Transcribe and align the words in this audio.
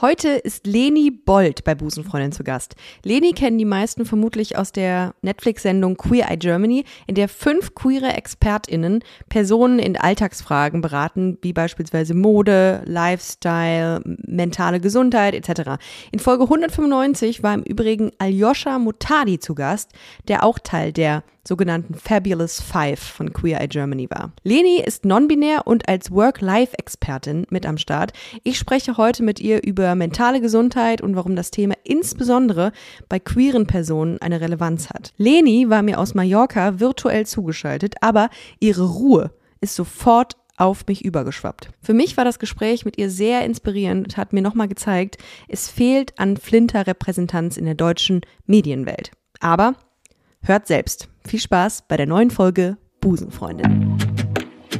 Heute 0.00 0.28
ist 0.28 0.64
Leni 0.64 1.10
Bold 1.10 1.64
bei 1.64 1.74
Busenfreundin 1.74 2.30
zu 2.30 2.44
Gast. 2.44 2.76
Leni 3.02 3.32
kennen 3.32 3.58
die 3.58 3.64
meisten 3.64 4.04
vermutlich 4.04 4.56
aus 4.56 4.70
der 4.70 5.12
Netflix-Sendung 5.22 5.96
Queer 5.96 6.30
Eye 6.30 6.36
Germany, 6.36 6.84
in 7.08 7.16
der 7.16 7.28
fünf 7.28 7.74
queere 7.74 8.12
ExpertInnen 8.16 9.02
Personen 9.28 9.80
in 9.80 9.96
Alltagsfragen 9.96 10.82
beraten, 10.82 11.36
wie 11.42 11.52
beispielsweise 11.52 12.14
Mode, 12.14 12.82
Lifestyle, 12.84 14.00
mentale 14.04 14.78
Gesundheit 14.78 15.34
etc. 15.34 15.82
In 16.12 16.20
Folge 16.20 16.44
195 16.44 17.42
war 17.42 17.54
im 17.54 17.64
Übrigen 17.64 18.12
Aljoscha 18.18 18.78
Mutadi 18.78 19.40
zu 19.40 19.56
Gast, 19.56 19.90
der 20.28 20.44
auch 20.44 20.60
Teil 20.60 20.92
der 20.92 21.24
sogenannten 21.48 21.94
Fabulous 21.94 22.60
Five 22.60 23.00
von 23.00 23.32
Queer 23.32 23.60
Eye 23.60 23.68
Germany 23.68 24.08
war. 24.10 24.32
Leni 24.44 24.80
ist 24.84 25.04
non-binär 25.04 25.66
und 25.66 25.88
als 25.88 26.10
Work-Life-Expertin 26.10 27.46
mit 27.48 27.64
am 27.66 27.78
Start. 27.78 28.12
Ich 28.44 28.58
spreche 28.58 28.98
heute 28.98 29.22
mit 29.22 29.40
ihr 29.40 29.64
über 29.64 29.94
mentale 29.94 30.40
Gesundheit 30.40 31.00
und 31.00 31.16
warum 31.16 31.34
das 31.34 31.50
Thema 31.50 31.74
insbesondere 31.84 32.72
bei 33.08 33.18
queeren 33.18 33.66
Personen 33.66 34.18
eine 34.20 34.40
Relevanz 34.40 34.90
hat. 34.90 35.14
Leni 35.16 35.70
war 35.70 35.82
mir 35.82 35.98
aus 35.98 36.14
Mallorca 36.14 36.78
virtuell 36.78 37.26
zugeschaltet, 37.26 37.94
aber 38.02 38.28
ihre 38.60 38.84
Ruhe 38.84 39.30
ist 39.60 39.74
sofort 39.74 40.36
auf 40.58 40.86
mich 40.86 41.04
übergeschwappt. 41.04 41.70
Für 41.80 41.94
mich 41.94 42.16
war 42.16 42.24
das 42.24 42.38
Gespräch 42.38 42.84
mit 42.84 42.98
ihr 42.98 43.08
sehr 43.08 43.44
inspirierend 43.44 44.08
und 44.08 44.16
hat 44.16 44.32
mir 44.32 44.42
nochmal 44.42 44.68
gezeigt, 44.68 45.16
es 45.48 45.68
fehlt 45.68 46.18
an 46.18 46.36
Flinter-Repräsentanz 46.36 47.56
in 47.56 47.64
der 47.64 47.74
deutschen 47.74 48.20
Medienwelt. 48.44 49.12
Aber 49.40 49.76
hört 50.42 50.66
selbst. 50.66 51.08
Viel 51.28 51.40
Spaß 51.40 51.84
bei 51.88 51.98
der 51.98 52.06
neuen 52.06 52.30
Folge 52.30 52.78
Busenfreundin. 53.02 53.98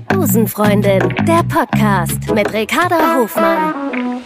Busenfreundin, 0.08 1.00
der 1.26 1.42
Podcast 1.42 2.34
mit 2.34 2.50
Ricarda 2.54 3.18
Hofmann. 3.18 4.22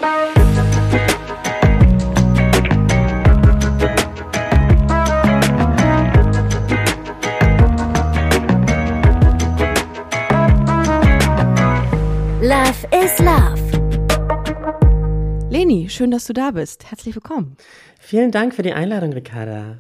Love 12.41 12.87
is 13.05 13.19
Love. 13.19 13.59
Leni, 15.51 15.89
schön, 15.89 16.13
dass 16.13 16.27
du 16.27 16.33
da 16.33 16.53
bist. 16.53 16.89
Herzlich 16.89 17.17
willkommen. 17.17 17.57
Vielen 17.99 18.31
Dank 18.31 18.55
für 18.55 18.63
die 18.63 18.73
Einladung, 18.73 19.13
Ricarda. 19.13 19.79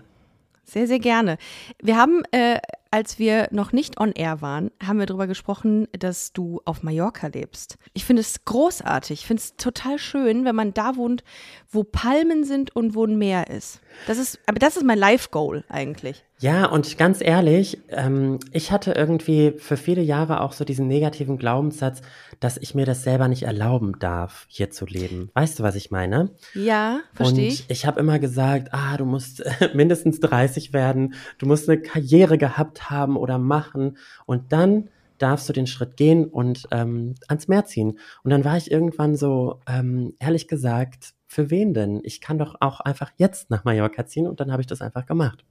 Sehr, 0.73 0.87
sehr 0.87 1.01
gerne. 1.01 1.37
Wir 1.83 1.99
haben, 1.99 2.23
äh, 2.31 2.59
als 2.91 3.19
wir 3.19 3.49
noch 3.51 3.73
nicht 3.73 4.01
on 4.01 4.13
air 4.13 4.41
waren, 4.41 4.71
haben 4.83 4.99
wir 4.99 5.05
darüber 5.05 5.27
gesprochen, 5.27 5.87
dass 5.93 6.33
du 6.33 6.63
auf 6.65 6.83
Mallorca 6.83 7.27
lebst. 7.27 7.77
Ich 7.93 8.07
finde 8.07 8.21
es 8.21 8.47
großartig. 8.47 9.21
Ich 9.21 9.27
finde 9.27 9.43
es 9.43 9.57
total 9.57 9.99
schön, 9.99 10.47
wenn 10.47 10.57
man 10.57 10.73
da 10.73 10.97
wohnt, 10.97 11.25
wo 11.71 11.85
Palmen 11.85 12.45
sind 12.45 12.75
und 12.75 12.95
wo 12.95 13.05
ein 13.05 13.19
Meer 13.19 13.51
ist. 13.51 13.83
Das 14.07 14.17
ist, 14.17 14.39
aber 14.47 14.59
das 14.59 14.79
ist 14.79 14.85
mein 14.85 14.99
Life-Goal 14.99 15.63
eigentlich. 15.69 16.25
Ja, 16.43 16.67
und 16.67 16.99
ganz 16.99 17.21
ehrlich, 17.21 17.79
ähm, 17.89 18.41
ich 18.51 18.73
hatte 18.73 18.95
irgendwie 18.95 19.55
für 19.59 19.77
viele 19.77 20.03
Jahre 20.03 20.41
auch 20.41 20.53
so 20.53 20.65
diesen 20.65 20.89
negativen 20.89 21.39
Glaubenssatz, 21.39 22.03
dass 22.41 22.57
ich 22.57 22.75
mir 22.75 22.85
das 22.85 23.05
selber 23.05 23.29
nicht 23.29 23.45
erlauben 23.45 24.01
darf, 24.01 24.47
hier 24.49 24.69
zu 24.69 24.85
leben. 24.85 25.31
Weißt 25.35 25.61
du, 25.61 25.63
was 25.63 25.77
ich 25.77 25.93
meine? 25.93 26.31
Ja, 26.55 26.99
verstehe 27.15 27.47
ich. 27.47 27.61
Und 27.61 27.71
ich 27.71 27.87
habe 27.87 28.01
immer 28.01 28.19
gesagt, 28.19 28.71
ah, 28.73 28.97
du 28.97 29.05
musst 29.05 29.45
mindestens 29.75 30.19
30 30.19 30.73
werden, 30.73 31.15
du 31.39 31.47
musst 31.47 31.69
eine 31.69 31.81
Karriere 31.81 32.39
gehabt 32.39 32.91
haben 32.91 33.17
oder 33.17 33.39
machen 33.39 33.97
und 34.27 34.53
dann 34.53 34.89
darfst 35.19 35.49
du 35.49 35.53
den 35.53 35.69
Schritt 35.69 35.97
gehen 35.97 36.25
und 36.25 36.67
ähm, 36.73 37.15
ans 37.29 37.47
Meer 37.47 37.67
ziehen. 37.67 38.01
Und 38.25 38.33
dann 38.33 38.45
war 38.45 38.57
ich 38.57 38.69
irgendwann 38.69 39.15
so, 39.15 39.61
ähm, 39.69 40.15
ehrlich 40.19 40.49
gesagt, 40.49 41.15
für 41.29 41.51
wen 41.51 41.73
denn? 41.73 42.01
Ich 42.03 42.21
kann 42.21 42.37
doch 42.37 42.57
auch 42.59 42.81
einfach 42.81 43.13
jetzt 43.17 43.49
nach 43.49 43.63
Mallorca 43.63 44.07
ziehen 44.07 44.27
und 44.27 44.41
dann 44.41 44.51
habe 44.51 44.61
ich 44.61 44.67
das 44.67 44.83
einfach 44.83 45.07
gemacht. 45.07 45.45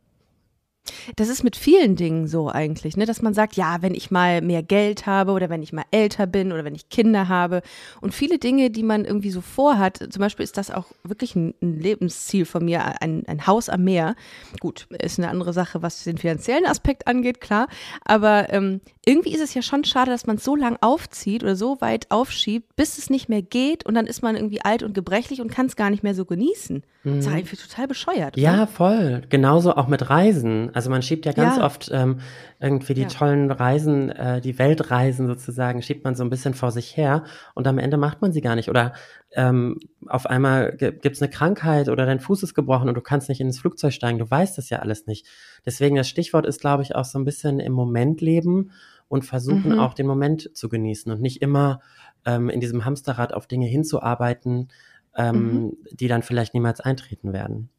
Das 1.16 1.30
ist 1.30 1.44
mit 1.44 1.56
vielen 1.56 1.96
Dingen 1.96 2.28
so 2.28 2.50
eigentlich, 2.50 2.98
ne? 2.98 3.06
dass 3.06 3.22
man 3.22 3.34
sagt, 3.34 3.56
ja, 3.56 3.82
wenn 3.82 3.94
ich 3.94 4.12
mal 4.12 4.42
mehr 4.42 4.64
Geld 4.64 5.06
habe 5.06 5.32
oder 5.32 5.50
wenn 5.50 5.62
ich 5.62 5.74
mal 5.74 5.86
älter 5.92 6.28
bin 6.28 6.52
oder 6.52 6.64
wenn 6.64 6.76
ich 6.76 6.90
Kinder 6.90 7.28
habe 7.28 7.62
und 8.02 8.14
viele 8.14 8.40
Dinge, 8.40 8.70
die 8.70 8.84
man 8.84 9.06
irgendwie 9.06 9.32
so 9.32 9.42
vorhat, 9.42 9.98
zum 9.98 10.20
Beispiel 10.20 10.44
ist 10.44 10.58
das 10.58 10.72
auch 10.72 10.88
wirklich 11.04 11.36
ein, 11.36 11.54
Lebensziel 11.62 12.46
von 12.46 12.66
mir, 12.66 13.02
ein, 13.02 13.24
ein 13.28 13.48
Haus 13.48 13.70
am 13.70 13.84
Meer. 13.84 14.16
Gut, 14.60 14.88
ist 14.90 15.20
eine 15.20 15.30
andere 15.30 15.54
Sache, 15.54 15.82
was 15.82 16.04
den 16.04 16.18
finanziellen 16.18 16.66
Aspekt 16.66 17.08
angeht, 17.08 17.42
klar, 17.42 17.68
aber 18.04 18.52
ähm, 18.52 18.82
irgendwie 19.06 19.34
ist 19.34 19.42
es 19.42 19.54
ja 19.54 19.62
schon 19.62 19.84
schade, 19.84 20.12
dass 20.12 20.28
man 20.28 20.38
es 20.38 20.44
so 20.44 20.56
lang 20.56 20.78
aufzieht 20.82 21.44
oder 21.44 21.56
so 21.56 21.82
weit 21.82 22.12
aufschiebt, 22.12 22.76
bis 22.76 22.98
es 22.98 23.10
nicht 23.10 23.30
mehr 23.30 23.42
geht 23.42 23.86
und 23.86 23.96
dann 23.96 24.08
ist 24.08 24.22
man 24.22 24.36
irgendwie 24.36 24.62
alt 24.62 24.84
und 24.84 24.94
gebrechlich 24.94 25.42
und 25.42 25.52
kann 25.52 25.66
es 25.66 25.76
gar 25.76 25.90
nicht 25.90 26.04
mehr 26.04 26.16
so 26.16 26.26
genießen. 26.26 26.84
Mhm. 27.04 27.16
Das 27.16 27.26
ist 27.26 27.32
eigentlich 27.32 27.60
total 27.60 27.88
bescheuert. 27.88 28.38
Ja, 28.38 28.54
oder? 28.54 28.68
voll. 28.68 29.22
Genauso 29.30 29.76
auch 29.76 29.88
mit 29.88 30.10
Reisen. 30.10 30.71
Also 30.74 30.90
man 30.90 31.02
schiebt 31.02 31.26
ja 31.26 31.32
ganz 31.32 31.58
ja. 31.58 31.66
oft 31.66 31.90
ähm, 31.94 32.20
irgendwie 32.60 32.94
die 32.94 33.04
ja. 33.04 33.08
tollen 33.08 33.52
Reisen, 33.52 34.10
äh, 34.10 34.42
die 34.42 34.58
Weltreisen 34.60 35.28
sozusagen, 35.28 35.82
schiebt 35.82 36.04
man 36.04 36.16
so 36.16 36.24
ein 36.24 36.30
bisschen 36.30 36.54
vor 36.54 36.72
sich 36.72 36.96
her 36.98 37.24
und 37.56 37.68
am 37.68 37.78
Ende 37.78 37.98
macht 37.98 38.22
man 38.22 38.32
sie 38.32 38.42
gar 38.42 38.56
nicht. 38.56 38.70
Oder 38.70 38.94
ähm, 39.34 39.78
auf 40.08 40.26
einmal 40.26 40.76
gibt's 40.76 41.22
eine 41.22 41.32
Krankheit 41.32 41.90
oder 41.90 42.06
dein 42.06 42.20
Fuß 42.20 42.44
ist 42.44 42.54
gebrochen 42.54 42.90
und 42.90 42.96
du 42.96 43.02
kannst 43.02 43.30
nicht 43.30 43.42
ins 43.42 43.60
Flugzeug 43.60 43.94
steigen. 43.94 44.20
Du 44.20 44.30
weißt 44.30 44.58
das 44.58 44.70
ja 44.70 44.80
alles 44.80 45.08
nicht. 45.08 45.28
Deswegen 45.66 45.96
das 45.96 46.10
Stichwort 46.10 46.46
ist, 46.46 46.62
glaube 46.62 46.84
ich, 46.84 46.96
auch 46.96 47.06
so 47.06 47.20
ein 47.20 47.26
bisschen 47.26 47.60
im 47.60 47.74
Moment 47.74 48.22
leben 48.22 48.72
und 49.08 49.26
versuchen 49.26 49.74
mhm. 49.74 49.80
auch 49.80 49.94
den 49.94 50.08
Moment 50.08 50.56
zu 50.56 50.70
genießen 50.70 51.12
und 51.12 51.22
nicht 51.22 51.42
immer 51.42 51.82
ähm, 52.26 52.50
in 52.50 52.60
diesem 52.60 52.86
Hamsterrad 52.86 53.34
auf 53.34 53.48
Dinge 53.48 53.68
hinzuarbeiten, 53.68 54.70
ähm, 55.16 55.36
mhm. 55.36 55.78
die 55.92 56.08
dann 56.08 56.24
vielleicht 56.24 56.54
niemals 56.54 56.80
eintreten 56.80 57.34
werden. 57.34 57.70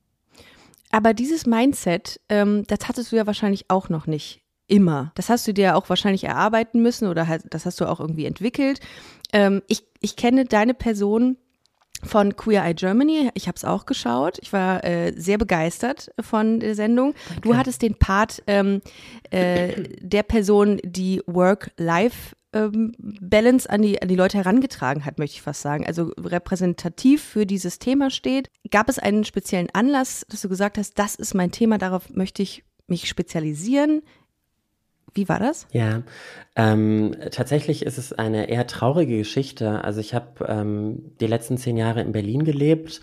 Aber 0.92 1.14
dieses 1.14 1.46
Mindset, 1.46 2.20
ähm, 2.28 2.64
das 2.68 2.86
hattest 2.86 3.10
du 3.10 3.16
ja 3.16 3.26
wahrscheinlich 3.26 3.64
auch 3.68 3.88
noch 3.88 4.06
nicht 4.06 4.42
immer. 4.68 5.10
Das 5.16 5.28
hast 5.28 5.48
du 5.48 5.52
dir 5.52 5.76
auch 5.76 5.88
wahrscheinlich 5.88 6.24
erarbeiten 6.24 6.80
müssen 6.82 7.08
oder 7.08 7.26
halt, 7.26 7.44
das 7.50 7.66
hast 7.66 7.80
du 7.80 7.86
auch 7.86 7.98
irgendwie 7.98 8.26
entwickelt. 8.26 8.78
Ähm, 9.32 9.62
ich, 9.68 9.84
ich 10.00 10.16
kenne 10.16 10.44
deine 10.44 10.74
Person 10.74 11.36
von 12.04 12.36
Queer 12.36 12.64
Eye 12.64 12.74
Germany. 12.74 13.30
Ich 13.34 13.48
habe 13.48 13.56
es 13.56 13.64
auch 13.64 13.86
geschaut. 13.86 14.38
Ich 14.42 14.52
war 14.52 14.84
äh, 14.84 15.12
sehr 15.16 15.38
begeistert 15.38 16.10
von 16.20 16.60
der 16.60 16.74
Sendung. 16.74 17.14
Du 17.40 17.56
hattest 17.56 17.82
den 17.82 17.94
Part 17.94 18.42
ähm, 18.46 18.82
äh, 19.30 19.84
der 20.00 20.22
Person, 20.24 20.80
die 20.84 21.22
Work-Life 21.26 22.34
ähm, 22.52 22.92
Balance 22.98 23.68
an 23.68 23.82
die, 23.82 24.00
an 24.00 24.08
die 24.08 24.16
Leute 24.16 24.38
herangetragen 24.38 25.04
hat, 25.04 25.18
möchte 25.18 25.36
ich 25.36 25.42
fast 25.42 25.62
sagen. 25.62 25.86
Also 25.86 26.12
repräsentativ 26.18 27.22
für 27.22 27.46
dieses 27.46 27.78
Thema 27.78 28.10
steht. 28.10 28.50
Gab 28.70 28.88
es 28.88 28.98
einen 28.98 29.24
speziellen 29.24 29.68
Anlass, 29.72 30.26
dass 30.28 30.42
du 30.42 30.48
gesagt 30.48 30.78
hast, 30.78 30.98
das 30.98 31.14
ist 31.14 31.34
mein 31.34 31.50
Thema, 31.50 31.78
darauf 31.78 32.10
möchte 32.10 32.42
ich 32.42 32.64
mich 32.86 33.08
spezialisieren? 33.08 34.02
Wie 35.14 35.28
war 35.28 35.38
das? 35.38 35.66
Ja, 35.72 36.02
ähm, 36.56 37.14
tatsächlich 37.30 37.84
ist 37.84 37.98
es 37.98 38.12
eine 38.14 38.48
eher 38.48 38.66
traurige 38.66 39.18
Geschichte. 39.18 39.84
Also 39.84 40.00
ich 40.00 40.14
habe 40.14 40.46
ähm, 40.46 41.12
die 41.20 41.26
letzten 41.26 41.58
zehn 41.58 41.76
Jahre 41.76 42.00
in 42.00 42.12
Berlin 42.12 42.44
gelebt 42.44 43.02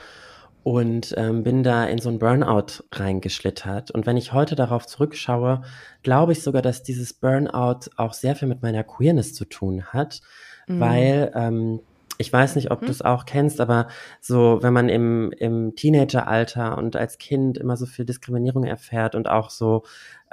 und 0.70 1.16
ähm, 1.18 1.42
bin 1.42 1.64
da 1.64 1.86
in 1.86 1.98
so 1.98 2.10
ein 2.10 2.20
Burnout 2.20 2.84
reingeschlittert. 2.92 3.90
Und 3.90 4.06
wenn 4.06 4.18
ich 4.18 4.34
heute 4.34 4.54
darauf 4.54 4.86
zurückschaue, 4.86 5.64
glaube 6.04 6.34
ich 6.34 6.44
sogar, 6.44 6.62
dass 6.62 6.84
dieses 6.84 7.12
Burnout 7.12 7.90
auch 7.98 8.14
sehr 8.14 8.36
viel 8.36 8.48
mit 8.48 8.62
meiner 8.62 8.84
Queerness 8.84 9.34
zu 9.34 9.46
tun 9.46 9.86
hat, 9.86 10.22
mhm. 10.68 10.80
weil 10.80 11.32
ähm, 11.34 11.80
ich 12.20 12.32
weiß 12.32 12.56
nicht, 12.56 12.70
ob 12.70 12.84
mhm. 12.84 12.86
du 12.86 12.92
es 12.92 13.02
auch 13.02 13.26
kennst, 13.26 13.62
aber 13.62 13.88
so, 14.22 14.60
wenn 14.62 14.72
man 14.72 14.90
im, 14.90 15.32
im 15.40 15.76
Teenageralter 15.76 16.78
und 16.78 16.96
als 16.96 17.18
Kind 17.18 17.58
immer 17.58 17.76
so 17.76 17.88
viel 17.88 18.06
Diskriminierung 18.06 18.64
erfährt 18.64 19.16
und 19.16 19.28
auch 19.28 19.50
so 19.50 19.82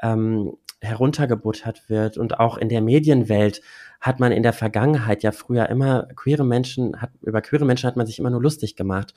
ähm, 0.02 0.58
heruntergebuttert 0.82 1.88
wird 1.88 2.18
und 2.18 2.38
auch 2.38 2.58
in 2.58 2.68
der 2.68 2.82
Medienwelt 2.82 3.62
hat 4.02 4.20
man 4.20 4.32
in 4.32 4.42
der 4.42 4.52
Vergangenheit 4.52 5.22
ja 5.22 5.32
früher 5.32 5.70
immer 5.70 6.08
queere 6.14 6.44
Menschen, 6.44 7.00
hat, 7.00 7.08
über 7.22 7.40
queere 7.40 7.64
Menschen 7.64 7.86
hat 7.86 7.96
man 7.96 8.06
sich 8.06 8.18
immer 8.18 8.28
nur 8.28 8.42
lustig 8.42 8.76
gemacht. 8.76 9.14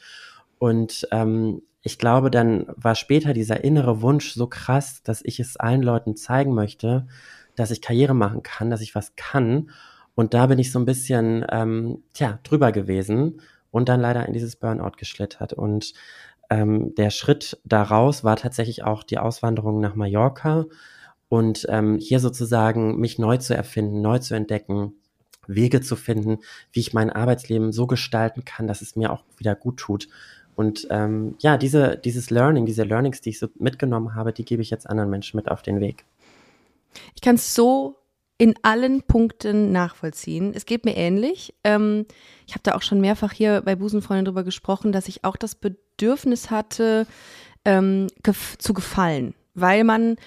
Und 0.59 1.07
ähm, 1.11 1.61
ich 1.81 1.97
glaube, 1.97 2.29
dann 2.29 2.67
war 2.75 2.95
später 2.95 3.33
dieser 3.33 3.63
innere 3.63 4.01
Wunsch 4.01 4.33
so 4.33 4.47
krass, 4.47 5.01
dass 5.01 5.21
ich 5.23 5.39
es 5.39 5.57
allen 5.57 5.81
Leuten 5.81 6.15
zeigen 6.15 6.53
möchte, 6.53 7.07
dass 7.55 7.71
ich 7.71 7.81
Karriere 7.81 8.13
machen 8.13 8.43
kann, 8.43 8.69
dass 8.69 8.81
ich 8.81 8.95
was 8.95 9.15
kann. 9.15 9.71
Und 10.13 10.33
da 10.33 10.47
bin 10.47 10.59
ich 10.59 10.71
so 10.71 10.79
ein 10.79 10.85
bisschen, 10.85 11.45
ähm, 11.49 12.03
tja, 12.13 12.39
drüber 12.43 12.71
gewesen 12.71 13.41
und 13.71 13.89
dann 13.89 14.01
leider 14.01 14.25
in 14.25 14.33
dieses 14.33 14.57
Burnout 14.57 14.97
geschlittert. 14.97 15.53
Und 15.53 15.93
ähm, 16.49 16.93
der 16.95 17.09
Schritt 17.09 17.59
daraus 17.63 18.23
war 18.23 18.35
tatsächlich 18.35 18.83
auch 18.83 19.03
die 19.03 19.17
Auswanderung 19.17 19.79
nach 19.79 19.95
Mallorca 19.95 20.65
und 21.29 21.65
ähm, 21.69 21.97
hier 21.99 22.19
sozusagen 22.19 22.99
mich 22.99 23.19
neu 23.19 23.37
zu 23.37 23.55
erfinden, 23.55 24.01
neu 24.01 24.19
zu 24.19 24.33
entdecken, 24.33 24.93
Wege 25.47 25.81
zu 25.81 25.95
finden, 25.95 26.39
wie 26.71 26.79
ich 26.79 26.93
mein 26.93 27.09
Arbeitsleben 27.09 27.71
so 27.71 27.87
gestalten 27.87 28.45
kann, 28.45 28.67
dass 28.67 28.81
es 28.81 28.95
mir 28.95 29.11
auch 29.11 29.23
wieder 29.37 29.55
gut 29.55 29.77
tut. 29.77 30.07
Und 30.59 30.87
ähm, 30.89 31.35
ja, 31.39 31.55
diese, 31.55 31.95
dieses 31.95 32.31
Learning, 32.31 32.65
diese 32.65 32.83
Learnings, 32.83 33.21
die 33.21 33.29
ich 33.29 33.39
so 33.39 33.47
mitgenommen 33.59 34.13
habe, 34.13 34.33
die 34.33 34.43
gebe 34.43 34.61
ich 34.61 34.69
jetzt 34.69 34.89
anderen 34.89 35.09
Menschen 35.09 35.37
mit 35.37 35.49
auf 35.49 35.61
den 35.61 35.79
Weg. 35.79 36.03
Ich 37.15 37.21
kann 37.21 37.35
es 37.35 37.55
so 37.55 37.95
in 38.37 38.55
allen 38.61 39.01
Punkten 39.03 39.71
nachvollziehen. 39.71 40.51
Es 40.53 40.65
geht 40.65 40.83
mir 40.83 40.97
ähnlich. 40.97 41.53
Ähm, 41.63 42.05
ich 42.45 42.55
habe 42.55 42.63
da 42.63 42.75
auch 42.75 42.81
schon 42.81 42.99
mehrfach 42.99 43.31
hier 43.31 43.61
bei 43.61 43.77
Busenfreunden 43.77 44.25
drüber 44.25 44.43
gesprochen, 44.43 44.91
dass 44.91 45.07
ich 45.07 45.23
auch 45.23 45.37
das 45.37 45.55
Bedürfnis 45.55 46.51
hatte, 46.51 47.07
ähm, 47.63 48.07
gef 48.23 48.57
zu 48.57 48.73
gefallen, 48.73 49.35
weil 49.53 49.85
man 49.85 50.17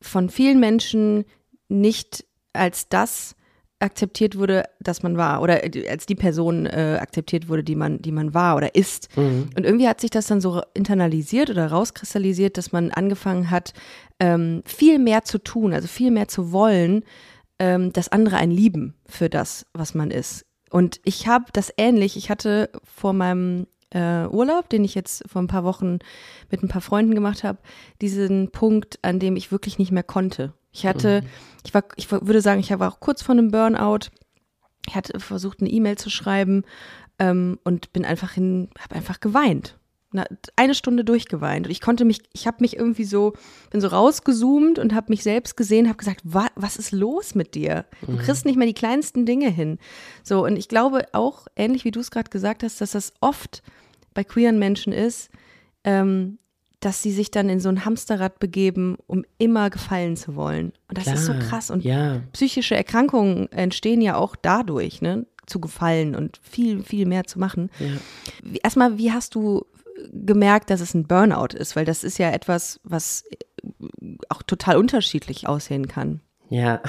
von 0.00 0.30
vielen 0.30 0.60
Menschen 0.60 1.24
nicht 1.68 2.24
als 2.52 2.88
das 2.88 3.34
akzeptiert 3.82 4.38
wurde, 4.38 4.64
dass 4.80 5.02
man 5.02 5.16
war 5.16 5.42
oder 5.42 5.60
als 5.88 6.06
die 6.06 6.14
Person 6.14 6.66
äh, 6.66 6.98
akzeptiert 7.00 7.48
wurde, 7.48 7.64
die 7.64 7.74
man, 7.74 8.00
die 8.00 8.12
man 8.12 8.32
war 8.32 8.56
oder 8.56 8.74
ist. 8.74 9.14
Mhm. 9.16 9.50
Und 9.56 9.64
irgendwie 9.64 9.88
hat 9.88 10.00
sich 10.00 10.10
das 10.10 10.26
dann 10.26 10.40
so 10.40 10.62
internalisiert 10.74 11.50
oder 11.50 11.66
rauskristallisiert, 11.66 12.56
dass 12.56 12.72
man 12.72 12.90
angefangen 12.90 13.50
hat, 13.50 13.74
ähm, 14.20 14.62
viel 14.64 14.98
mehr 14.98 15.24
zu 15.24 15.38
tun, 15.38 15.72
also 15.72 15.88
viel 15.88 16.10
mehr 16.10 16.28
zu 16.28 16.52
wollen, 16.52 17.04
ähm, 17.58 17.92
dass 17.92 18.08
andere 18.08 18.36
einen 18.36 18.52
lieben 18.52 18.94
für 19.06 19.28
das, 19.28 19.66
was 19.72 19.94
man 19.94 20.10
ist. 20.10 20.46
Und 20.70 21.00
ich 21.04 21.26
habe 21.26 21.46
das 21.52 21.72
ähnlich. 21.76 22.16
Ich 22.16 22.30
hatte 22.30 22.70
vor 22.82 23.12
meinem 23.12 23.66
äh, 23.94 24.26
Urlaub, 24.26 24.68
den 24.68 24.84
ich 24.84 24.94
jetzt 24.94 25.24
vor 25.28 25.42
ein 25.42 25.48
paar 25.48 25.64
Wochen 25.64 25.98
mit 26.50 26.62
ein 26.62 26.68
paar 26.68 26.80
Freunden 26.80 27.14
gemacht 27.14 27.44
habe, 27.44 27.58
diesen 28.00 28.50
Punkt, 28.50 28.98
an 29.02 29.18
dem 29.18 29.36
ich 29.36 29.52
wirklich 29.52 29.78
nicht 29.78 29.92
mehr 29.92 30.02
konnte. 30.02 30.52
Ich 30.72 30.86
hatte, 30.86 31.22
mhm. 31.22 31.28
ich 31.64 31.74
war, 31.74 31.84
ich 31.96 32.10
würde 32.10 32.40
sagen, 32.40 32.60
ich 32.60 32.70
war 32.78 32.92
auch 32.92 33.00
kurz 33.00 33.22
vor 33.22 33.34
einem 33.34 33.50
Burnout. 33.50 34.08
Ich 34.88 34.96
hatte 34.96 35.20
versucht, 35.20 35.60
eine 35.60 35.70
E-Mail 35.70 35.96
zu 35.96 36.10
schreiben 36.10 36.64
ähm, 37.18 37.58
und 37.62 37.92
bin 37.92 38.04
einfach 38.04 38.32
hin, 38.32 38.70
habe 38.80 38.96
einfach 38.96 39.20
geweint. 39.20 39.78
Eine 40.56 40.74
Stunde 40.74 41.04
durchgeweint. 41.04 41.66
Und 41.66 41.70
ich 41.70 41.80
konnte 41.80 42.04
mich, 42.04 42.20
ich 42.34 42.46
habe 42.46 42.58
mich 42.60 42.76
irgendwie 42.76 43.04
so, 43.04 43.32
bin 43.70 43.80
so 43.80 43.88
rausgezoomt 43.88 44.78
und 44.78 44.94
habe 44.94 45.06
mich 45.08 45.22
selbst 45.22 45.56
gesehen, 45.56 45.88
habe 45.88 45.96
gesagt, 45.96 46.20
wa, 46.24 46.48
was 46.54 46.76
ist 46.76 46.92
los 46.92 47.34
mit 47.34 47.54
dir? 47.54 47.86
Du 48.02 48.12
mhm. 48.12 48.18
kriegst 48.18 48.44
nicht 48.44 48.56
mehr 48.56 48.66
die 48.66 48.74
kleinsten 48.74 49.24
Dinge 49.24 49.48
hin. 49.48 49.78
So, 50.22 50.44
und 50.44 50.56
ich 50.56 50.68
glaube 50.68 51.06
auch, 51.12 51.46
ähnlich 51.56 51.86
wie 51.86 51.92
du 51.92 52.00
es 52.00 52.10
gerade 52.10 52.28
gesagt 52.28 52.62
hast, 52.62 52.82
dass 52.82 52.90
das 52.90 53.14
oft 53.22 53.62
bei 54.14 54.24
queeren 54.24 54.58
Menschen 54.58 54.92
ist, 54.92 55.30
ähm, 55.84 56.38
dass 56.80 57.02
sie 57.02 57.12
sich 57.12 57.30
dann 57.30 57.48
in 57.48 57.60
so 57.60 57.68
ein 57.68 57.84
Hamsterrad 57.84 58.40
begeben, 58.40 58.96
um 59.06 59.24
immer 59.38 59.70
gefallen 59.70 60.16
zu 60.16 60.34
wollen. 60.34 60.72
Und 60.88 60.98
das 60.98 61.04
Klar, 61.04 61.14
ist 61.14 61.26
so 61.26 61.32
krass. 61.34 61.70
Und 61.70 61.84
ja. 61.84 62.20
psychische 62.32 62.74
Erkrankungen 62.74 63.50
entstehen 63.52 64.00
ja 64.00 64.16
auch 64.16 64.34
dadurch, 64.34 65.00
ne? 65.00 65.26
zu 65.46 65.60
gefallen 65.60 66.14
und 66.14 66.40
viel, 66.42 66.82
viel 66.82 67.06
mehr 67.06 67.24
zu 67.24 67.38
machen. 67.38 67.70
Ja. 67.78 68.52
Erstmal, 68.62 68.98
wie 68.98 69.12
hast 69.12 69.34
du 69.34 69.66
gemerkt, 70.12 70.70
dass 70.70 70.80
es 70.80 70.94
ein 70.94 71.06
Burnout 71.06 71.56
ist? 71.56 71.76
Weil 71.76 71.84
das 71.84 72.04
ist 72.04 72.18
ja 72.18 72.30
etwas, 72.30 72.80
was 72.84 73.24
auch 74.28 74.42
total 74.42 74.76
unterschiedlich 74.76 75.48
aussehen 75.48 75.88
kann. 75.88 76.20
Ja, 76.48 76.82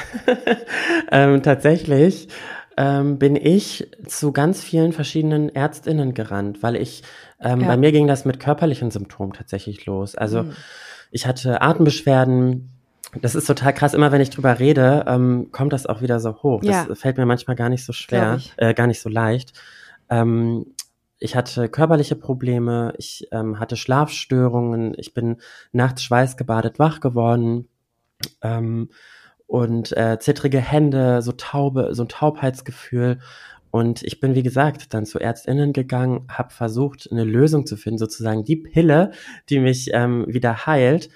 ähm, 1.12 1.42
tatsächlich 1.42 2.28
ähm, 2.78 3.20
bin 3.20 3.36
ich 3.36 3.90
zu 4.08 4.32
ganz 4.32 4.64
vielen 4.64 4.94
verschiedenen 4.94 5.50
Ärztinnen 5.50 6.14
gerannt, 6.14 6.64
weil 6.64 6.76
ich, 6.76 7.04
ähm, 7.40 7.62
ja. 7.62 7.68
bei 7.68 7.78
mir 7.78 7.92
ging 7.92 8.08
das 8.08 8.26
mit 8.26 8.40
körperlichen 8.40 8.92
Symptomen 8.92 9.34
tatsächlich 9.34 9.86
los. 9.86 10.16
Also 10.16 10.44
mhm. 10.44 10.54
ich 11.12 11.28
hatte 11.28 11.62
Atembeschwerden. 11.62 12.70
Das 13.22 13.36
ist 13.36 13.46
total 13.46 13.74
krass. 13.74 13.94
Immer 13.94 14.12
wenn 14.12 14.22
ich 14.22 14.32
drüber 14.32 14.58
rede, 14.60 15.06
ähm, 15.08 15.50
kommt 15.52 15.72
das 15.72 15.86
auch 15.86 16.02
wieder 16.02 16.20
so 16.20 16.42
hoch. 16.42 16.64
Ja. 16.64 16.86
Das 16.86 17.00
fällt 17.00 17.18
mir 17.18 17.28
manchmal 17.28 17.56
gar 17.56 17.70
nicht 17.70 17.86
so 17.86 17.94
schwer, 17.94 18.40
äh, 18.58 18.74
gar 18.74 18.88
nicht 18.88 19.02
so 19.02 19.10
leicht. 19.10 19.54
Ähm, 20.10 20.66
ich 21.20 21.36
hatte 21.36 21.70
körperliche 21.70 22.16
Probleme, 22.16 22.94
ich 22.98 23.28
ähm, 23.32 23.60
hatte 23.60 23.78
Schlafstörungen, 23.78 24.94
ich 24.98 25.14
bin 25.14 25.38
nachts 25.72 26.04
schweißgebadet 26.04 26.80
wach 26.80 27.00
geworden. 27.00 27.70
Ähm, 28.42 28.90
und 29.54 29.96
äh, 29.96 30.18
zittrige 30.20 30.60
Hände, 30.60 31.22
so 31.22 31.32
taube, 31.32 31.90
so 31.94 32.06
ein 32.06 32.10
Taubheitsgefühl. 32.10 33.20
Und 33.70 34.02
ich 34.02 34.20
bin, 34.20 34.34
wie 34.34 34.42
gesagt, 34.42 34.96
dann 34.96 35.06
zu 35.06 35.20
Ärztinnen 35.20 35.74
gegangen, 35.74 36.26
habe 36.28 36.52
versucht, 36.52 37.08
eine 37.12 37.24
Lösung 37.24 37.68
zu 37.68 37.78
finden, 37.78 38.00
sozusagen 38.00 38.44
die 38.44 38.56
Pille, 38.56 39.12
die 39.52 39.60
mich 39.60 39.92
ähm, 39.94 40.26
wieder 40.28 40.66
heilt. 40.66 41.10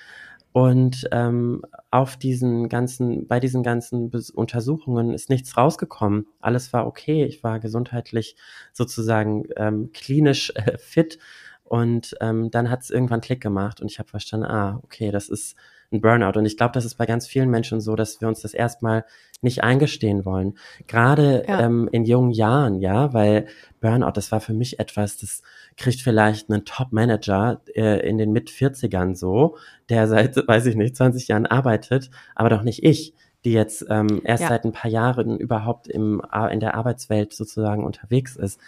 Und 0.52 1.10
ähm, 1.12 1.64
auf 1.90 2.16
diesen 2.16 2.70
ganzen, 2.70 3.28
bei 3.28 3.40
diesen 3.40 3.64
ganzen 3.64 4.12
Untersuchungen 4.36 5.16
ist 5.16 5.32
nichts 5.32 5.58
rausgekommen. 5.58 6.28
Alles 6.40 6.72
war 6.74 6.86
okay. 6.86 7.26
Ich 7.26 7.44
war 7.44 7.60
gesundheitlich 7.60 8.36
sozusagen 8.72 9.46
ähm, 9.56 9.90
klinisch 9.94 10.52
äh, 10.54 10.78
fit. 10.78 11.18
Und 11.64 12.16
ähm, 12.22 12.52
dann 12.52 12.70
hat 12.70 12.84
es 12.84 12.92
irgendwann 12.92 13.22
Klick 13.22 13.42
gemacht 13.42 13.82
und 13.82 13.92
ich 13.92 13.98
habe 13.98 14.10
verstanden, 14.10 14.46
ah, 14.46 14.80
okay, 14.84 15.10
das 15.10 15.28
ist 15.28 15.56
ein 15.92 16.02
Burnout. 16.02 16.38
Und 16.38 16.46
ich 16.46 16.58
glaube, 16.58 16.74
das 16.74 16.86
ist 16.86 16.96
bei 16.96 17.06
ganz 17.06 17.28
vielen 17.28 17.50
Menschen 17.50 17.82
so, 17.82 17.96
dass 17.96 18.20
wir 18.22 18.28
uns 18.28 18.42
das 18.42 18.54
erstmal 18.54 19.06
nicht 19.42 19.64
eingestehen 19.64 20.26
wollen. 20.26 20.58
Gerade 20.88 21.46
ja. 21.48 21.62
ähm, 21.62 21.88
in 21.92 22.06
jungen 22.06 22.32
Jahren, 22.32 22.80
ja, 22.80 23.14
weil 23.14 23.48
Burnout, 23.80 24.12
das 24.14 24.32
war 24.32 24.42
für 24.42 24.54
mich 24.54 24.80
etwas, 24.80 25.18
das 25.18 25.44
kriegt 25.78 26.02
vielleicht 26.02 26.50
einen 26.50 26.66
Top-Manager 26.66 27.62
äh, 27.76 28.08
in 28.08 28.18
den 28.18 28.32
Mit-40ern 28.32 29.16
so, 29.16 29.58
der 29.90 30.08
seit, 30.08 30.36
weiß 30.48 30.66
ich 30.66 30.76
nicht, 30.76 30.96
20 30.96 31.28
Jahren 31.28 31.46
arbeitet, 31.46 32.10
aber 32.36 32.50
doch 32.50 32.64
nicht 32.64 32.84
ich 32.84 33.14
die 33.46 33.54
jetzt 33.54 33.86
ähm, 33.90 34.22
erst 34.24 34.44
ja. 34.44 34.50
seit 34.50 34.66
ein 34.66 34.74
paar 34.74 34.92
Jahren 34.92 35.38
überhaupt 35.38 35.88
im, 35.88 36.22
in 36.52 36.60
der 36.60 36.76
Arbeitswelt 36.76 37.34
sozusagen 37.34 37.86
unterwegs 37.86 38.36
ist. 38.36 38.60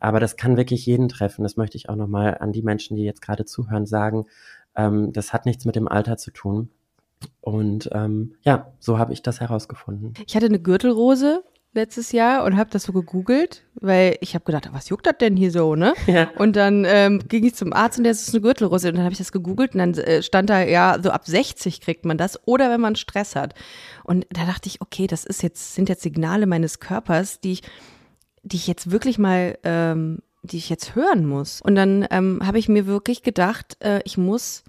Aber 0.00 0.20
das 0.20 0.36
kann 0.36 0.56
wirklich 0.56 0.84
jeden 0.86 1.08
treffen. 1.08 1.42
Das 1.42 1.56
möchte 1.56 1.76
ich 1.76 1.88
auch 1.88 1.96
nochmal 1.96 2.38
an 2.38 2.52
die 2.52 2.62
Menschen, 2.62 2.96
die 2.96 3.04
jetzt 3.04 3.22
gerade 3.22 3.44
zuhören, 3.44 3.86
sagen. 3.86 4.26
Ähm, 4.76 5.12
das 5.12 5.32
hat 5.32 5.46
nichts 5.46 5.64
mit 5.64 5.76
dem 5.76 5.88
Alter 5.88 6.16
zu 6.16 6.30
tun. 6.30 6.70
Und 7.40 7.88
ähm, 7.92 8.34
ja, 8.42 8.72
so 8.78 8.98
habe 8.98 9.12
ich 9.12 9.22
das 9.22 9.40
herausgefunden. 9.40 10.14
Ich 10.26 10.34
hatte 10.34 10.46
eine 10.46 10.60
Gürtelrose 10.60 11.44
letztes 11.74 12.12
Jahr 12.12 12.44
und 12.44 12.56
habe 12.56 12.70
das 12.70 12.82
so 12.82 12.92
gegoogelt, 12.92 13.64
weil 13.74 14.16
ich 14.20 14.34
habe 14.34 14.44
gedacht, 14.44 14.68
was 14.72 14.88
juckt 14.90 15.06
das 15.06 15.16
denn 15.18 15.36
hier 15.36 15.50
so, 15.50 15.74
ne? 15.74 15.94
Ja. 16.06 16.30
Und 16.36 16.56
dann 16.56 16.84
ähm, 16.86 17.20
ging 17.28 17.44
ich 17.44 17.54
zum 17.54 17.72
Arzt 17.72 17.98
und 17.98 18.04
der 18.04 18.12
ist 18.12 18.34
eine 18.34 18.42
Gürtelrose 18.42 18.88
und 18.88 18.96
dann 18.96 19.04
habe 19.04 19.12
ich 19.12 19.18
das 19.18 19.32
gegoogelt 19.32 19.72
und 19.74 19.78
dann 19.78 19.94
äh, 19.94 20.22
stand 20.22 20.50
da 20.50 20.62
ja 20.62 20.98
so 21.02 21.10
ab 21.10 21.26
60 21.26 21.80
kriegt 21.80 22.04
man 22.04 22.18
das 22.18 22.46
oder 22.46 22.70
wenn 22.70 22.80
man 22.80 22.96
Stress 22.96 23.36
hat. 23.36 23.54
Und 24.04 24.26
da 24.30 24.44
dachte 24.44 24.68
ich, 24.68 24.80
okay, 24.80 25.06
das 25.06 25.24
ist 25.24 25.42
jetzt 25.42 25.74
sind 25.74 25.88
jetzt 25.88 26.02
Signale 26.02 26.46
meines 26.46 26.78
Körpers, 26.78 27.40
die 27.40 27.52
ich 27.52 27.62
die 28.42 28.56
ich 28.56 28.66
jetzt 28.66 28.90
wirklich 28.90 29.18
mal 29.18 29.56
ähm, 29.62 30.18
die 30.42 30.58
ich 30.58 30.68
jetzt 30.68 30.94
hören 30.94 31.26
muss. 31.26 31.60
Und 31.62 31.74
dann 31.74 32.06
ähm, 32.10 32.40
habe 32.44 32.58
ich 32.58 32.68
mir 32.68 32.86
wirklich 32.86 33.22
gedacht, 33.22 33.76
äh, 33.80 34.00
ich 34.04 34.18
muss 34.18 34.64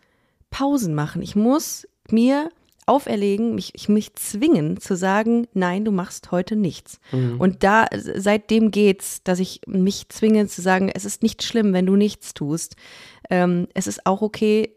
Pausen 0.50 0.94
machen. 0.94 1.22
Ich 1.22 1.36
muss 1.36 1.88
mir 2.10 2.50
auferlegen, 2.86 3.56
mich, 3.56 3.72
ich 3.76 3.90
mich 3.90 4.14
zwingen 4.16 4.80
zu 4.80 4.96
sagen, 4.96 5.48
nein, 5.54 5.86
du 5.86 5.92
machst 5.92 6.32
heute 6.32 6.56
nichts. 6.56 7.00
Mhm. 7.12 7.40
Und 7.40 7.64
da, 7.64 7.88
seitdem 7.94 8.72
geht's, 8.72 9.24
dass 9.24 9.40
ich 9.40 9.62
mich 9.66 10.10
zwinge 10.10 10.48
zu 10.48 10.62
sagen, 10.62 10.90
es 10.94 11.06
ist 11.06 11.24
nicht 11.24 11.44
schlimm, 11.44 11.74
wenn 11.74 11.86
du 11.86 11.96
nichts 11.96 12.34
tust. 12.34 12.76
Ähm, 13.30 13.68
es 13.74 13.88
ist 13.88 14.06
auch 14.06 14.22
okay, 14.22 14.76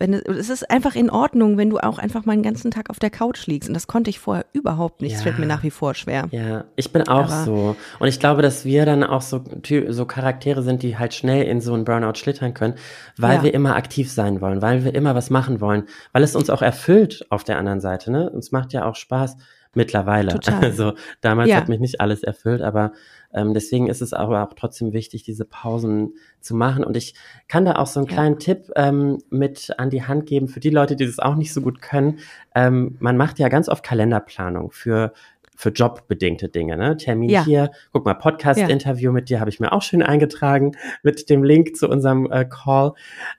wenn 0.00 0.14
es, 0.14 0.22
es 0.22 0.48
ist 0.48 0.70
einfach 0.70 0.96
in 0.96 1.10
Ordnung, 1.10 1.58
wenn 1.58 1.70
du 1.70 1.78
auch 1.78 1.98
einfach 1.98 2.24
mal 2.24 2.32
einen 2.32 2.42
ganzen 2.42 2.70
Tag 2.70 2.88
auf 2.90 2.98
der 2.98 3.10
Couch 3.10 3.46
liegst. 3.46 3.68
Und 3.68 3.74
das 3.74 3.86
konnte 3.86 4.08
ich 4.08 4.18
vorher 4.18 4.46
überhaupt 4.52 5.02
nicht. 5.02 5.14
Es 5.14 5.22
fällt 5.22 5.38
mir 5.38 5.46
nach 5.46 5.62
wie 5.62 5.70
vor 5.70 5.94
schwer. 5.94 6.26
Ja, 6.30 6.64
ich 6.74 6.90
bin 6.90 7.06
auch 7.06 7.30
Aber 7.30 7.44
so. 7.44 7.76
Und 7.98 8.08
ich 8.08 8.18
glaube, 8.18 8.40
dass 8.40 8.64
wir 8.64 8.86
dann 8.86 9.04
auch 9.04 9.20
so, 9.20 9.44
so 9.88 10.06
Charaktere 10.06 10.62
sind, 10.62 10.82
die 10.82 10.98
halt 10.98 11.12
schnell 11.12 11.44
in 11.44 11.60
so 11.60 11.74
einen 11.74 11.84
Burnout 11.84 12.14
schlittern 12.14 12.54
können, 12.54 12.74
weil 13.18 13.36
ja. 13.36 13.42
wir 13.44 13.54
immer 13.54 13.76
aktiv 13.76 14.10
sein 14.10 14.40
wollen, 14.40 14.62
weil 14.62 14.84
wir 14.84 14.94
immer 14.94 15.14
was 15.14 15.28
machen 15.28 15.60
wollen, 15.60 15.84
weil 16.12 16.22
es 16.22 16.34
uns 16.34 16.48
auch 16.48 16.62
erfüllt 16.62 17.26
auf 17.28 17.44
der 17.44 17.58
anderen 17.58 17.80
Seite. 17.80 18.10
Ne? 18.10 18.30
Uns 18.30 18.52
macht 18.52 18.72
ja 18.72 18.86
auch 18.86 18.96
Spaß 18.96 19.36
mittlerweile. 19.74 20.32
Total. 20.32 20.60
Also 20.70 20.94
damals 21.20 21.50
ja. 21.50 21.56
hat 21.56 21.68
mich 21.68 21.80
nicht 21.80 22.00
alles 22.00 22.22
erfüllt, 22.22 22.62
aber 22.62 22.92
ähm, 23.32 23.54
deswegen 23.54 23.88
ist 23.88 24.02
es 24.02 24.12
aber 24.12 24.42
auch 24.42 24.54
trotzdem 24.54 24.92
wichtig, 24.92 25.22
diese 25.22 25.44
Pausen 25.44 26.14
zu 26.40 26.54
machen. 26.54 26.84
Und 26.84 26.96
ich 26.96 27.14
kann 27.48 27.64
da 27.64 27.76
auch 27.76 27.86
so 27.86 28.00
einen 28.00 28.08
kleinen 28.08 28.34
ja. 28.34 28.38
Tipp 28.40 28.70
ähm, 28.76 29.18
mit 29.30 29.72
an 29.78 29.90
die 29.90 30.04
Hand 30.04 30.26
geben 30.26 30.48
für 30.48 30.60
die 30.60 30.70
Leute, 30.70 30.96
die 30.96 31.06
das 31.06 31.18
auch 31.18 31.36
nicht 31.36 31.52
so 31.52 31.60
gut 31.60 31.80
können. 31.80 32.18
Ähm, 32.54 32.96
man 33.00 33.16
macht 33.16 33.38
ja 33.38 33.48
ganz 33.48 33.68
oft 33.68 33.84
Kalenderplanung 33.84 34.72
für 34.72 35.12
für 35.60 35.68
jobbedingte 35.68 36.48
Dinge, 36.48 36.78
ne? 36.78 36.96
Termin 36.96 37.28
ja. 37.28 37.44
hier, 37.44 37.70
guck 37.92 38.06
mal, 38.06 38.14
Podcast-Interview 38.14 39.10
ja. 39.10 39.12
mit 39.12 39.28
dir 39.28 39.40
habe 39.40 39.50
ich 39.50 39.60
mir 39.60 39.72
auch 39.72 39.82
schön 39.82 40.02
eingetragen 40.02 40.72
mit 41.02 41.28
dem 41.28 41.44
Link 41.44 41.76
zu 41.76 41.86
unserem 41.86 42.32
äh, 42.32 42.46
Call. 42.46 42.94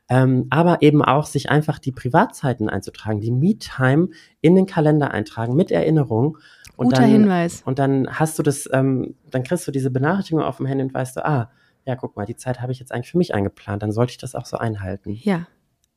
Ähm, 0.07 0.45
aber 0.51 0.83
eben 0.83 1.03
auch 1.03 1.25
sich 1.25 1.49
einfach 1.49 1.79
die 1.79 1.91
Privatzeiten 1.91 2.69
einzutragen, 2.69 3.21
die 3.21 3.31
Me-Time 3.31 4.09
in 4.39 4.55
den 4.55 4.67
Kalender 4.67 5.09
eintragen 5.09 5.55
mit 5.55 5.71
Erinnerung 5.71 6.37
und 6.81 6.89
Guter 6.89 7.01
dann, 7.01 7.11
Hinweis. 7.11 7.61
Und 7.63 7.79
dann 7.79 8.07
hast 8.09 8.39
du 8.39 8.43
das, 8.43 8.67
ähm, 8.73 9.15
dann 9.29 9.43
kriegst 9.43 9.67
du 9.67 9.71
diese 9.71 9.91
Benachrichtigung 9.91 10.43
auf 10.43 10.57
dem 10.57 10.65
Handy 10.65 10.83
und 10.83 10.93
weißt 10.93 11.17
du, 11.17 11.25
ah, 11.25 11.51
ja, 11.85 11.95
guck 11.95 12.15
mal, 12.15 12.25
die 12.25 12.35
Zeit 12.35 12.61
habe 12.61 12.71
ich 12.71 12.79
jetzt 12.79 12.91
eigentlich 12.91 13.11
für 13.11 13.17
mich 13.17 13.33
eingeplant, 13.33 13.83
dann 13.83 13.91
sollte 13.91 14.11
ich 14.11 14.17
das 14.17 14.35
auch 14.35 14.45
so 14.45 14.57
einhalten. 14.57 15.17
Ja. 15.21 15.47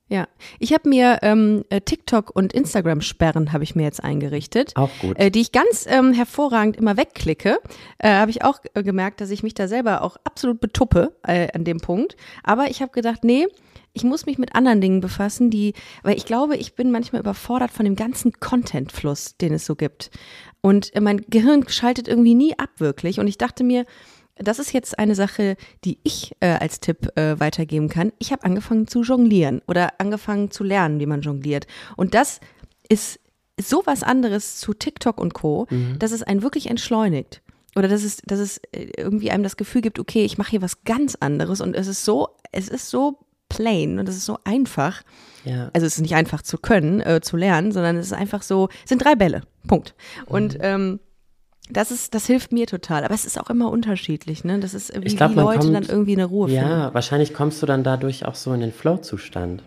Ja, 0.06 0.28
ich 0.58 0.74
habe 0.74 0.86
mir 0.86 1.20
ähm, 1.22 1.64
äh, 1.70 1.80
TikTok 1.80 2.30
und 2.36 2.52
Instagram 2.52 3.00
Sperren 3.00 3.54
habe 3.54 3.64
ich 3.64 3.74
mir 3.74 3.84
jetzt 3.84 4.04
eingerichtet, 4.04 4.72
Auch 4.76 4.90
gut. 5.00 5.18
äh, 5.18 5.30
die 5.30 5.40
ich 5.40 5.50
ganz 5.50 5.86
ähm, 5.88 6.12
hervorragend 6.12 6.76
immer 6.76 6.98
wegklicke. 6.98 7.58
Äh, 7.98 8.10
habe 8.10 8.30
ich 8.30 8.44
auch 8.44 8.60
äh, 8.74 8.82
gemerkt, 8.82 9.22
dass 9.22 9.30
ich 9.30 9.42
mich 9.42 9.54
da 9.54 9.66
selber 9.66 10.02
auch 10.02 10.18
absolut 10.22 10.60
betuppe 10.60 11.16
äh, 11.26 11.48
an 11.54 11.64
dem 11.64 11.78
Punkt. 11.78 12.16
Aber 12.42 12.68
ich 12.68 12.82
habe 12.82 12.92
gedacht, 12.92 13.24
nee, 13.24 13.46
ich 13.94 14.04
muss 14.04 14.26
mich 14.26 14.36
mit 14.36 14.54
anderen 14.54 14.82
Dingen 14.82 15.00
befassen, 15.00 15.48
die, 15.50 15.72
weil 16.02 16.16
ich 16.16 16.26
glaube, 16.26 16.56
ich 16.56 16.74
bin 16.74 16.90
manchmal 16.90 17.20
überfordert 17.20 17.70
von 17.70 17.86
dem 17.86 17.96
ganzen 17.96 18.32
Contentfluss, 18.32 19.38
den 19.38 19.54
es 19.54 19.64
so 19.64 19.74
gibt. 19.74 20.10
Und 20.64 20.92
mein 20.98 21.20
Gehirn 21.28 21.68
schaltet 21.68 22.08
irgendwie 22.08 22.34
nie 22.34 22.58
ab 22.58 22.70
wirklich. 22.78 23.20
Und 23.20 23.26
ich 23.26 23.36
dachte 23.36 23.62
mir, 23.62 23.84
das 24.36 24.58
ist 24.58 24.72
jetzt 24.72 24.98
eine 24.98 25.14
Sache, 25.14 25.58
die 25.84 25.98
ich 26.04 26.34
äh, 26.40 26.52
als 26.52 26.80
Tipp 26.80 27.14
äh, 27.18 27.38
weitergeben 27.38 27.90
kann. 27.90 28.12
Ich 28.18 28.32
habe 28.32 28.44
angefangen 28.44 28.86
zu 28.86 29.02
jonglieren 29.02 29.60
oder 29.68 30.00
angefangen 30.00 30.50
zu 30.50 30.64
lernen, 30.64 31.00
wie 31.00 31.06
man 31.06 31.20
jongliert. 31.20 31.66
Und 31.98 32.14
das 32.14 32.40
ist 32.88 33.20
so 33.60 33.82
was 33.84 34.02
anderes 34.02 34.56
zu 34.56 34.72
TikTok 34.72 35.20
und 35.20 35.34
Co., 35.34 35.66
dass 35.98 36.12
es 36.12 36.22
einen 36.22 36.40
wirklich 36.40 36.70
entschleunigt. 36.70 37.42
Oder 37.76 37.88
dass 37.88 38.02
es, 38.02 38.22
dass 38.24 38.38
es 38.38 38.56
äh, 38.72 38.86
irgendwie 38.96 39.30
einem 39.30 39.42
das 39.42 39.58
Gefühl 39.58 39.82
gibt, 39.82 39.98
okay, 39.98 40.24
ich 40.24 40.38
mache 40.38 40.52
hier 40.52 40.62
was 40.62 40.84
ganz 40.84 41.14
anderes 41.14 41.60
und 41.60 41.76
es 41.76 41.88
ist 41.88 42.06
so, 42.06 42.28
es 42.52 42.70
ist 42.70 42.88
so 42.88 43.18
plain 43.56 43.98
und 43.98 44.08
es 44.08 44.16
ist 44.16 44.24
so 44.26 44.38
einfach. 44.44 45.02
ja. 45.44 45.70
Also 45.72 45.86
es 45.86 45.94
ist 45.96 46.00
nicht 46.02 46.14
einfach 46.14 46.42
zu 46.42 46.58
können, 46.58 47.00
äh, 47.00 47.20
zu 47.22 47.36
lernen, 47.36 47.72
sondern 47.72 47.96
es 47.96 48.06
ist 48.06 48.12
einfach 48.12 48.42
so, 48.42 48.68
es 48.82 48.88
sind 48.88 49.04
drei 49.04 49.14
Bälle. 49.14 49.42
Punkt. 49.66 49.94
Und 50.26 50.58
ähm, 50.60 51.00
das 51.70 51.90
ist, 51.90 52.14
das 52.14 52.26
hilft 52.26 52.52
mir 52.52 52.66
total. 52.66 53.04
Aber 53.04 53.14
es 53.14 53.24
ist 53.24 53.40
auch 53.40 53.48
immer 53.48 53.70
unterschiedlich, 53.70 54.44
ne? 54.44 54.58
Das 54.60 54.74
ist 54.74 54.92
wie, 54.94 55.06
Ich 55.06 55.16
glaub, 55.16 55.30
wie 55.30 55.36
man 55.36 55.44
Leute 55.46 55.58
kommt- 55.60 55.74
dann 55.74 55.84
irgendwie 55.84 56.12
eine 56.12 56.26
Ruhe 56.26 56.48
finden. 56.48 56.62
Ja, 56.62 56.92
wahrscheinlich 56.92 57.32
kommst 57.32 57.62
du 57.62 57.66
dann 57.66 57.82
dadurch 57.82 58.26
auch 58.26 58.34
so 58.34 58.52
in 58.52 58.60
den 58.60 58.72
Flow-Zustand. 58.72 59.62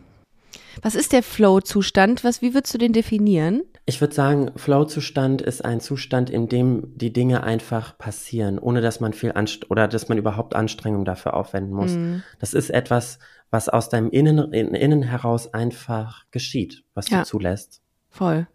Was 0.82 0.96
ist 0.96 1.14
der 1.14 1.24
Flow-Zustand? 1.24 2.24
Was, 2.24 2.42
wie 2.42 2.54
würdest 2.54 2.74
du 2.74 2.78
den 2.78 2.94
definieren? 2.94 3.64
Ich 3.86 4.02
würde 4.02 4.14
sagen, 4.14 4.52
Flow-Zustand 4.56 5.42
ist 5.42 5.64
ein 5.64 5.80
Zustand, 5.80 6.30
in 6.30 6.48
dem 6.50 6.98
die 6.98 7.14
Dinge 7.14 7.44
einfach 7.44 7.98
passieren, 7.98 8.60
ohne 8.60 8.82
dass 8.82 9.00
man 9.00 9.14
viel 9.14 9.32
anst 9.34 9.72
oder 9.72 9.88
dass 9.88 10.10
man 10.10 10.18
überhaupt 10.18 10.56
Anstrengung 10.56 11.06
dafür 11.06 11.34
aufwenden 11.36 11.74
muss. 11.74 11.92
Mhm. 11.92 12.24
Das 12.40 12.54
ist 12.54 12.70
etwas, 12.70 13.20
was 13.50 13.70
aus 13.70 13.90
deinem 13.90 14.10
Innen, 14.10 14.54
in, 14.54 14.74
Innen 14.74 15.04
heraus 15.04 15.54
einfach 15.54 16.26
geschieht, 16.32 16.84
was 16.94 17.10
Ja. 17.10 17.20
du 17.20 17.26
zulässt. 17.26 17.82
Voll. 18.10 18.48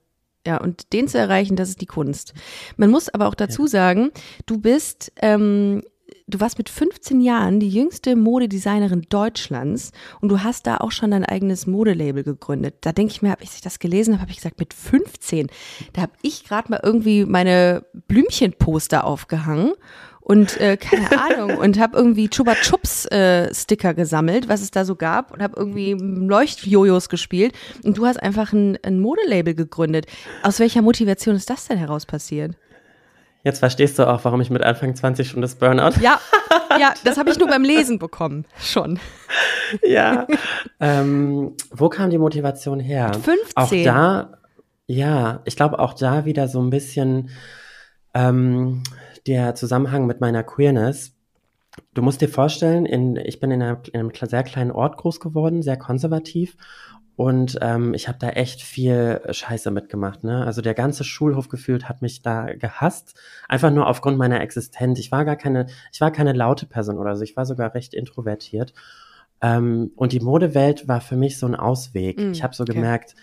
Ja, 0.46 0.56
und 0.60 0.92
den 0.92 1.06
zu 1.06 1.18
erreichen, 1.18 1.54
das 1.56 1.68
ist 1.68 1.80
die 1.80 1.86
Kunst. 1.86 2.34
Man 2.76 2.90
muss 2.90 3.08
aber 3.08 3.28
auch 3.28 3.34
dazu 3.36 3.66
sagen, 3.68 4.10
du 4.44 4.58
bist, 4.58 5.12
ähm, 5.22 5.82
du 6.32 6.40
warst 6.40 6.58
mit 6.58 6.68
15 6.68 7.20
Jahren 7.20 7.60
die 7.60 7.68
jüngste 7.68 8.16
Modedesignerin 8.16 9.06
Deutschlands 9.08 9.92
und 10.20 10.28
du 10.28 10.42
hast 10.42 10.66
da 10.66 10.78
auch 10.78 10.90
schon 10.90 11.10
dein 11.10 11.24
eigenes 11.24 11.66
Modelabel 11.66 12.24
gegründet. 12.24 12.76
Da 12.80 12.92
denke 12.92 13.12
ich 13.12 13.22
mir, 13.22 13.30
habe 13.30 13.44
ich 13.44 13.60
das 13.60 13.78
gelesen 13.78 14.14
habe, 14.14 14.22
habe 14.22 14.30
ich 14.30 14.38
gesagt, 14.38 14.58
mit 14.58 14.74
15, 14.74 15.48
da 15.92 16.02
habe 16.02 16.12
ich 16.22 16.44
gerade 16.44 16.70
mal 16.70 16.80
irgendwie 16.82 17.24
meine 17.24 17.84
Blümchenposter 18.08 19.04
aufgehangen 19.04 19.72
und 20.20 20.58
äh, 20.60 20.76
keine 20.76 21.10
Ahnung 21.20 21.58
und 21.58 21.78
habe 21.78 21.96
irgendwie 21.96 22.28
Chupa 22.28 22.54
Chups 22.54 23.06
äh, 23.06 23.52
Sticker 23.54 23.92
gesammelt, 23.92 24.48
was 24.48 24.62
es 24.62 24.70
da 24.70 24.84
so 24.84 24.96
gab 24.96 25.32
und 25.32 25.42
habe 25.42 25.54
irgendwie 25.56 25.92
Leuchtjojos 25.92 27.08
gespielt 27.08 27.54
und 27.84 27.98
du 27.98 28.06
hast 28.06 28.22
einfach 28.22 28.52
ein, 28.52 28.78
ein 28.82 29.00
Modelabel 29.00 29.54
gegründet. 29.54 30.06
Aus 30.42 30.60
welcher 30.60 30.82
Motivation 30.82 31.36
ist 31.36 31.50
das 31.50 31.68
denn 31.68 31.78
heraus 31.78 32.06
passiert? 32.06 32.56
Jetzt 33.44 33.58
verstehst 33.58 33.98
du 33.98 34.08
auch, 34.08 34.24
warum 34.24 34.40
ich 34.40 34.50
mit 34.50 34.62
Anfang 34.62 34.94
20 34.94 35.28
schon 35.28 35.42
das 35.42 35.56
Burnout 35.56 36.00
Ja, 36.00 36.20
ja, 36.78 36.94
das 37.04 37.18
habe 37.18 37.30
ich 37.30 37.38
nur 37.38 37.48
beim 37.48 37.64
Lesen 37.64 37.98
bekommen, 37.98 38.44
schon. 38.58 39.00
ja. 39.82 40.26
ähm, 40.80 41.56
wo 41.70 41.88
kam 41.88 42.10
die 42.10 42.18
Motivation 42.18 42.78
her? 42.78 43.12
15. 43.14 43.34
Auch 43.56 43.70
da, 43.70 44.38
ja, 44.86 45.40
ich 45.44 45.56
glaube 45.56 45.78
auch 45.80 45.94
da 45.94 46.24
wieder 46.24 46.46
so 46.46 46.60
ein 46.60 46.70
bisschen 46.70 47.30
ähm, 48.14 48.82
der 49.26 49.54
Zusammenhang 49.54 50.06
mit 50.06 50.20
meiner 50.20 50.44
Queerness. 50.44 51.12
Du 51.94 52.02
musst 52.02 52.20
dir 52.20 52.28
vorstellen, 52.28 52.86
in, 52.86 53.16
ich 53.16 53.40
bin 53.40 53.50
in, 53.50 53.62
einer, 53.62 53.80
in 53.92 54.00
einem 54.00 54.12
sehr 54.14 54.42
kleinen 54.42 54.70
Ort 54.70 54.98
groß 54.98 55.20
geworden, 55.20 55.62
sehr 55.62 55.78
konservativ. 55.78 56.56
Und 57.16 57.58
ähm, 57.60 57.92
ich 57.94 58.08
habe 58.08 58.18
da 58.18 58.30
echt 58.30 58.62
viel 58.62 59.20
Scheiße 59.30 59.70
mitgemacht. 59.70 60.24
Ne? 60.24 60.44
Also 60.44 60.62
der 60.62 60.74
ganze 60.74 61.04
Schulhof 61.04 61.48
gefühlt 61.48 61.88
hat 61.88 62.00
mich 62.00 62.22
da 62.22 62.54
gehasst, 62.54 63.20
einfach 63.48 63.70
nur 63.70 63.86
aufgrund 63.86 64.16
meiner 64.16 64.40
Existenz. 64.40 64.98
Ich 64.98 65.12
war 65.12 65.24
gar 65.24 65.36
keine, 65.36 65.66
ich 65.92 66.00
war 66.00 66.10
keine 66.10 66.32
laute 66.32 66.66
Person 66.66 66.98
oder 66.98 67.14
so. 67.16 67.22
Ich 67.22 67.36
war 67.36 67.44
sogar 67.44 67.74
recht 67.74 67.92
introvertiert. 67.92 68.72
Ähm, 69.42 69.90
und 69.96 70.12
die 70.12 70.20
Modewelt 70.20 70.88
war 70.88 71.00
für 71.00 71.16
mich 71.16 71.38
so 71.38 71.46
ein 71.46 71.54
Ausweg. 71.54 72.18
Mm, 72.18 72.32
ich 72.32 72.42
habe 72.42 72.54
so 72.54 72.62
okay. 72.62 72.74
gemerkt, 72.74 73.14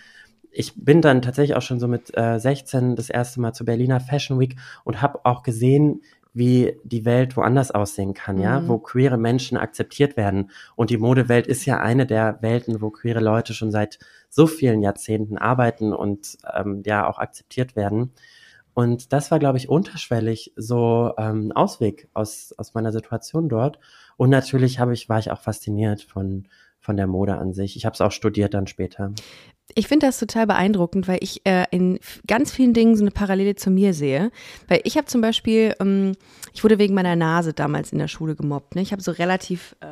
ich 0.52 0.72
bin 0.76 1.00
dann 1.00 1.22
tatsächlich 1.22 1.56
auch 1.56 1.62
schon 1.62 1.80
so 1.80 1.88
mit 1.88 2.16
äh, 2.16 2.38
16 2.38 2.96
das 2.96 3.10
erste 3.10 3.40
Mal 3.40 3.52
zur 3.52 3.66
Berliner 3.66 4.00
Fashion 4.00 4.38
Week 4.38 4.56
und 4.84 5.00
habe 5.00 5.20
auch 5.24 5.42
gesehen, 5.42 6.02
wie 6.32 6.78
die 6.84 7.04
Welt 7.04 7.36
woanders 7.36 7.70
aussehen 7.70 8.14
kann, 8.14 8.38
ja, 8.38 8.60
Mhm. 8.60 8.68
wo 8.68 8.78
queere 8.78 9.18
Menschen 9.18 9.58
akzeptiert 9.58 10.16
werden. 10.16 10.50
Und 10.76 10.90
die 10.90 10.98
Modewelt 10.98 11.46
ist 11.46 11.64
ja 11.66 11.80
eine 11.80 12.06
der 12.06 12.38
Welten, 12.40 12.80
wo 12.80 12.90
queere 12.90 13.20
Leute 13.20 13.52
schon 13.52 13.70
seit 13.72 13.98
so 14.28 14.46
vielen 14.46 14.80
Jahrzehnten 14.82 15.38
arbeiten 15.38 15.92
und 15.92 16.38
ähm, 16.54 16.82
ja 16.86 17.08
auch 17.08 17.18
akzeptiert 17.18 17.74
werden. 17.74 18.12
Und 18.74 19.12
das 19.12 19.30
war, 19.32 19.40
glaube 19.40 19.58
ich, 19.58 19.68
unterschwellig 19.68 20.52
so 20.56 21.12
ähm, 21.18 21.48
ein 21.48 21.52
Ausweg 21.52 22.08
aus, 22.14 22.54
aus 22.56 22.74
meiner 22.74 22.92
Situation 22.92 23.48
dort. 23.48 23.80
Und 24.16 24.30
natürlich 24.30 24.78
habe 24.78 24.94
ich, 24.94 25.08
war 25.08 25.18
ich 25.18 25.32
auch 25.32 25.40
fasziniert 25.40 26.02
von, 26.02 26.46
von 26.78 26.96
der 26.96 27.08
Mode 27.08 27.36
an 27.36 27.52
sich. 27.52 27.76
Ich 27.76 27.84
habe 27.84 27.94
es 27.94 28.00
auch 28.00 28.12
studiert 28.12 28.54
dann 28.54 28.68
später. 28.68 29.12
Ich 29.74 29.88
finde 29.88 30.06
das 30.06 30.18
total 30.18 30.46
beeindruckend, 30.46 31.08
weil 31.08 31.18
ich 31.22 31.44
äh, 31.46 31.64
in 31.70 31.98
ganz 32.26 32.50
vielen 32.52 32.74
Dingen 32.74 32.96
so 32.96 33.02
eine 33.02 33.10
Parallele 33.10 33.54
zu 33.54 33.70
mir 33.70 33.94
sehe. 33.94 34.30
Weil 34.68 34.80
ich 34.84 34.96
habe 34.96 35.06
zum 35.06 35.20
Beispiel, 35.20 35.74
ähm, 35.80 36.12
ich 36.52 36.62
wurde 36.64 36.78
wegen 36.78 36.94
meiner 36.94 37.16
Nase 37.16 37.52
damals 37.52 37.92
in 37.92 37.98
der 37.98 38.08
Schule 38.08 38.34
gemobbt. 38.34 38.74
Ne? 38.74 38.82
Ich 38.82 38.92
habe 38.92 39.02
so 39.02 39.12
relativ, 39.12 39.76
äh, 39.80 39.86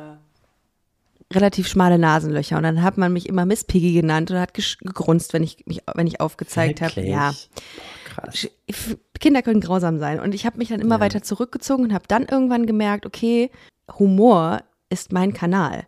relativ 1.33 1.67
schmale 1.67 1.99
Nasenlöcher 1.99 2.57
und 2.57 2.63
dann 2.63 2.81
hat 2.81 2.97
man 2.97 3.13
mich 3.13 3.29
immer 3.29 3.45
Miss 3.45 3.63
Piggy 3.63 3.93
genannt 3.93 4.31
und 4.31 4.39
hat 4.39 4.53
gegrunzt, 4.53 5.33
wenn 5.33 5.43
ich 5.43 5.65
mich, 5.67 5.81
wenn 5.93 6.07
ich 6.07 6.19
aufgezeigt 6.21 6.81
habe. 6.81 7.01
Ja, 7.01 7.33
krass. 8.05 8.47
Kinder 9.19 9.41
können 9.41 9.61
grausam 9.61 9.99
sein. 9.99 10.19
Und 10.19 10.33
ich 10.33 10.45
habe 10.45 10.57
mich 10.57 10.69
dann 10.69 10.79
immer 10.81 10.95
Ja. 10.95 11.01
weiter 11.01 11.21
zurückgezogen 11.21 11.83
und 11.85 11.93
habe 11.93 12.05
dann 12.07 12.23
irgendwann 12.23 12.65
gemerkt, 12.65 13.05
okay, 13.05 13.51
Humor 13.99 14.61
ist 14.89 15.11
mein 15.11 15.33
Kanal. 15.33 15.85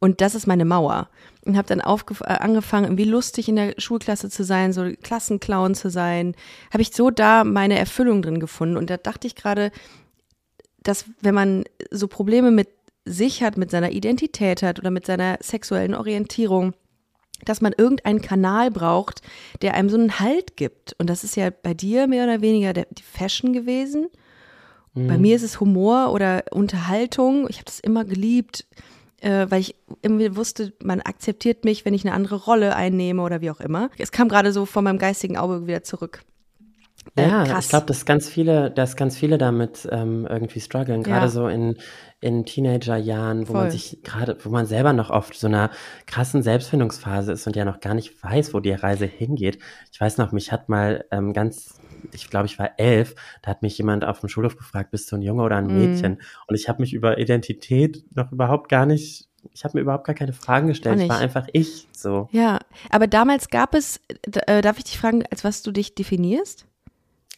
Und 0.00 0.20
das 0.22 0.34
ist 0.34 0.46
meine 0.46 0.64
Mauer. 0.64 1.08
Und 1.46 1.56
habe 1.56 1.68
dann 1.68 1.80
aufgef- 1.80 2.22
äh, 2.22 2.38
angefangen, 2.38 2.84
irgendwie 2.84 3.04
lustig 3.04 3.48
in 3.48 3.56
der 3.56 3.74
Schulklasse 3.78 4.28
zu 4.28 4.44
sein, 4.44 4.72
so 4.72 4.90
Klassenclown 5.02 5.74
zu 5.74 5.88
sein. 5.88 6.34
Habe 6.70 6.82
ich 6.82 6.90
so 6.94 7.10
da 7.10 7.44
meine 7.44 7.78
Erfüllung 7.78 8.20
drin 8.20 8.40
gefunden. 8.40 8.76
Und 8.76 8.90
da 8.90 8.98
dachte 8.98 9.26
ich 9.26 9.34
gerade, 9.34 9.70
dass 10.82 11.06
wenn 11.20 11.34
man 11.34 11.64
so 11.90 12.08
Probleme 12.08 12.50
mit 12.50 12.68
sich 13.06 13.42
hat, 13.42 13.56
mit 13.56 13.70
seiner 13.70 13.90
Identität 13.92 14.62
hat 14.62 14.78
oder 14.78 14.90
mit 14.90 15.06
seiner 15.06 15.38
sexuellen 15.40 15.94
Orientierung, 15.94 16.74
dass 17.46 17.62
man 17.62 17.72
irgendeinen 17.76 18.20
Kanal 18.20 18.70
braucht, 18.70 19.22
der 19.62 19.72
einem 19.74 19.88
so 19.88 19.96
einen 19.96 20.20
Halt 20.20 20.58
gibt. 20.58 20.94
Und 20.98 21.08
das 21.08 21.24
ist 21.24 21.36
ja 21.36 21.48
bei 21.50 21.72
dir 21.72 22.06
mehr 22.06 22.24
oder 22.24 22.42
weniger 22.42 22.74
der, 22.74 22.86
die 22.90 23.02
Fashion 23.02 23.54
gewesen. 23.54 24.08
Bei 24.92 25.18
mir 25.18 25.36
ist 25.36 25.44
es 25.44 25.60
Humor 25.60 26.12
oder 26.12 26.42
Unterhaltung. 26.50 27.46
Ich 27.48 27.56
habe 27.56 27.64
das 27.66 27.78
immer 27.78 28.04
geliebt, 28.04 28.66
weil 29.22 29.60
ich 29.60 29.74
irgendwie 30.02 30.36
wusste, 30.36 30.72
man 30.82 31.00
akzeptiert 31.00 31.64
mich, 31.64 31.84
wenn 31.84 31.94
ich 31.94 32.04
eine 32.06 32.14
andere 32.14 32.36
Rolle 32.36 32.74
einnehme 32.76 33.22
oder 33.22 33.40
wie 33.40 33.50
auch 33.50 33.60
immer. 33.60 33.90
Es 33.98 34.12
kam 34.12 34.28
gerade 34.28 34.52
so 34.52 34.66
vor 34.66 34.82
meinem 34.82 34.98
geistigen 34.98 35.36
Auge 35.36 35.66
wieder 35.66 35.82
zurück. 35.82 36.22
Äh, 37.16 37.28
Ja, 37.28 37.44
krass. 37.44 37.64
ich 37.64 37.70
glaube, 37.70 37.86
dass 37.86 38.04
ganz 38.04 38.28
viele, 38.28 38.70
dass 38.70 38.94
ganz 38.96 39.16
viele 39.16 39.38
damit 39.38 39.88
ähm, 39.90 40.26
irgendwie 40.28 40.60
strugglen, 40.60 41.02
gerade 41.02 41.26
Ja. 41.26 41.28
so 41.30 41.48
in, 41.48 41.76
in 42.20 42.44
Teenagerjahren, 42.44 43.48
wo 43.48 43.52
Voll. 43.52 43.62
man 43.62 43.70
sich 43.70 44.00
gerade, 44.02 44.36
wo 44.44 44.50
man 44.50 44.66
selber 44.66 44.92
noch 44.92 45.08
oft 45.10 45.34
so 45.34 45.46
einer 45.46 45.70
krassen 46.06 46.42
Selbstfindungsphase 46.42 47.32
ist 47.32 47.46
und 47.46 47.56
ja 47.56 47.64
noch 47.64 47.80
gar 47.80 47.94
nicht 47.94 48.22
weiß, 48.22 48.52
wo 48.52 48.60
die 48.60 48.72
Reise 48.72 49.06
hingeht. 49.06 49.58
Ich 49.92 50.00
weiß 50.00 50.18
noch, 50.18 50.32
mich 50.32 50.52
hat 50.52 50.68
mal 50.68 51.04
ähm, 51.10 51.32
ganz, 51.32 51.80
ich 52.12 52.30
glaube, 52.30 52.46
ich 52.46 52.58
war 52.58 52.70
elf, 52.78 53.14
da 53.42 53.50
hat 53.50 53.62
mich 53.62 53.76
jemand 53.78 54.04
auf 54.04 54.20
dem 54.20 54.28
Schulhof 54.28 54.56
gefragt, 54.56 54.90
bist 54.90 55.10
du 55.10 55.16
ein 55.16 55.22
Junge 55.22 55.42
oder 55.42 55.56
ein 55.56 55.66
Mhm. 55.66 55.74
Mädchen? 55.74 56.20
Und 56.46 56.54
ich 56.54 56.68
habe 56.68 56.82
mich 56.82 56.92
über 56.92 57.18
Identität 57.18 58.04
noch 58.14 58.32
überhaupt 58.32 58.68
gar 58.68 58.86
nicht, 58.86 59.28
ich 59.52 59.64
habe 59.64 59.78
mir 59.78 59.82
überhaupt 59.82 60.04
gar 60.04 60.14
keine 60.14 60.32
Fragen 60.32 60.68
gestellt. 60.68 61.00
Ich 61.00 61.08
war 61.08 61.18
einfach 61.18 61.46
ich 61.52 61.88
so. 61.92 62.28
Ja, 62.32 62.58
aber 62.90 63.06
damals 63.06 63.48
gab 63.48 63.74
es, 63.74 64.00
äh, 64.46 64.60
darf 64.60 64.78
ich 64.78 64.84
dich 64.84 64.98
fragen, 64.98 65.24
als 65.30 65.44
was 65.44 65.62
du 65.62 65.72
dich 65.72 65.94
definierst? 65.94 66.66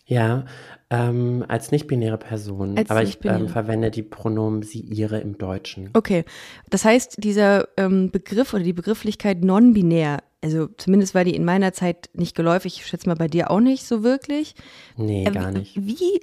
Ja, 0.07 0.45
ähm, 0.90 1.45
als 1.49 1.71
nicht-binäre 1.71 2.19
Person. 2.19 2.76
Als 2.76 2.90
aber 2.90 3.02
ich 3.02 3.19
ähm, 3.25 3.49
verwende 3.49 3.90
die 3.90 4.02
Pronomen 4.02 4.62
sie, 4.62 4.81
ihre 4.81 5.21
im 5.21 5.38
Deutschen. 5.38 5.90
Okay, 5.95 6.25
das 6.69 6.85
heißt, 6.85 7.25
dieser 7.25 7.69
ähm, 7.78 8.11
Begriff 8.11 8.52
oder 8.52 8.62
die 8.62 8.73
Begrifflichkeit 8.73 9.42
non-binär, 9.42 10.19
also 10.42 10.66
zumindest 10.76 11.14
war 11.14 11.25
die 11.25 11.34
in 11.34 11.44
meiner 11.44 11.72
Zeit 11.72 12.11
nicht 12.14 12.34
geläufig, 12.34 12.78
ich 12.78 12.87
schätze 12.87 13.08
mal 13.08 13.14
bei 13.14 13.28
dir 13.28 13.50
auch 13.50 13.61
nicht 13.61 13.84
so 13.84 14.02
wirklich. 14.02 14.54
Nee, 14.96 15.25
Äh, 15.26 15.30
gar 15.30 15.52
nicht. 15.52 15.76
Wie 15.76 16.20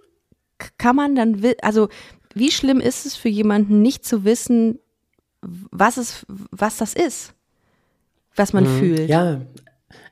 kann 0.78 0.96
man 0.96 1.16
dann, 1.16 1.42
also 1.62 1.90
wie 2.34 2.52
schlimm 2.52 2.80
ist 2.82 3.06
es 3.06 3.16
für 3.16 3.30
jemanden 3.30 3.82
nicht 3.82 4.06
zu 4.06 4.26
wissen, 4.26 4.80
was 5.42 5.98
es, 5.98 6.26
was 6.28 6.78
das 6.78 6.94
ist? 6.94 7.34
was 8.40 8.54
man 8.54 8.64
mhm. 8.64 8.80
fühlt. 8.80 9.10
Ja, 9.10 9.42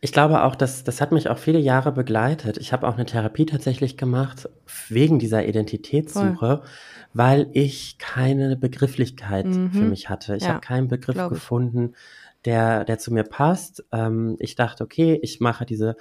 ich 0.01 0.11
glaube 0.11 0.43
auch, 0.43 0.55
dass 0.55 0.83
das 0.83 1.01
hat 1.01 1.11
mich 1.11 1.29
auch 1.29 1.37
viele 1.37 1.59
Jahre 1.59 1.91
begleitet. 1.91 2.57
Ich 2.57 2.73
habe 2.73 2.87
auch 2.87 2.95
eine 2.95 3.05
Therapie 3.05 3.45
tatsächlich 3.45 3.97
gemacht 3.97 4.49
wegen 4.89 5.17
dieser 5.17 5.47
Identitätssuche, 5.47 6.35
Voll. 6.37 6.61
weil 7.13 7.47
ich 7.53 7.97
keine 7.97 8.55
Begrifflichkeit 8.55 9.45
mhm. 9.45 9.71
für 9.71 9.85
mich 9.85 10.09
hatte. 10.09 10.35
Ich 10.35 10.43
ja, 10.43 10.49
habe 10.49 10.59
keinen 10.59 10.87
Begriff 10.87 11.29
gefunden, 11.29 11.93
der, 12.45 12.85
der 12.85 12.97
zu 12.97 13.13
mir 13.13 13.23
passt. 13.23 13.85
Ähm, 13.91 14.35
ich 14.39 14.55
dachte, 14.55 14.83
okay, 14.83 15.19
ich 15.21 15.39
mache 15.39 15.65
diese, 15.65 15.95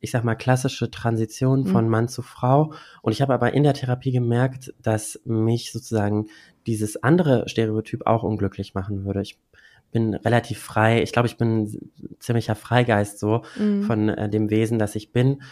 ich 0.00 0.10
sag 0.10 0.24
mal, 0.24 0.34
klassische 0.34 0.90
Transition 0.90 1.66
von 1.66 1.84
mhm. 1.84 1.90
Mann 1.90 2.08
zu 2.08 2.22
Frau. 2.22 2.72
Und 3.02 3.12
ich 3.12 3.22
habe 3.22 3.34
aber 3.34 3.52
in 3.54 3.62
der 3.62 3.74
Therapie 3.74 4.12
gemerkt, 4.12 4.74
dass 4.82 5.20
mich 5.24 5.72
sozusagen 5.72 6.26
dieses 6.66 7.02
andere 7.02 7.48
Stereotyp 7.48 8.06
auch 8.06 8.22
unglücklich 8.22 8.74
machen 8.74 9.04
würde. 9.04 9.22
Ich 9.22 9.38
bin 9.92 10.14
relativ 10.14 10.58
frei. 10.58 11.02
Ich 11.02 11.12
glaube, 11.12 11.28
ich 11.28 11.36
bin 11.36 11.64
ein 11.64 11.92
ziemlicher 12.18 12.54
Freigeist 12.54 13.18
so 13.18 13.42
mhm. 13.56 13.82
von 13.84 14.08
äh, 14.08 14.28
dem 14.28 14.50
Wesen, 14.50 14.78
das 14.78 14.96
ich 14.96 15.12
bin. 15.12 15.42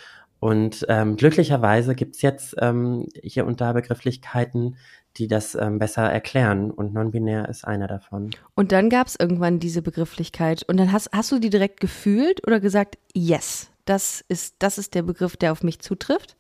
Und 0.41 0.87
ähm, 0.89 1.17
glücklicherweise 1.17 1.95
gibt's 1.95 2.23
jetzt 2.23 2.57
ähm, 2.59 3.07
hier 3.23 3.47
und 3.47 3.61
da 3.61 3.75
Begrifflichkeiten, 3.75 4.77
die 5.17 5.29
das 5.29 5.55
ähm, 5.55 5.79
besser 5.79 6.03
erklären. 6.03 6.71
Und 6.71 6.95
non-binär 6.95 7.49
ist 7.49 7.65
einer 7.65 7.87
davon. 7.87 8.31
Und 8.55 8.73
dann 8.73 8.91
gab's 8.91 9.17
irgendwann 9.19 9.59
diese 9.59 9.83
Begrifflichkeit. 9.83 10.63
Und 10.69 10.77
dann 10.77 10.93
hast, 10.93 11.11
hast 11.13 11.33
du 11.33 11.39
die 11.39 11.51
direkt 11.51 11.81
gefühlt 11.81 12.47
oder 12.47 12.61
gesagt, 12.61 12.99
yes, 13.15 13.71
das 13.85 14.25
ist, 14.29 14.57
das 14.61 14.79
ist 14.79 14.95
der 14.95 15.03
Begriff, 15.03 15.37
der 15.37 15.53
auf 15.53 15.63
mich 15.63 15.81
zutrifft? 15.81 16.37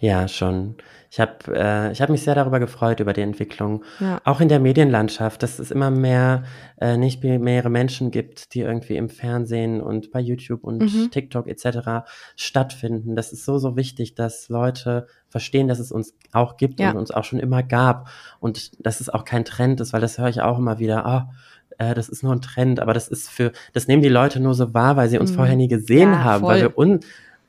Ja, 0.00 0.28
schon. 0.28 0.76
Ich 1.10 1.18
habe 1.18 1.38
äh, 1.48 1.90
ich 1.90 2.00
hab 2.00 2.08
mich 2.08 2.22
sehr 2.22 2.34
darüber 2.34 2.60
gefreut, 2.60 3.00
über 3.00 3.12
die 3.12 3.22
Entwicklung. 3.22 3.82
Ja. 3.98 4.20
Auch 4.24 4.40
in 4.40 4.48
der 4.48 4.60
Medienlandschaft, 4.60 5.42
dass 5.42 5.58
es 5.58 5.70
immer 5.72 5.90
mehr 5.90 6.44
äh, 6.80 6.96
nicht 6.96 7.24
mehrere 7.24 7.70
Menschen 7.70 8.10
gibt, 8.12 8.54
die 8.54 8.60
irgendwie 8.60 8.96
im 8.96 9.08
Fernsehen 9.08 9.80
und 9.80 10.12
bei 10.12 10.20
YouTube 10.20 10.62
und 10.62 10.82
mhm. 10.82 11.10
TikTok 11.10 11.48
etc. 11.48 12.08
stattfinden. 12.36 13.16
Das 13.16 13.32
ist 13.32 13.44
so, 13.44 13.58
so 13.58 13.76
wichtig, 13.76 14.14
dass 14.14 14.48
Leute 14.48 15.08
verstehen, 15.28 15.68
dass 15.68 15.78
es 15.78 15.92
uns 15.92 16.14
auch 16.32 16.56
gibt 16.56 16.80
ja. 16.80 16.90
und 16.90 16.96
uns 16.96 17.10
auch 17.10 17.24
schon 17.24 17.38
immer 17.38 17.62
gab. 17.62 18.08
Und 18.40 18.84
dass 18.84 19.00
es 19.00 19.08
auch 19.08 19.24
kein 19.24 19.44
Trend 19.44 19.80
ist, 19.80 19.92
weil 19.92 20.00
das 20.00 20.18
höre 20.18 20.28
ich 20.28 20.40
auch 20.40 20.58
immer 20.58 20.78
wieder. 20.78 21.06
Ah, 21.06 21.30
äh, 21.78 21.94
das 21.94 22.08
ist 22.08 22.22
nur 22.22 22.32
ein 22.32 22.40
Trend, 22.40 22.80
aber 22.80 22.94
das 22.94 23.08
ist 23.08 23.28
für, 23.28 23.52
das 23.72 23.86
nehmen 23.86 24.02
die 24.02 24.08
Leute 24.08 24.40
nur 24.40 24.54
so 24.54 24.74
wahr, 24.74 24.96
weil 24.96 25.08
sie 25.08 25.18
uns 25.18 25.32
mhm. 25.32 25.36
vorher 25.36 25.56
nie 25.56 25.68
gesehen 25.68 26.12
ja, 26.12 26.24
haben, 26.24 26.40
voll. 26.40 26.54
weil 26.54 26.62
wir 26.62 26.78
un 26.78 27.00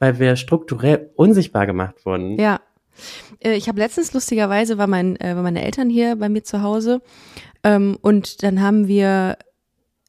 weil 0.01 0.17
wir 0.17 0.37
strukturell 0.37 1.09
unsichtbar 1.17 1.65
gemacht 1.65 2.05
wurden. 2.05 2.39
Ja. 2.39 2.61
Äh, 3.39 3.55
ich 3.55 3.67
habe 3.67 3.79
letztens 3.79 4.13
lustigerweise 4.13 4.77
war 4.77 4.87
mein 4.87 5.19
äh, 5.19 5.35
waren 5.35 5.43
meine 5.43 5.63
Eltern 5.63 5.89
hier 5.89 6.15
bei 6.15 6.29
mir 6.29 6.43
zu 6.43 6.61
Hause 6.61 7.01
ähm, 7.63 7.97
und 8.01 8.43
dann 8.43 8.61
haben 8.61 8.87
wir 8.87 9.37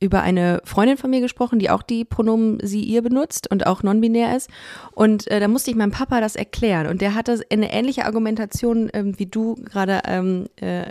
über 0.00 0.22
eine 0.22 0.62
Freundin 0.64 0.96
von 0.96 1.10
mir 1.10 1.20
gesprochen, 1.20 1.58
die 1.58 1.70
auch 1.70 1.82
die 1.82 2.04
Pronomen 2.04 2.58
sie 2.62 2.82
ihr 2.82 3.02
benutzt 3.02 3.50
und 3.50 3.66
auch 3.66 3.82
non-binär 3.82 4.34
ist. 4.34 4.48
Und 4.92 5.30
äh, 5.30 5.40
da 5.40 5.48
musste 5.48 5.70
ich 5.70 5.76
meinem 5.76 5.90
Papa 5.92 6.20
das 6.20 6.36
erklären. 6.36 6.86
Und 6.86 7.02
der 7.02 7.14
hatte 7.14 7.40
eine 7.52 7.72
ähnliche 7.72 8.06
Argumentation, 8.06 8.90
ähm, 8.94 9.18
wie 9.18 9.26
du 9.26 9.56
gerade 9.56 10.00
ähm, 10.06 10.46
äh, 10.60 10.88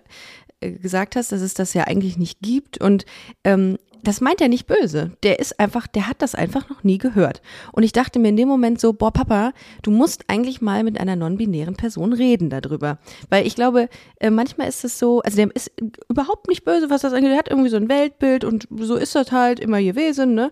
äh 0.62 0.72
gesagt 0.74 1.16
hast, 1.16 1.32
dass 1.32 1.42
es 1.42 1.56
das 1.56 1.74
ja 1.74 1.86
eigentlich 1.86 2.18
nicht 2.18 2.40
gibt. 2.42 2.80
Und 2.80 3.06
ähm, 3.44 3.78
das 4.04 4.22
meint 4.22 4.42
er 4.42 4.48
nicht 4.48 4.68
böse. 4.68 5.12
Der 5.24 5.40
ist 5.40 5.60
einfach, 5.60 5.88
der 5.88 6.08
hat 6.08 6.22
das 6.22 6.36
einfach 6.36 6.70
noch 6.70 6.84
nie 6.84 6.98
gehört. 6.98 7.42
Und 7.72 7.84
ich 7.84 7.92
dachte 7.92 8.20
mir 8.20 8.30
in 8.30 8.38
dem 8.38 8.48
Moment 8.48 8.80
so, 8.80 8.94
boah, 8.94 9.12
Papa, 9.12 9.54
du 9.82 9.92
musst 9.92 10.26
eigentlich 10.28 10.62
mal 10.62 10.84
mit 10.84 11.00
einer 11.00 11.16
non-binären 11.16 11.76
Person 11.76 12.14
reden 12.14 12.50
darüber. 12.50 13.00
Weil 13.30 13.46
ich 13.46 13.56
glaube, 13.56 13.90
äh, 14.20 14.30
manchmal 14.30 14.68
ist 14.70 14.84
es 14.84 15.00
so, 15.00 15.22
also 15.22 15.38
der 15.38 15.56
ist 15.56 15.72
überhaupt 16.10 16.48
nicht 16.48 16.66
böse, 16.66 16.90
was 16.90 17.02
das 17.02 17.14
angeht. 17.14 17.32
Der 17.32 17.38
hat 17.38 17.50
irgendwie 17.50 17.70
so 17.70 17.78
ein 17.78 17.90
Weltbild 17.90 18.44
und 18.44 18.68
so 18.78 18.96
ist 18.96 19.16
das 19.16 19.32
halt 19.32 19.60
immer 19.60 19.82
gewesen, 19.82 20.34
ne? 20.34 20.52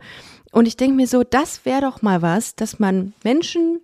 Und 0.52 0.66
ich 0.66 0.78
denke 0.78 0.96
mir 0.96 1.08
so, 1.08 1.24
das 1.24 1.66
wäre 1.66 1.82
doch 1.82 2.02
mal 2.02 2.22
was, 2.22 2.56
dass 2.56 2.80
man 2.80 3.14
Menschen 3.24 3.82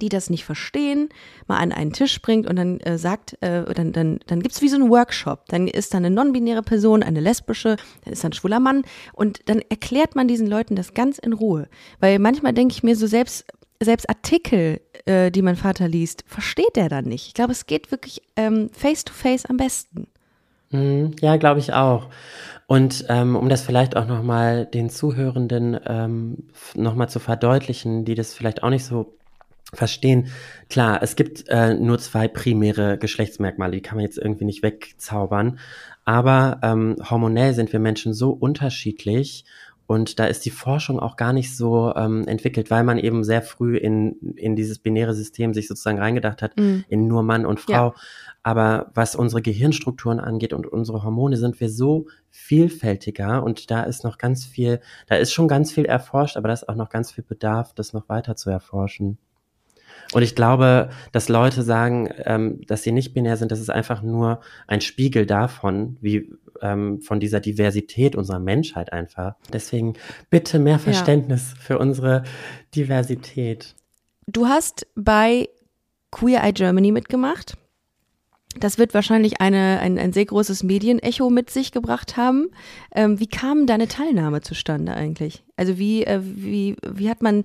die 0.00 0.08
das 0.08 0.30
nicht 0.30 0.44
verstehen, 0.44 1.08
mal 1.46 1.58
an 1.58 1.72
einen 1.72 1.92
Tisch 1.92 2.20
bringt 2.22 2.46
und 2.46 2.56
dann 2.56 2.80
äh, 2.80 2.98
sagt, 2.98 3.36
äh, 3.42 3.72
dann, 3.74 3.92
dann, 3.92 4.20
dann 4.26 4.40
gibt 4.40 4.54
es 4.54 4.62
wie 4.62 4.68
so 4.68 4.76
einen 4.76 4.90
Workshop. 4.90 5.46
Dann 5.48 5.68
ist 5.68 5.94
da 5.94 5.98
eine 5.98 6.10
non-binäre 6.10 6.62
Person, 6.62 7.02
eine 7.02 7.20
lesbische, 7.20 7.76
dann 8.04 8.12
ist 8.12 8.24
da 8.24 8.28
ein 8.28 8.32
schwuler 8.32 8.60
Mann 8.60 8.82
und 9.12 9.40
dann 9.46 9.60
erklärt 9.68 10.14
man 10.14 10.28
diesen 10.28 10.46
Leuten 10.46 10.76
das 10.76 10.94
ganz 10.94 11.18
in 11.18 11.32
Ruhe. 11.32 11.68
Weil 12.00 12.18
manchmal 12.18 12.52
denke 12.52 12.72
ich 12.72 12.82
mir 12.82 12.96
so, 12.96 13.06
selbst, 13.06 13.44
selbst 13.80 14.08
Artikel, 14.08 14.80
äh, 15.04 15.30
die 15.30 15.42
mein 15.42 15.56
Vater 15.56 15.88
liest, 15.88 16.24
versteht 16.26 16.76
er 16.76 16.88
dann 16.88 17.04
nicht. 17.04 17.26
Ich 17.28 17.34
glaube, 17.34 17.52
es 17.52 17.66
geht 17.66 17.90
wirklich 17.90 18.22
ähm, 18.36 18.70
face 18.72 19.04
to 19.04 19.12
face 19.12 19.46
am 19.46 19.56
besten. 19.56 20.06
Mhm, 20.70 21.12
ja, 21.20 21.36
glaube 21.36 21.60
ich 21.60 21.72
auch. 21.72 22.08
Und 22.66 23.04
ähm, 23.08 23.36
um 23.36 23.48
das 23.48 23.62
vielleicht 23.62 23.96
auch 23.96 24.06
nochmal 24.06 24.64
den 24.64 24.88
Zuhörenden 24.88 25.78
ähm, 25.86 26.48
nochmal 26.74 27.08
zu 27.08 27.18
verdeutlichen, 27.18 28.04
die 28.04 28.14
das 28.14 28.34
vielleicht 28.34 28.62
auch 28.62 28.70
nicht 28.70 28.84
so 28.84 29.14
verstehen. 29.74 30.28
Klar, 30.68 31.02
es 31.02 31.16
gibt 31.16 31.48
äh, 31.48 31.74
nur 31.74 31.98
zwei 31.98 32.28
primäre 32.28 32.98
Geschlechtsmerkmale, 32.98 33.72
die 33.72 33.82
kann 33.82 33.96
man 33.96 34.04
jetzt 34.04 34.18
irgendwie 34.18 34.44
nicht 34.44 34.62
wegzaubern. 34.62 35.58
Aber 36.04 36.60
ähm, 36.62 36.96
hormonell 37.08 37.54
sind 37.54 37.72
wir 37.72 37.80
Menschen 37.80 38.12
so 38.12 38.30
unterschiedlich 38.30 39.44
und 39.86 40.18
da 40.18 40.26
ist 40.26 40.44
die 40.44 40.50
Forschung 40.50 40.98
auch 40.98 41.16
gar 41.16 41.32
nicht 41.32 41.56
so 41.56 41.94
ähm, 41.94 42.26
entwickelt, 42.26 42.70
weil 42.70 42.84
man 42.84 42.98
eben 42.98 43.24
sehr 43.24 43.42
früh 43.42 43.76
in, 43.76 44.34
in 44.36 44.56
dieses 44.56 44.78
binäre 44.78 45.14
System 45.14 45.54
sich 45.54 45.68
sozusagen 45.68 45.98
reingedacht 45.98 46.40
hat, 46.42 46.56
mm. 46.56 46.84
in 46.88 47.06
nur 47.08 47.22
Mann 47.22 47.44
und 47.44 47.60
Frau. 47.60 47.88
Ja. 47.88 47.94
Aber 48.42 48.90
was 48.94 49.14
unsere 49.14 49.42
Gehirnstrukturen 49.42 50.18
angeht 50.18 50.52
und 50.52 50.66
unsere 50.66 51.02
Hormone, 51.02 51.36
sind 51.36 51.60
wir 51.60 51.68
so 51.68 52.06
vielfältiger 52.30 53.42
und 53.42 53.70
da 53.70 53.82
ist 53.82 54.04
noch 54.04 54.18
ganz 54.18 54.44
viel, 54.44 54.80
da 55.08 55.16
ist 55.16 55.32
schon 55.32 55.48
ganz 55.48 55.72
viel 55.72 55.84
erforscht, 55.84 56.36
aber 56.36 56.48
da 56.48 56.54
ist 56.54 56.68
auch 56.68 56.76
noch 56.76 56.88
ganz 56.88 57.12
viel 57.12 57.24
Bedarf, 57.24 57.74
das 57.74 57.92
noch 57.92 58.08
weiter 58.08 58.34
zu 58.34 58.50
erforschen. 58.50 59.18
Und 60.12 60.22
ich 60.22 60.34
glaube, 60.34 60.90
dass 61.12 61.28
Leute 61.28 61.62
sagen, 61.62 62.08
ähm, 62.24 62.60
dass 62.66 62.82
sie 62.82 62.92
nicht 62.92 63.14
binär 63.14 63.36
sind, 63.36 63.50
das 63.50 63.60
ist 63.60 63.70
einfach 63.70 64.02
nur 64.02 64.40
ein 64.66 64.80
Spiegel 64.80 65.26
davon, 65.26 65.96
wie 66.00 66.30
ähm, 66.60 67.00
von 67.00 67.20
dieser 67.20 67.40
Diversität 67.40 68.14
unserer 68.14 68.38
Menschheit 68.38 68.92
einfach. 68.92 69.34
Deswegen 69.52 69.94
bitte 70.30 70.58
mehr 70.58 70.78
Verständnis 70.78 71.54
ja. 71.54 71.60
für 71.60 71.78
unsere 71.78 72.24
Diversität. 72.74 73.74
Du 74.26 74.46
hast 74.46 74.86
bei 74.94 75.48
Queer 76.10 76.42
Eye 76.44 76.52
Germany 76.52 76.92
mitgemacht. 76.92 77.56
Das 78.58 78.76
wird 78.76 78.92
wahrscheinlich 78.92 79.40
eine, 79.40 79.78
ein, 79.80 79.98
ein 79.98 80.12
sehr 80.12 80.26
großes 80.26 80.62
Medienecho 80.62 81.30
mit 81.30 81.48
sich 81.48 81.72
gebracht 81.72 82.18
haben. 82.18 82.50
Ähm, 82.94 83.18
wie 83.18 83.26
kam 83.26 83.66
deine 83.66 83.88
Teilnahme 83.88 84.42
zustande 84.42 84.92
eigentlich? 84.92 85.42
Also 85.56 85.78
wie, 85.78 86.04
äh, 86.04 86.20
wie, 86.22 86.76
wie 86.86 87.08
hat 87.08 87.22
man, 87.22 87.44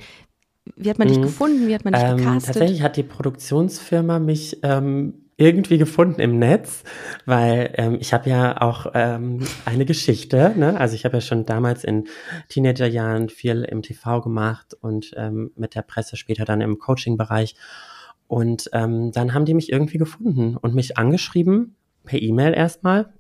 wie 0.76 0.90
hat 0.90 1.00
man 1.00 1.08
dich 1.08 1.18
mhm. 1.18 1.24
gefunden? 1.24 1.68
Wie 1.68 1.76
hat 1.76 1.86
man 1.86 1.94
dich 1.94 2.04
ähm, 2.04 2.18
gecastet? 2.18 2.54
Tatsächlich 2.54 2.82
hat 2.82 2.98
die 2.98 3.04
Produktionsfirma 3.04 4.20
mich 4.20 4.60
ähm, 4.64 5.26
irgendwie 5.38 5.78
gefunden 5.78 6.20
im 6.20 6.40
Netz, 6.40 6.84
weil 7.26 7.72
ähm, 7.76 7.98
ich 8.00 8.12
habe 8.14 8.30
ja 8.30 8.60
auch 8.60 8.88
ähm, 8.96 9.46
eine 9.66 9.86
Geschichte. 9.86 10.54
Ne? 10.56 10.80
Also 10.80 10.96
ich 10.96 11.06
habe 11.06 11.18
ja 11.18 11.22
schon 11.22 11.46
damals 11.46 11.84
in 11.84 12.08
Teenagerjahren 12.50 13.30
viel 13.30 13.64
im 13.64 13.84
TV 13.84 14.22
gemacht 14.22 14.76
und 14.82 15.12
ähm, 15.16 15.52
mit 15.56 15.76
der 15.76 15.84
Presse 15.84 16.18
später 16.18 16.44
dann 16.44 16.62
im 16.62 16.80
Coaching-Bereich. 16.80 17.56
Und 18.28 18.70
ähm, 18.74 19.12
dann 19.12 19.34
haben 19.34 19.46
die 19.46 19.54
mich 19.54 19.72
irgendwie 19.72 20.00
gefunden 20.00 20.58
und 20.58 20.74
mich 20.74 20.98
angeschrieben 20.98 21.76
per 22.04 22.22
E-Mail 22.22 22.54
erstmal 22.54 23.14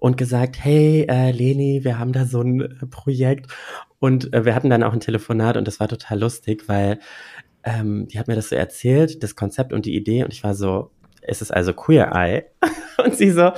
und 0.00 0.16
gesagt, 0.16 0.56
hey 0.58 1.06
äh, 1.08 1.30
Leni, 1.30 1.84
wir 1.84 1.98
haben 1.98 2.12
da 2.12 2.24
so 2.24 2.40
ein 2.40 2.60
äh, 2.60 2.86
Projekt 2.86 3.46
und 4.00 4.32
äh, 4.34 4.44
wir 4.44 4.56
hatten 4.56 4.70
dann 4.70 4.82
auch 4.82 4.92
ein 4.92 5.00
Telefonat 5.00 5.56
und 5.56 5.68
das 5.68 5.78
war 5.78 5.86
total 5.86 6.18
lustig, 6.18 6.64
weil 6.68 6.98
ähm, 7.62 8.08
die 8.08 8.18
hat 8.18 8.26
mir 8.26 8.34
das 8.34 8.48
so 8.48 8.56
erzählt, 8.56 9.22
das 9.22 9.36
Konzept 9.36 9.72
und 9.72 9.86
die 9.86 9.94
Idee 9.94 10.24
und 10.24 10.32
ich 10.32 10.42
war 10.42 10.54
so, 10.54 10.90
ist 11.22 11.42
es 11.42 11.50
also 11.50 11.72
Queer 11.72 12.10
Eye? 12.12 12.44
und 13.04 13.14
sie 13.14 13.30
so, 13.30 13.52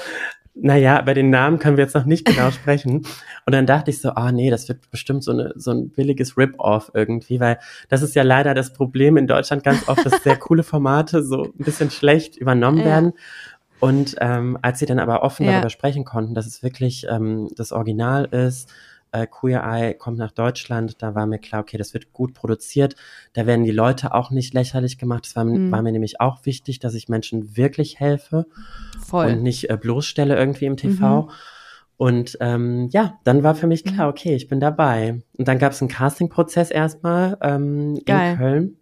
naja, 0.55 1.01
bei 1.01 1.15
den 1.15 1.31
Namen 1.31 1.59
können 1.59 1.77
wir 1.77 1.85
jetzt 1.85 1.95
noch 1.95 2.05
nicht 2.05 2.27
genau 2.27 2.51
sprechen. 2.51 3.07
Und 3.47 3.55
dann 3.55 3.67
dachte 3.67 3.91
ich 3.91 4.01
so, 4.01 4.11
ah 4.11 4.29
oh, 4.29 4.33
nee, 4.33 4.51
das 4.51 4.69
wird 4.69 4.91
bestimmt 4.91 5.25
so, 5.25 5.33
eine, 5.33 5.53
so 5.57 5.71
ein 5.71 5.91
billiges 5.91 6.37
Rip-Off 6.37 6.91
irgendwie, 6.95 7.41
weil 7.41 7.59
das 7.89 8.03
ist 8.03 8.15
ja 8.15 8.23
leider 8.23 8.53
das 8.53 8.73
Problem 8.73 9.17
in 9.17 9.27
Deutschland 9.27 9.65
ganz 9.65 9.89
oft, 9.89 10.05
dass 10.05 10.23
sehr 10.23 10.37
coole 10.39 10.63
Formate 10.63 11.23
so 11.23 11.45
ein 11.45 11.65
bisschen 11.65 11.91
schlecht 11.91 12.37
übernommen 12.37 12.79
ja. 12.79 12.85
werden. 12.85 13.13
Und 13.83 14.15
ähm, 14.21 14.57
als 14.63 14.79
sie 14.79 14.87
dann 14.87 15.01
aber 15.01 15.25
offen 15.25 15.45
ja. 15.45 15.55
darüber 15.55 15.69
sprechen 15.69 16.05
konnten, 16.05 16.35
dass 16.35 16.47
es 16.47 16.63
wirklich 16.63 17.05
ähm, 17.11 17.49
das 17.57 17.73
Original 17.73 18.27
ist, 18.27 18.73
äh, 19.11 19.27
Queer 19.27 19.65
Eye 19.65 19.95
kommt 19.95 20.19
nach 20.19 20.31
Deutschland, 20.31 21.03
da 21.03 21.17
war 21.17 21.27
mir 21.27 21.41
klar, 21.41 21.63
okay, 21.63 21.79
das 21.79 21.93
wird 21.93 22.13
gut 22.13 22.33
produziert, 22.33 22.95
da 23.33 23.45
werden 23.45 23.65
die 23.65 23.73
Leute 23.73 24.15
auch 24.15 24.31
nicht 24.31 24.55
lächerlich 24.55 24.99
gemacht. 24.99 25.27
Das 25.27 25.35
war, 25.35 25.45
mhm. 25.45 25.73
war 25.73 25.83
mir 25.83 25.91
nämlich 25.91 26.21
auch 26.21 26.47
wichtig, 26.47 26.79
dass 26.79 26.95
ich 26.95 27.09
Menschen 27.09 27.57
wirklich 27.57 27.99
helfe 27.99 28.47
Voll. 29.05 29.33
und 29.33 29.43
nicht 29.43 29.69
äh, 29.69 29.77
bloßstelle 29.77 30.37
irgendwie 30.37 30.67
im 30.67 30.77
TV. 30.77 31.23
Mhm. 31.23 31.31
Und 31.97 32.39
ähm, 32.39 32.89
ja, 32.93 33.19
dann 33.25 33.43
war 33.43 33.57
für 33.57 33.67
mich 33.67 33.83
klar, 33.83 34.07
mhm. 34.07 34.11
okay, 34.11 34.37
ich 34.37 34.47
bin 34.47 34.61
dabei. 34.61 35.21
Und 35.37 35.49
dann 35.49 35.59
gab 35.59 35.73
es 35.73 35.83
einen 35.83 35.91
Casting-Prozess 35.91 36.71
erstmal 36.71 37.37
ähm, 37.43 37.97
in 37.97 38.37
Köln. 38.37 38.77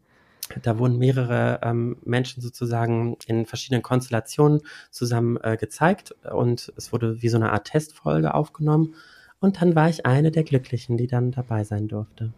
Da 0.63 0.79
wurden 0.79 0.99
mehrere 0.99 1.61
ähm, 1.63 1.97
Menschen 2.05 2.43
sozusagen 2.43 3.17
in 3.27 3.47
verschiedenen 3.47 3.83
Konstellationen 3.83 4.61
zusammen 4.91 5.39
äh, 5.43 5.57
gezeigt 5.57 6.15
und 6.33 6.73
es 6.77 6.93
wurde 6.93 7.23
wie 7.23 7.29
so 7.29 7.37
eine 7.37 7.53
Art 7.53 7.67
Testfolge 7.67 8.35
aufgenommen 8.35 8.95
Und 9.41 9.61
dann 9.61 9.75
war 9.75 9.89
ich 9.89 10.07
eine 10.07 10.31
der 10.31 10.45
Glücklichen, 10.45 10.97
die 10.97 11.07
dann 11.07 11.31
dabei 11.31 11.65
sein 11.65 11.89
durfte. 11.89 12.33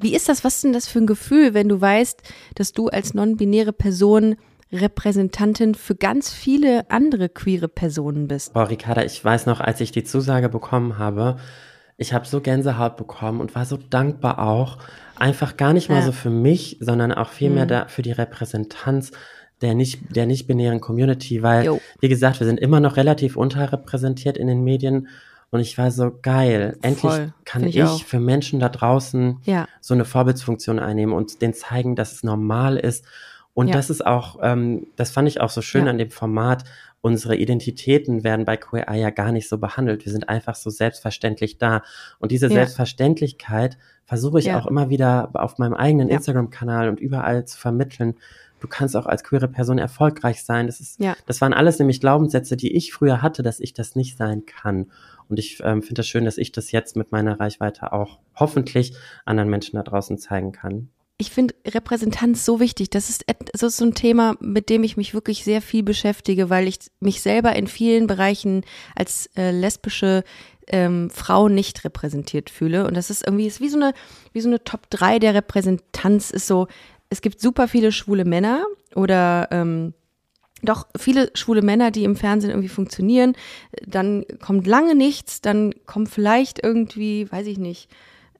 Wie 0.00 0.14
ist 0.14 0.28
das? 0.28 0.44
Was 0.44 0.56
ist 0.56 0.64
denn 0.64 0.72
das 0.72 0.88
für 0.88 0.98
ein 0.98 1.06
Gefühl, 1.06 1.54
wenn 1.54 1.68
du 1.68 1.80
weißt, 1.80 2.22
dass 2.54 2.72
du 2.72 2.88
als 2.88 3.14
non-binäre 3.14 3.72
Person 3.72 4.36
Repräsentantin 4.72 5.74
für 5.74 5.94
ganz 5.94 6.32
viele 6.32 6.90
andere 6.90 7.28
queere 7.28 7.68
Personen 7.68 8.26
bist? 8.26 8.54
Boah, 8.54 8.68
Ricarda, 8.68 9.04
ich 9.04 9.22
weiß 9.22 9.46
noch, 9.46 9.60
als 9.60 9.80
ich 9.80 9.92
die 9.92 10.04
Zusage 10.04 10.48
bekommen 10.48 10.98
habe, 10.98 11.36
ich 11.98 12.12
habe 12.12 12.26
so 12.26 12.40
Gänsehaut 12.40 12.96
bekommen 12.96 13.40
und 13.40 13.54
war 13.54 13.64
so 13.64 13.76
dankbar 13.76 14.38
auch. 14.40 14.78
Einfach 15.22 15.56
gar 15.56 15.72
nicht 15.72 15.88
mal 15.88 16.00
Ja. 16.00 16.02
so 16.06 16.12
für 16.12 16.30
mich, 16.30 16.78
sondern 16.80 17.12
auch 17.12 17.28
vielmehr 17.30 17.64
Mhm. 17.64 17.68
da 17.68 17.86
für 17.86 18.02
die 18.02 18.10
Repräsentanz 18.12 19.12
der 19.60 19.74
nicht, 19.76 20.16
der 20.16 20.26
nicht-binären 20.26 20.80
Community, 20.80 21.40
weil, 21.44 21.64
Jo. 21.64 21.80
wie 22.00 22.08
gesagt, 22.08 22.40
wir 22.40 22.46
sind 22.48 22.58
immer 22.58 22.80
noch 22.80 22.96
relativ 22.96 23.36
unterrepräsentiert 23.36 24.36
in 24.36 24.48
den 24.48 24.64
Medien 24.64 25.06
und 25.52 25.60
ich 25.60 25.78
war 25.78 25.92
so 25.92 26.10
geil. 26.22 26.76
Endlich 26.82 27.12
Voll. 27.12 27.32
kann 27.44 27.62
Find 27.62 27.74
ich, 27.76 27.80
ich 27.80 28.04
für 28.04 28.18
Menschen 28.18 28.58
da 28.58 28.68
draußen 28.68 29.38
Ja. 29.44 29.68
so 29.80 29.94
eine 29.94 30.04
Vorbildsfunktion 30.04 30.80
einnehmen 30.80 31.14
und 31.14 31.40
denen 31.42 31.54
zeigen, 31.54 31.94
dass 31.94 32.10
es 32.10 32.24
normal 32.24 32.76
ist. 32.76 33.04
Und 33.54 33.68
Ja. 33.68 33.74
das 33.74 33.88
ist 33.90 34.04
auch, 34.04 34.40
ähm, 34.42 34.88
das 34.96 35.12
fand 35.12 35.28
ich 35.28 35.40
auch 35.40 35.50
so 35.50 35.62
schön 35.62 35.84
Ja. 35.84 35.90
an 35.92 35.98
dem 35.98 36.10
Format. 36.10 36.64
Unsere 37.02 37.36
Identitäten 37.36 38.22
werden 38.24 38.44
bei 38.44 38.56
Queer 38.56 38.88
Eye 38.88 39.00
ja 39.00 39.10
gar 39.10 39.32
nicht 39.32 39.48
so 39.48 39.58
behandelt. 39.58 40.04
Wir 40.04 40.12
sind 40.12 40.28
einfach 40.28 40.54
so 40.54 40.70
selbstverständlich 40.70 41.58
da. 41.58 41.82
Und 42.20 42.30
diese 42.32 42.46
Ja. 42.46 42.52
Selbstverständlichkeit 42.54 43.76
versuche 44.04 44.38
ich 44.38 44.46
Ja. 44.46 44.58
auch 44.58 44.66
immer 44.66 44.88
wieder 44.88 45.30
auf 45.34 45.58
meinem 45.58 45.74
eigenen 45.74 46.08
Ja. 46.08 46.14
Instagram-Kanal 46.16 46.88
und 46.88 47.00
überall 47.00 47.44
zu 47.44 47.58
vermitteln. 47.58 48.14
Du 48.60 48.68
kannst 48.68 48.96
auch 48.96 49.06
als 49.06 49.24
queere 49.24 49.48
Person 49.48 49.78
erfolgreich 49.78 50.44
sein. 50.44 50.66
Das 50.68 50.78
ist, 50.78 51.00
das 51.26 51.40
waren 51.40 51.52
alles 51.52 51.80
nämlich 51.80 52.00
Glaubenssätze, 52.00 52.56
die 52.56 52.72
ich 52.76 52.92
früher 52.92 53.20
hatte, 53.20 53.42
dass 53.42 53.58
ich 53.58 53.72
das 53.74 53.96
nicht 53.96 54.16
sein 54.16 54.46
kann. 54.46 54.92
Und 55.28 55.40
ich 55.40 55.58
ähm, 55.64 55.82
finde 55.82 56.02
es 56.02 56.04
das 56.04 56.06
schön, 56.06 56.24
dass 56.24 56.38
ich 56.38 56.52
das 56.52 56.70
jetzt 56.70 56.94
mit 56.94 57.10
meiner 57.10 57.40
Reichweite 57.40 57.92
auch 57.92 58.20
hoffentlich 58.36 58.94
anderen 59.24 59.50
Menschen 59.50 59.74
da 59.76 59.82
draußen 59.82 60.18
zeigen 60.18 60.52
kann. 60.52 60.90
Ich 61.18 61.30
finde 61.30 61.54
Repräsentanz 61.66 62.44
so 62.44 62.58
wichtig. 62.58 62.90
Das 62.90 63.08
ist, 63.08 63.24
so 63.54 63.84
ein 63.84 63.94
Thema, 63.94 64.34
mit 64.40 64.68
dem 64.68 64.82
ich 64.82 64.96
mich 64.96 65.14
wirklich 65.14 65.44
sehr 65.44 65.62
viel 65.62 65.82
beschäftige, 65.82 66.50
weil 66.50 66.66
ich 66.66 66.78
mich 67.00 67.22
selber 67.22 67.54
in 67.54 67.66
vielen 67.66 68.06
Bereichen 68.06 68.64
als 68.96 69.30
äh, 69.36 69.52
lesbische 69.52 70.24
ähm, 70.66 71.10
Frau 71.10 71.48
nicht 71.48 71.84
repräsentiert 71.84 72.50
fühle. 72.50 72.86
Und 72.86 72.96
das 72.96 73.10
ist 73.10 73.26
irgendwie, 73.26 73.46
ist 73.46 73.60
wie 73.60 73.68
so 73.68 73.76
eine, 73.76 73.92
wie 74.32 74.40
so 74.40 74.48
eine 74.48 74.64
Top 74.64 74.90
3 74.90 75.18
der 75.18 75.34
Repräsentanz 75.34 76.30
ist 76.30 76.46
so, 76.46 76.66
es 77.10 77.20
gibt 77.20 77.40
super 77.40 77.68
viele 77.68 77.92
schwule 77.92 78.24
Männer 78.24 78.64
oder 78.94 79.48
ähm, 79.50 79.92
doch 80.62 80.86
viele 80.96 81.30
schwule 81.34 81.62
Männer, 81.62 81.90
die 81.90 82.04
im 82.04 82.16
Fernsehen 82.16 82.50
irgendwie 82.50 82.68
funktionieren. 82.68 83.34
Dann 83.86 84.24
kommt 84.40 84.66
lange 84.66 84.94
nichts, 84.94 85.40
dann 85.40 85.74
kommt 85.86 86.08
vielleicht 86.08 86.62
irgendwie, 86.62 87.30
weiß 87.30 87.46
ich 87.48 87.58
nicht, 87.58 87.88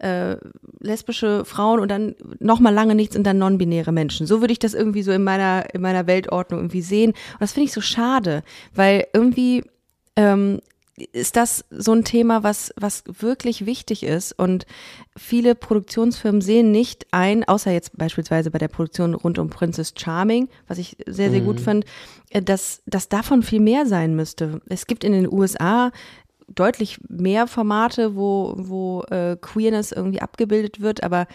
äh, 0.02 0.36
lesbische 0.80 1.44
Frauen 1.44 1.80
und 1.80 1.90
dann 1.90 2.14
noch 2.38 2.60
mal 2.60 2.74
lange 2.74 2.94
nichts 2.94 3.16
und 3.16 3.24
dann 3.24 3.38
non-binäre 3.38 3.92
Menschen. 3.92 4.26
So 4.26 4.40
würde 4.40 4.52
ich 4.52 4.58
das 4.58 4.74
irgendwie 4.74 5.02
so 5.02 5.12
in 5.12 5.24
meiner 5.24 5.74
in 5.74 5.80
meiner 5.80 6.06
Weltordnung 6.06 6.60
irgendwie 6.60 6.82
sehen. 6.82 7.10
Und 7.10 7.40
das 7.40 7.52
finde 7.52 7.66
ich 7.66 7.72
so 7.72 7.80
schade, 7.80 8.42
weil 8.74 9.06
irgendwie 9.12 9.64
ähm, 10.16 10.60
ist 11.12 11.36
das 11.36 11.64
so 11.70 11.92
ein 11.92 12.04
Thema, 12.04 12.42
was, 12.42 12.72
was 12.76 13.04
wirklich 13.06 13.64
wichtig 13.64 14.02
ist. 14.02 14.32
Und 14.32 14.66
viele 15.16 15.54
Produktionsfirmen 15.54 16.42
sehen 16.42 16.70
nicht 16.70 17.06
ein, 17.12 17.44
außer 17.44 17.70
jetzt 17.70 17.96
beispielsweise 17.96 18.50
bei 18.50 18.58
der 18.58 18.68
Produktion 18.68 19.14
rund 19.14 19.38
um 19.38 19.48
Princess 19.48 19.94
Charming, 19.96 20.48
was 20.68 20.78
ich 20.78 20.96
sehr, 21.06 21.30
sehr 21.30 21.40
gut 21.40 21.60
finde, 21.60 21.86
äh, 22.30 22.42
dass, 22.42 22.82
dass 22.86 23.08
davon 23.08 23.42
viel 23.42 23.60
mehr 23.60 23.86
sein 23.86 24.14
müsste. 24.14 24.60
Es 24.68 24.86
gibt 24.86 25.02
in 25.02 25.12
den 25.12 25.32
USA 25.32 25.92
deutlich 26.48 26.98
mehr 27.08 27.46
Formate, 27.46 28.16
wo, 28.16 28.54
wo 28.56 29.02
äh, 29.10 29.36
Queerness 29.40 29.92
irgendwie 29.92 30.20
abgebildet 30.22 30.80
wird, 30.80 31.02
aber 31.02 31.26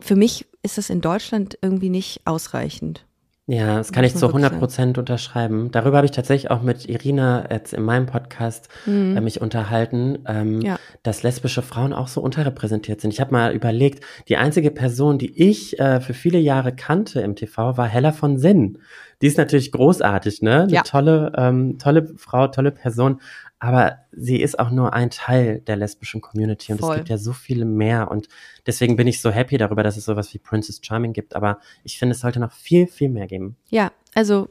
für 0.00 0.16
mich 0.16 0.46
ist 0.62 0.78
das 0.78 0.90
in 0.90 1.00
Deutschland 1.00 1.58
irgendwie 1.62 1.90
nicht 1.90 2.22
ausreichend. 2.24 3.04
Ja, 3.48 3.78
das 3.78 3.90
kann 3.90 4.04
ich 4.04 4.12
zu 4.14 4.20
man 4.26 4.34
wirklich 4.34 4.44
100 4.44 4.58
Prozent 4.60 4.98
unterschreiben. 4.98 5.72
Darüber 5.72 5.96
habe 5.96 6.04
ich 6.06 6.12
tatsächlich 6.12 6.52
auch 6.52 6.62
mit 6.62 6.88
Irina 6.88 7.44
jetzt 7.50 7.74
in 7.74 7.82
meinem 7.82 8.06
Podcast 8.06 8.68
äh, 8.86 9.20
mich 9.20 9.40
unterhalten, 9.40 10.20
ähm, 10.28 10.58
Mhm. 10.58 10.62
Ja. 10.62 10.78
dass 11.02 11.24
lesbische 11.24 11.60
Frauen 11.60 11.92
auch 11.92 12.06
so 12.06 12.20
unterrepräsentiert 12.20 13.00
sind. 13.00 13.12
Ich 13.12 13.20
habe 13.20 13.32
mal 13.32 13.52
überlegt, 13.52 14.04
die 14.28 14.36
einzige 14.36 14.70
Person, 14.70 15.18
die 15.18 15.42
ich 15.42 15.78
äh, 15.80 16.00
für 16.00 16.14
viele 16.14 16.38
Jahre 16.38 16.72
kannte 16.74 17.20
im 17.20 17.34
TV, 17.34 17.76
war 17.76 17.88
Hella 17.88 18.12
von 18.12 18.38
Sinn. 18.38 18.78
Die 19.20 19.26
ist 19.26 19.38
natürlich 19.38 19.72
großartig, 19.72 20.40
ne? 20.42 20.62
Eine 20.62 20.72
Ja. 20.72 20.82
tolle, 20.82 21.32
ähm, 21.36 21.78
tolle 21.78 22.12
Frau, 22.16 22.46
tolle 22.46 22.70
Person. 22.70 23.20
Aber 23.62 23.98
sie 24.10 24.40
ist 24.40 24.58
auch 24.58 24.70
nur 24.72 24.92
ein 24.92 25.10
Teil 25.10 25.60
der 25.60 25.76
lesbischen 25.76 26.20
Community 26.20 26.72
und 26.72 26.80
Voll. 26.80 26.90
es 26.90 26.96
gibt 26.96 27.10
ja 27.10 27.16
so 27.16 27.32
viele 27.32 27.64
mehr 27.64 28.10
und 28.10 28.26
deswegen 28.66 28.96
bin 28.96 29.06
ich 29.06 29.20
so 29.20 29.30
happy 29.30 29.56
darüber, 29.56 29.84
dass 29.84 29.96
es 29.96 30.04
sowas 30.04 30.34
wie 30.34 30.38
Princess 30.38 30.80
Charming 30.82 31.12
gibt. 31.12 31.36
Aber 31.36 31.60
ich 31.84 31.96
finde, 31.96 32.16
es 32.16 32.20
sollte 32.22 32.40
noch 32.40 32.50
viel, 32.50 32.88
viel 32.88 33.08
mehr 33.08 33.28
geben. 33.28 33.56
Ja, 33.70 33.92
also 34.16 34.48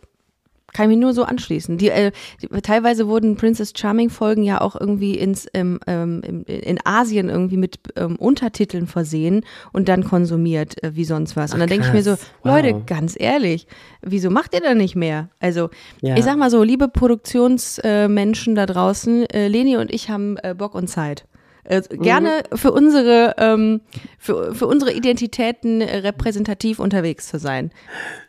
kann 0.73 0.85
ich 0.85 0.95
mich 0.95 1.01
nur 1.01 1.13
so 1.13 1.23
anschließen. 1.23 1.77
Die, 1.77 1.89
äh, 1.89 2.11
die, 2.41 2.47
teilweise 2.61 3.07
wurden 3.07 3.35
Princess 3.35 3.73
Charming 3.75 4.09
Folgen 4.09 4.43
ja 4.43 4.61
auch 4.61 4.79
irgendwie 4.79 5.15
ins 5.17 5.47
ähm, 5.53 5.79
ähm, 5.87 6.21
in 6.45 6.79
Asien 6.83 7.29
irgendwie 7.29 7.57
mit 7.57 7.79
ähm, 7.95 8.15
Untertiteln 8.15 8.87
versehen 8.87 9.45
und 9.73 9.87
dann 9.89 10.03
konsumiert 10.03 10.83
äh, 10.83 10.95
wie 10.95 11.05
sonst 11.05 11.35
was. 11.35 11.53
Und 11.53 11.59
dann 11.59 11.69
denke 11.69 11.87
ich 11.87 11.93
mir 11.93 12.03
so. 12.03 12.11
Wow. 12.11 12.55
Leute, 12.55 12.83
ganz 12.85 13.15
ehrlich, 13.19 13.67
wieso 14.01 14.29
macht 14.29 14.53
ihr 14.53 14.61
da 14.61 14.73
nicht 14.73 14.95
mehr? 14.95 15.29
Also 15.39 15.69
Ja. 16.01 16.15
ich 16.15 16.23
sag 16.23 16.37
mal 16.37 16.49
so, 16.49 16.63
liebe 16.63 16.87
Produktionsmenschen 16.87 18.53
äh, 18.53 18.55
da 18.55 18.65
draußen, 18.65 19.25
äh, 19.29 19.47
Leni 19.47 19.77
und 19.77 19.91
ich 19.91 20.09
haben 20.09 20.37
äh, 20.37 20.55
Bock 20.57 20.75
und 20.75 20.87
Zeit. 20.87 21.25
Äh, 21.63 21.81
gerne 21.81 22.43
für 22.53 22.71
unsere 22.71 23.35
ähm, 23.37 23.81
für, 24.17 24.55
für 24.55 24.67
unsere 24.67 24.93
Identitäten 24.93 25.81
äh, 25.81 25.97
repräsentativ 25.97 26.79
unterwegs 26.79 27.27
zu 27.27 27.39
sein. 27.39 27.71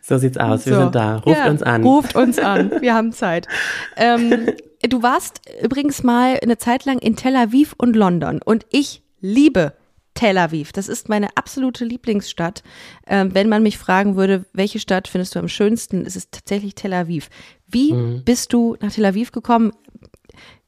So 0.00 0.18
sieht's 0.18 0.36
aus. 0.38 0.66
Wir 0.66 0.74
So. 0.74 0.80
sind 0.80 0.94
da. 0.94 1.16
Ruft 1.18 1.38
Ja, 1.38 1.50
uns 1.50 1.62
an. 1.62 1.82
Ruft 1.82 2.14
uns 2.16 2.38
an. 2.38 2.70
Wir 2.80 2.94
haben 2.94 3.12
Zeit. 3.12 3.48
Ähm, 3.96 4.48
du 4.88 5.02
warst 5.02 5.40
übrigens 5.62 6.02
mal 6.02 6.38
eine 6.42 6.58
Zeit 6.58 6.84
lang 6.84 6.98
in 6.98 7.16
Tel 7.16 7.36
Aviv 7.36 7.74
und 7.78 7.96
London 7.96 8.40
und 8.44 8.66
ich 8.70 9.02
liebe 9.20 9.72
Tel 10.14 10.36
Aviv. 10.36 10.72
Das 10.72 10.88
ist 10.88 11.08
meine 11.08 11.28
absolute 11.36 11.86
Lieblingsstadt. 11.86 12.62
Ähm, 13.06 13.34
wenn 13.34 13.48
man 13.48 13.62
mich 13.62 13.78
fragen 13.78 14.14
würde, 14.16 14.44
welche 14.52 14.78
Stadt 14.78 15.08
findest 15.08 15.34
du 15.34 15.38
am 15.38 15.48
schönsten, 15.48 16.04
ist 16.04 16.16
es 16.16 16.30
tatsächlich 16.30 16.74
Tel 16.74 16.92
Aviv. 16.92 17.30
Wie 17.66 17.94
Mhm. 17.94 18.22
bist 18.24 18.52
du 18.52 18.76
nach 18.80 18.92
Tel 18.92 19.06
Aviv 19.06 19.32
gekommen? 19.32 19.72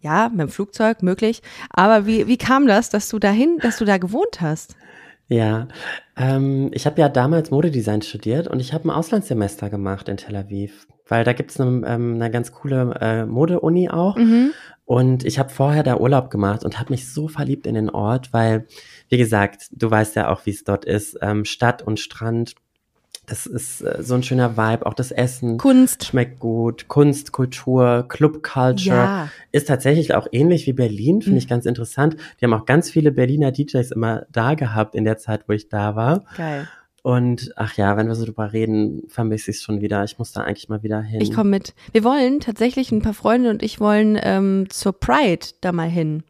Ja, 0.05 0.29
mit 0.29 0.41
dem 0.41 0.49
Flugzeug 0.51 1.03
möglich. 1.03 1.41
Aber 1.71 2.07
wie, 2.07 2.27
wie 2.27 2.37
kam 2.37 2.67
das, 2.67 2.91
dass 2.91 3.09
du 3.09 3.19
dahin, 3.19 3.57
dass 3.63 3.79
du 3.79 3.87
da 3.87 3.97
gewohnt 3.97 4.43
hast? 4.43 4.77
Ja, 5.29 5.67
ähm, 6.19 6.71
ich 6.75 6.85
habe 6.85 7.01
ja 7.01 7.09
damals 7.09 7.51
Modedesign 7.51 8.03
studiert 8.03 8.47
und 8.47 8.61
ich 8.61 8.75
habe 8.75 8.87
ein 8.87 8.91
Auslandssemester 8.91 9.71
gemacht 9.71 10.11
in 10.11 10.19
Tel 10.19 10.37
Aviv, 10.37 10.87
weil 11.09 11.25
da 11.25 11.33
gibt's 11.33 11.59
eine, 11.59 11.87
ähm, 11.87 12.17
eine 12.17 12.31
ganz 12.31 12.53
coole 12.53 12.95
äh, 13.01 13.25
Mode-Uni 13.25 13.89
auch. 13.89 14.19
Und 14.85 15.25
ich 15.25 15.39
habe 15.39 15.49
vorher 15.49 15.83
da 15.83 15.97
Urlaub 15.97 16.29
gemacht 16.31 16.63
und 16.63 16.79
habe 16.79 16.93
mich 16.93 17.11
so 17.11 17.27
verliebt 17.27 17.67
in 17.67 17.75
den 17.75 17.89
Ort, 17.89 18.35
weil, 18.35 18.67
wie 19.09 19.17
gesagt, 19.17 19.69
du 19.71 19.91
weißt 19.91 20.17
ja 20.17 20.29
auch, 20.31 20.45
wie 20.45 20.51
es 20.51 20.65
dort 20.65 20.85
ist, 20.85 21.17
ähm, 21.23 21.47
Stadt 21.47 21.81
und 21.81 21.99
Strand. 21.99 22.57
Das 23.27 23.47
ist 23.47 23.81
äh, 23.81 24.03
so 24.03 24.15
ein 24.15 24.23
schöner 24.23 24.57
Vibe, 24.57 24.85
auch 24.87 24.95
das 24.95 25.11
Essen. 25.11 25.57
Kunst. 25.59 26.05
Schmeckt 26.05 26.41
gut, 26.41 26.89
Kunst, 26.89 27.33
Kultur, 27.33 28.05
Club 28.09 28.43
Culture. 28.43 28.97
Ja. 28.97 29.29
Ist 29.53 29.69
tatsächlich 29.69 30.15
auch 30.15 30.27
ähnlich 30.33 30.67
wie 30.67 30.73
Berlin, 30.75 31.23
finde 31.23 31.39
ich 31.39 31.49
ganz 31.49 31.65
interessant. 31.67 32.17
Die 32.41 32.45
haben 32.45 32.53
auch 32.55 32.67
ganz 32.67 32.91
viele 32.91 33.13
Berliner 33.13 33.51
DJs 33.53 33.91
immer 33.93 34.27
da 34.31 34.55
gehabt 34.55 34.95
in 34.95 35.05
der 35.05 35.17
Zeit, 35.19 35.49
wo 35.49 35.53
ich 35.53 35.69
da 35.69 35.97
war. 35.97 36.25
Geil. 36.37 36.69
Und 37.03 37.53
ach 37.57 37.77
ja, 37.77 37.97
wenn 37.99 38.09
wir 38.09 38.15
so 38.15 38.25
drüber 38.25 38.53
reden, 38.55 39.03
vermisse 39.09 39.51
ich 39.51 39.59
es 39.59 39.63
schon 39.63 39.83
wieder. 39.83 40.05
Ich 40.05 40.19
muss 40.19 40.33
da 40.33 40.41
eigentlich 40.43 40.71
mal 40.71 40.83
wieder 40.83 41.03
hin. 41.03 41.21
Ich 41.21 41.33
komme 41.35 41.51
mit. 41.51 41.75
Wir 41.93 42.03
wollen 42.03 42.41
tatsächlich, 42.41 42.93
ein 42.93 43.03
paar 43.03 43.13
Freunde 43.15 43.51
und 43.51 43.63
ich 43.63 43.79
wollen 43.79 44.19
ähm, 44.23 44.67
zur 44.71 44.93
Pride 44.99 45.47
da 45.61 45.73
mal 45.73 45.89
hin. 45.89 46.23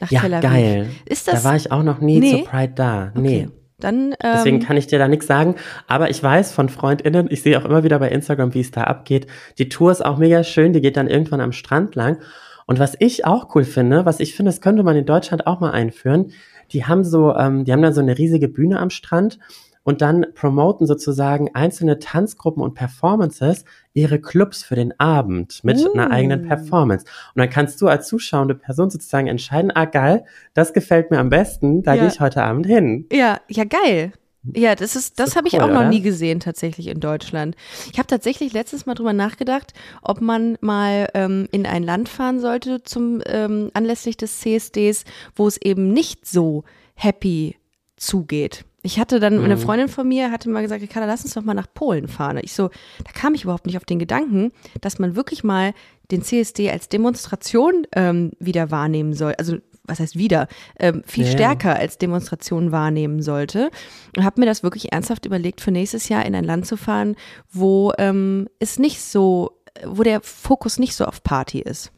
Nach 0.00 0.10
Ja, 0.12 0.20
Tel 0.20 0.34
Aviv. 0.34 0.50
geil. 0.50 0.86
Ist 1.06 1.26
das? 1.26 1.42
da 1.42 1.48
war 1.48 1.56
ich 1.56 1.72
auch 1.72 1.82
noch 1.82 2.00
nie 2.00 2.20
Nee? 2.20 2.30
zur 2.30 2.44
Pride 2.44 2.72
da. 2.76 3.12
Nee. 3.16 3.48
Dann, 3.84 4.12
ähm, 4.12 4.32
Deswegen 4.34 4.60
kann 4.60 4.78
ich 4.78 4.86
dir 4.86 4.98
da 4.98 5.08
nichts 5.08 5.26
sagen. 5.26 5.56
Aber 5.86 6.08
ich 6.08 6.22
weiß 6.22 6.52
von 6.52 6.70
FreundInnen, 6.70 7.28
ich 7.30 7.42
sehe 7.42 7.58
auch 7.58 7.66
immer 7.66 7.84
wieder 7.84 7.98
bei 7.98 8.08
Instagram, 8.08 8.54
wie 8.54 8.60
es 8.60 8.70
da 8.70 8.84
abgeht. 8.84 9.26
Die 9.58 9.68
Tour 9.68 9.92
ist 9.92 10.02
auch 10.02 10.16
mega 10.16 10.42
schön, 10.42 10.72
die 10.72 10.80
geht 10.80 10.96
dann 10.96 11.06
irgendwann 11.06 11.42
am 11.42 11.52
Strand 11.52 11.94
lang. 11.94 12.18
Und 12.66 12.78
was 12.78 12.96
ich 12.98 13.26
auch 13.26 13.54
cool 13.54 13.64
finde, 13.64 14.06
was 14.06 14.20
ich 14.20 14.34
finde, 14.34 14.50
das 14.50 14.62
könnte 14.62 14.82
man 14.82 14.96
in 14.96 15.04
Deutschland 15.04 15.46
auch 15.46 15.60
mal 15.60 15.72
einführen, 15.72 16.32
die 16.72 16.86
haben 16.86 17.04
so, 17.04 17.34
ähm, 17.34 17.64
die 17.64 17.72
haben 17.72 17.82
dann 17.82 17.92
so 17.92 18.00
eine 18.00 18.16
riesige 18.16 18.48
Bühne 18.48 18.80
am 18.80 18.88
Strand 18.88 19.38
und 19.84 20.00
dann 20.00 20.26
promoten 20.34 20.86
sozusagen 20.86 21.50
einzelne 21.54 21.98
Tanzgruppen 22.00 22.62
und 22.62 22.74
Performances 22.74 23.64
ihre 23.92 24.18
Clubs 24.20 24.64
für 24.64 24.74
den 24.74 24.98
Abend 24.98 25.62
mit 25.62 25.78
Uh. 25.78 25.92
einer 25.92 26.10
eigenen 26.10 26.42
Performance. 26.42 27.04
Und 27.34 27.38
dann 27.40 27.50
kannst 27.50 27.80
du 27.80 27.86
als 27.88 28.08
zuschauende 28.08 28.54
Person 28.54 28.90
sozusagen 28.90 29.28
entscheiden, 29.28 29.70
ah 29.74 29.84
geil, 29.84 30.24
das 30.54 30.72
gefällt 30.72 31.10
mir 31.10 31.18
am 31.18 31.28
besten, 31.28 31.82
da 31.82 31.94
Ja. 31.94 32.00
gehe 32.02 32.10
ich 32.12 32.20
heute 32.20 32.42
Abend 32.42 32.66
hin. 32.66 33.06
ja, 33.12 33.38
ja, 33.48 33.64
geil. 33.64 34.12
Ja, 34.54 34.74
das 34.74 34.94
ist, 34.94 35.18
das 35.20 35.30
ist 35.30 35.36
habe 35.36 35.48
ich 35.48 35.54
cool, 35.54 35.60
auch 35.62 35.68
noch 35.68 35.80
oder? 35.80 35.88
nie 35.88 36.02
gesehen 36.02 36.38
tatsächlich 36.38 36.88
in 36.88 37.00
Deutschland. 37.00 37.56
Ich 37.90 37.98
habe 37.98 38.06
tatsächlich 38.08 38.52
letztes 38.52 38.84
Mal 38.84 38.92
drüber 38.94 39.14
nachgedacht, 39.14 39.72
ob 40.02 40.20
man 40.20 40.58
mal 40.60 41.08
ähm, 41.14 41.48
in 41.50 41.64
ein 41.64 41.82
Land 41.82 42.10
fahren 42.10 42.40
sollte 42.40 42.82
zum 42.82 43.22
ähm, 43.24 43.70
anlässlich 43.72 44.18
des 44.18 44.40
CSDs, 44.40 45.04
wo 45.34 45.46
es 45.46 45.56
eben 45.62 45.94
nicht 45.94 46.26
so 46.26 46.64
happy 46.94 47.56
zugeht. 47.96 48.66
Ich 48.86 49.00
hatte 49.00 49.18
dann, 49.18 49.42
eine 49.42 49.56
Freundin 49.56 49.88
von 49.88 50.06
mir 50.06 50.30
hatte 50.30 50.50
mal 50.50 50.60
gesagt, 50.60 50.82
Ricarda, 50.82 51.06
lass 51.06 51.24
uns 51.24 51.32
doch 51.32 51.42
mal 51.42 51.54
nach 51.54 51.72
Polen 51.72 52.06
fahren. 52.06 52.38
Ich 52.42 52.52
so, 52.52 52.68
da 53.02 53.12
kam 53.12 53.34
ich 53.34 53.44
überhaupt 53.44 53.64
nicht 53.64 53.78
auf 53.78 53.86
den 53.86 53.98
Gedanken, 53.98 54.52
dass 54.82 54.98
man 54.98 55.16
wirklich 55.16 55.42
mal 55.42 55.72
den 56.10 56.22
CSD 56.22 56.70
als 56.70 56.90
Demonstration 56.90 57.86
ähm, 57.96 58.32
wieder 58.38 58.70
wahrnehmen 58.70 59.14
soll. 59.14 59.34
Also 59.38 59.56
was 59.84 60.00
heißt 60.00 60.16
wieder, 60.18 60.48
ähm, 60.78 61.02
viel 61.06 61.24
ja. 61.24 61.30
stärker 61.30 61.76
als 61.76 61.96
Demonstration 61.96 62.72
wahrnehmen 62.72 63.22
sollte. 63.22 63.70
Und 64.16 64.24
habe 64.24 64.40
mir 64.40 64.46
das 64.46 64.62
wirklich 64.62 64.92
ernsthaft 64.92 65.24
überlegt, 65.24 65.62
für 65.62 65.70
nächstes 65.70 66.10
Jahr 66.10 66.26
in 66.26 66.34
ein 66.34 66.44
Land 66.44 66.66
zu 66.66 66.76
fahren, 66.76 67.16
wo 67.50 67.90
ähm, 67.96 68.48
es 68.58 68.78
nicht 68.78 69.00
so, 69.00 69.60
wo 69.86 70.02
der 70.02 70.20
Fokus 70.20 70.78
nicht 70.78 70.94
so 70.94 71.06
auf 71.06 71.22
Party 71.22 71.60
ist. 71.60 71.90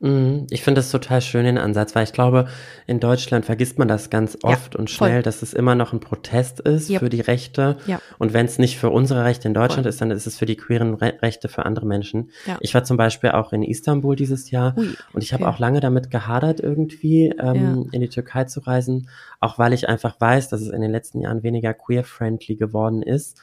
Mhm. 0.00 0.46
Ich 0.48 0.62
finde 0.62 0.78
das 0.78 0.90
total 0.90 1.20
schön, 1.20 1.44
den 1.44 1.58
Ansatz, 1.58 1.94
weil 1.94 2.04
ich 2.04 2.12
glaube, 2.14 2.48
in 2.86 3.00
Deutschland 3.00 3.44
vergisst 3.44 3.78
man 3.78 3.86
das 3.86 4.08
ganz 4.08 4.36
Ja, 4.42 4.50
oft 4.50 4.74
und 4.74 4.88
schnell, 4.88 5.12
voll. 5.16 5.22
dass 5.22 5.42
es 5.42 5.52
immer 5.52 5.74
noch 5.74 5.92
ein 5.92 6.00
Protest 6.00 6.60
ist 6.60 6.88
Ja. 6.88 6.98
für 6.98 7.10
die 7.10 7.20
Rechte. 7.20 7.76
Ja. 7.86 8.00
Und 8.18 8.32
wenn 8.32 8.46
es 8.46 8.58
nicht 8.58 8.78
für 8.78 8.88
unsere 8.88 9.24
Rechte 9.24 9.46
in 9.46 9.52
Deutschland 9.54 9.82
Voll. 9.84 9.90
ist, 9.90 10.00
dann 10.00 10.10
ist 10.10 10.26
es 10.26 10.38
für 10.38 10.46
die 10.46 10.56
queeren 10.56 10.94
Re 10.94 11.14
Rechte 11.20 11.48
für 11.48 11.66
andere 11.66 11.84
Menschen. 11.86 12.30
Ja. 12.46 12.56
Ich 12.60 12.72
war 12.74 12.82
zum 12.84 12.96
Beispiel 12.96 13.30
auch 13.32 13.52
in 13.52 13.62
Istanbul 13.62 14.16
dieses 14.16 14.50
Jahr 14.50 14.74
Ui, 14.78 14.88
und 15.12 15.22
ich 15.22 15.34
habe 15.34 15.44
okay. 15.44 15.52
auch 15.54 15.58
lange 15.58 15.80
damit 15.80 16.10
gehadert, 16.10 16.60
irgendwie 16.60 17.34
ähm, 17.38 17.88
in 17.92 18.00
die 18.00 18.08
Türkei 18.08 18.44
zu 18.44 18.60
reisen, 18.60 19.08
auch 19.38 19.58
weil 19.58 19.74
ich 19.74 19.88
einfach 19.88 20.18
weiß, 20.18 20.48
dass 20.48 20.62
es 20.62 20.68
in 20.70 20.80
den 20.80 20.90
letzten 20.90 21.20
Jahren 21.20 21.42
weniger 21.42 21.74
queer-friendly 21.74 22.56
geworden 22.56 23.02
ist. 23.02 23.38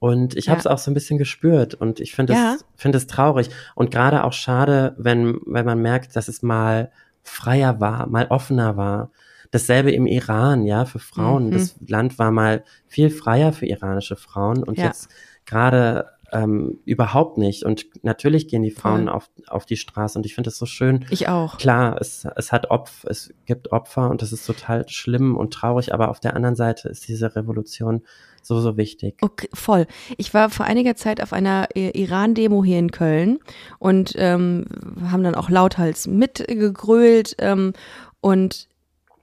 Und 0.00 0.34
ich 0.36 0.46
Ja. 0.46 0.52
habe 0.52 0.60
es 0.60 0.66
auch 0.66 0.78
so 0.78 0.90
ein 0.90 0.94
bisschen 0.94 1.18
gespürt 1.18 1.74
und 1.74 2.00
ich 2.00 2.14
finde 2.14 2.32
Ja. 2.32 2.54
es 2.56 2.64
finde 2.74 2.98
es 2.98 3.06
traurig 3.06 3.50
und 3.76 3.90
gerade 3.92 4.24
auch 4.24 4.32
schade, 4.32 4.94
wenn 4.98 5.38
wenn 5.46 5.64
man 5.66 5.80
merkt, 5.80 6.16
dass 6.16 6.26
es 6.26 6.42
mal 6.42 6.90
freier 7.22 7.80
war, 7.80 8.06
mal 8.08 8.26
offener 8.28 8.76
war. 8.76 9.10
Dasselbe 9.52 9.90
im 9.92 10.06
Iran, 10.06 10.62
ja, 10.64 10.84
für 10.86 11.00
Frauen. 11.00 11.46
Mhm. 11.48 11.50
Das 11.50 11.74
Land 11.86 12.18
war 12.18 12.30
mal 12.30 12.64
viel 12.86 13.10
freier 13.10 13.52
für 13.52 13.66
iranische 13.66 14.16
Frauen 14.16 14.62
und 14.64 14.78
Ja. 14.78 14.86
jetzt 14.86 15.10
gerade 15.44 16.06
ähm, 16.32 16.78
überhaupt 16.84 17.38
nicht. 17.38 17.64
Und 17.64 17.86
natürlich 18.04 18.46
gehen 18.46 18.62
die 18.62 18.70
Frauen 18.70 19.06
Voll. 19.06 19.14
auf, 19.16 19.28
auf 19.48 19.66
die 19.66 19.76
Straße 19.76 20.16
und 20.16 20.24
ich 20.24 20.36
finde 20.36 20.50
es 20.50 20.58
so 20.58 20.64
schön. 20.64 21.04
Ich 21.10 21.26
auch. 21.26 21.58
Klar, 21.58 21.96
es, 22.00 22.24
es 22.36 22.52
hat 22.52 22.70
Opf, 22.70 23.04
es 23.08 23.34
gibt 23.46 23.72
Opfer 23.72 24.08
und 24.08 24.22
das 24.22 24.32
ist 24.32 24.46
total 24.46 24.88
schlimm 24.88 25.36
und 25.36 25.52
traurig, 25.52 25.92
aber 25.92 26.08
auf 26.08 26.20
der 26.20 26.36
anderen 26.36 26.54
Seite 26.54 26.88
ist 26.88 27.08
diese 27.08 27.34
Revolution 27.34 28.02
so, 28.42 28.60
so 28.60 28.76
wichtig. 28.76 29.16
Okay, 29.20 29.48
voll. 29.52 29.86
Ich 30.16 30.32
war 30.34 30.50
vor 30.50 30.66
einiger 30.66 30.96
Zeit 30.96 31.22
auf 31.22 31.32
einer 31.32 31.68
I- 31.76 31.90
Iran-Demo 31.94 32.64
hier 32.64 32.78
in 32.78 32.90
Köln 32.90 33.38
und 33.78 34.14
ähm, 34.16 34.66
haben 35.10 35.22
dann 35.22 35.34
auch 35.34 35.50
lauthals 35.50 36.06
mitgegrölt 36.06 37.36
ähm, 37.38 37.72
und 38.20 38.68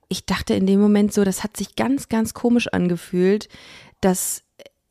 ich 0.09 0.25
dachte 0.25 0.53
in 0.53 0.65
dem 0.65 0.79
Moment 0.79 1.13
so, 1.13 1.23
das 1.23 1.43
hat 1.43 1.57
sich 1.57 1.75
ganz, 1.75 2.07
ganz 2.07 2.33
komisch 2.33 2.67
angefühlt, 2.69 3.49
dass 3.99 4.43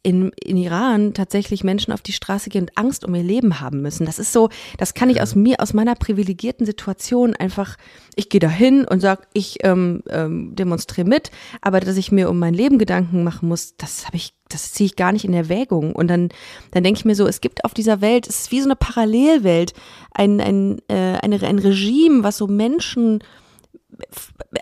in, 0.07 0.31
in 0.41 0.57
Iran 0.57 1.15
tatsächlich 1.15 1.65
Menschen 1.65 1.93
auf 1.93 2.01
die 2.01 2.13
Straße 2.13 2.49
gehen 2.49 2.63
und 2.63 2.79
Angst 2.79 3.05
um 3.05 3.13
ihr 3.17 3.25
Leben 3.25 3.59
haben 3.59 3.83
müssen. 3.83 4.07
Das 4.07 4.21
ist 4.21 4.33
so, 4.33 4.51
das 4.79 4.95
kann 4.95 5.11
ich 5.11 5.21
aus 5.21 5.35
mir, 5.35 5.57
aus 5.59 5.75
meiner 5.75 5.97
privilegierten 5.97 6.65
Situation 6.65 7.35
einfach, 7.35 7.77
ich 8.15 8.29
gehe 8.29 8.39
da 8.39 8.49
hin 8.49 8.87
und 8.89 9.01
sag, 9.01 9.27
ich 9.33 9.65
ähm, 9.65 10.05
ähm, 10.09 10.55
demonstriere 10.55 11.09
mit, 11.09 11.33
aber 11.61 11.81
dass 11.81 11.97
ich 11.97 12.13
mir 12.13 12.31
um 12.31 12.39
mein 12.39 12.55
Leben 12.55 12.79
Gedanken 12.79 13.25
machen 13.25 13.49
muss, 13.49 13.77
das 13.79 14.07
habe 14.07 14.17
ich, 14.17 14.33
das 14.49 14.73
ziehe 14.73 14.87
ich 14.87 14.95
gar 14.95 15.11
nicht 15.11 15.25
in 15.25 15.35
Erwägung. 15.35 15.93
Und 15.97 16.07
dann, 16.07 16.29
dann 16.71 16.85
denke 16.85 16.99
ich 16.99 17.05
mir 17.05 17.17
so, 17.17 17.27
es 17.27 17.41
gibt 17.41 17.65
auf 17.65 17.75
dieser 17.75 18.01
Welt, 18.01 18.29
es 18.29 18.43
ist 18.43 18.53
wie 18.53 18.61
so 18.61 18.69
eine 18.69 18.77
Parallelwelt, 18.77 19.73
ein, 20.15 20.41
ein, 20.41 20.79
äh, 20.87 21.19
eine, 21.21 21.43
ein 21.43 21.59
Regime, 21.59 22.23
was 22.23 22.37
so 22.37 22.47
Menschen 22.47 23.25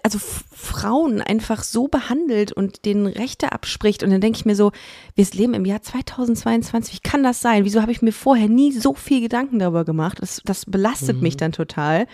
also 0.03 0.19
Frauen 0.19 1.21
einfach 1.21 1.63
so 1.63 1.89
behandelt 1.89 2.53
und 2.53 2.85
denen 2.85 3.07
Rechte 3.07 3.53
abspricht. 3.53 4.03
Und 4.03 4.11
dann 4.11 4.21
denke 4.21 4.39
ich 4.39 4.45
mir 4.45 4.57
so, 4.57 4.73
wir 5.15 5.27
leben 5.33 5.55
im 5.55 5.65
Jahr 5.65 5.83
2022, 5.83 6.95
wie 6.95 7.09
kann 7.09 7.23
das 7.23 7.41
sein? 7.41 7.65
Wieso 7.65 7.81
habe 7.83 7.93
ich 7.93 8.03
mir 8.03 8.13
vorher 8.13 8.49
nie 8.49 8.73
so 8.73 8.95
viel 8.95 9.21
Gedanken 9.21 9.59
darüber 9.59 9.85
gemacht? 9.85 10.19
Das, 10.21 10.41
das 10.45 10.67
belastet 10.67 11.21
mich 11.21 11.37
dann 11.37 11.53
total. 11.53 12.07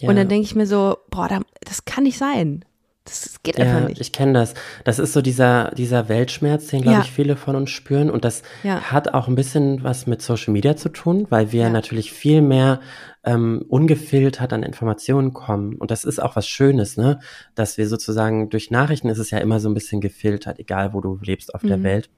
Ja. 0.00 0.08
Und 0.08 0.16
dann 0.16 0.28
denke 0.28 0.44
ich 0.44 0.54
mir 0.54 0.66
so, 0.66 0.98
boah, 1.10 1.28
da, 1.28 1.40
das 1.64 1.84
kann 1.84 2.04
nicht 2.04 2.18
sein. 2.18 2.64
Das, 3.04 3.38
geht 3.42 3.58
Ja, 3.58 3.64
einfach 3.66 3.88
nicht. 3.88 4.00
ich 4.00 4.12
kenne 4.12 4.32
das. 4.32 4.54
Das 4.84 4.98
ist 4.98 5.12
so 5.12 5.20
dieser, 5.20 5.70
dieser 5.72 6.08
Weltschmerz, 6.08 6.68
den, 6.68 6.80
glaube 6.80 6.98
Ja. 6.98 7.02
ich, 7.02 7.10
viele 7.12 7.36
von 7.36 7.54
uns 7.54 7.68
spüren. 7.70 8.10
Und 8.10 8.24
das 8.24 8.42
Ja. 8.62 8.80
hat 8.92 9.12
auch 9.12 9.28
ein 9.28 9.34
bisschen 9.34 9.84
was 9.84 10.06
mit 10.06 10.22
Social 10.22 10.52
Media 10.54 10.74
zu 10.74 10.88
tun, 10.88 11.26
weil 11.28 11.52
wir 11.52 11.64
Ja. 11.64 11.70
natürlich 11.70 12.12
viel 12.12 12.40
mehr 12.40 12.80
ähm, 13.26 13.64
ungefiltert 13.68 14.52
an 14.54 14.62
Informationen 14.62 15.32
kommen. 15.34 15.76
Und 15.76 15.90
das 15.90 16.04
ist 16.04 16.18
auch 16.22 16.36
was 16.36 16.46
Schönes, 16.46 16.96
ne? 16.98 17.20
Dass 17.54 17.78
wir 17.78 17.88
sozusagen 17.88 18.50
durch 18.50 18.70
Nachrichten 18.70 19.08
ist 19.08 19.18
es 19.18 19.30
ja 19.30 19.38
immer 19.38 19.60
so 19.60 19.68
ein 19.70 19.74
bisschen 19.74 20.00
gefiltert, 20.02 20.58
egal 20.58 20.92
wo 20.94 21.00
du 21.00 21.18
lebst 21.22 21.54
auf 21.54 21.62
der 21.62 21.78
Mhm. 21.78 21.82
Welt. 21.84 22.10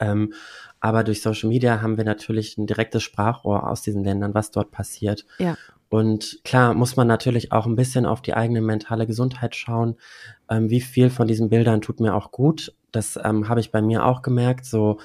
Ähm, 0.00 0.32
aber 0.80 1.04
durch 1.04 1.22
Social 1.22 1.48
Media 1.48 1.80
haben 1.82 1.96
wir 1.96 2.04
natürlich 2.04 2.58
ein 2.58 2.66
direktes 2.66 3.02
Sprachrohr 3.04 3.68
aus 3.68 3.82
diesen 3.82 4.02
Ländern, 4.04 4.34
was 4.34 4.50
dort 4.50 4.70
passiert. 4.72 5.24
Ja. 5.38 5.56
Und 5.88 6.40
klar 6.44 6.74
muss 6.74 6.96
man 6.96 7.06
natürlich 7.06 7.52
auch 7.52 7.66
ein 7.66 7.76
bisschen 7.76 8.04
auf 8.04 8.20
die 8.20 8.34
eigene 8.34 8.60
mentale 8.60 9.06
Gesundheit 9.06 9.56
schauen. 9.56 9.96
Ähm, 10.50 10.70
wie 10.70 10.80
viel 10.80 11.10
von 11.10 11.26
diesen 11.26 11.48
Bildern 11.48 11.80
tut 11.80 12.00
mir 12.00 12.14
auch 12.14 12.30
gut? 12.30 12.74
Das 12.92 13.18
ähm, 13.22 13.48
habe 13.48 13.60
ich 13.60 13.70
bei 13.70 13.80
mir 13.80 14.04
auch 14.04 14.22
gemerkt. 14.22 14.66
So, 14.66 14.98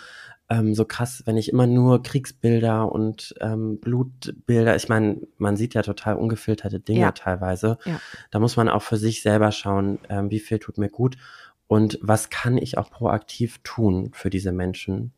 ähm, 0.49 0.75
so 0.75 0.83
krass, 0.85 1.23
wenn 1.25 1.37
ich 1.37 1.49
immer 1.49 1.67
nur 1.67 2.03
Kriegsbilder 2.03 2.91
und 2.91 3.33
ähm, 3.39 3.79
Blutbilder, 3.79 4.75
ich 4.75 4.89
meine, 4.89 5.21
man 5.37 5.55
sieht 5.55 5.73
ja 5.73 5.81
total 5.83 6.15
ungefilterte 6.15 6.79
Dinge 6.79 6.99
Ja. 6.99 7.11
teilweise. 7.11 7.77
Ja. 7.85 7.99
Da 8.31 8.39
muss 8.39 8.57
man 8.57 8.67
auch 8.67 8.81
für 8.81 8.97
sich 8.97 9.21
selber 9.21 9.51
schauen, 9.51 9.99
ähm, 10.09 10.29
wie 10.31 10.39
viel 10.39 10.59
tut 10.59 10.77
mir 10.77 10.89
gut 10.89 11.15
und 11.67 11.97
was 12.01 12.29
kann 12.29 12.57
ich 12.57 12.77
auch 12.77 12.91
proaktiv 12.91 13.59
tun 13.63 14.11
für 14.13 14.29
diese 14.29 14.51
Menschen. 14.51 15.13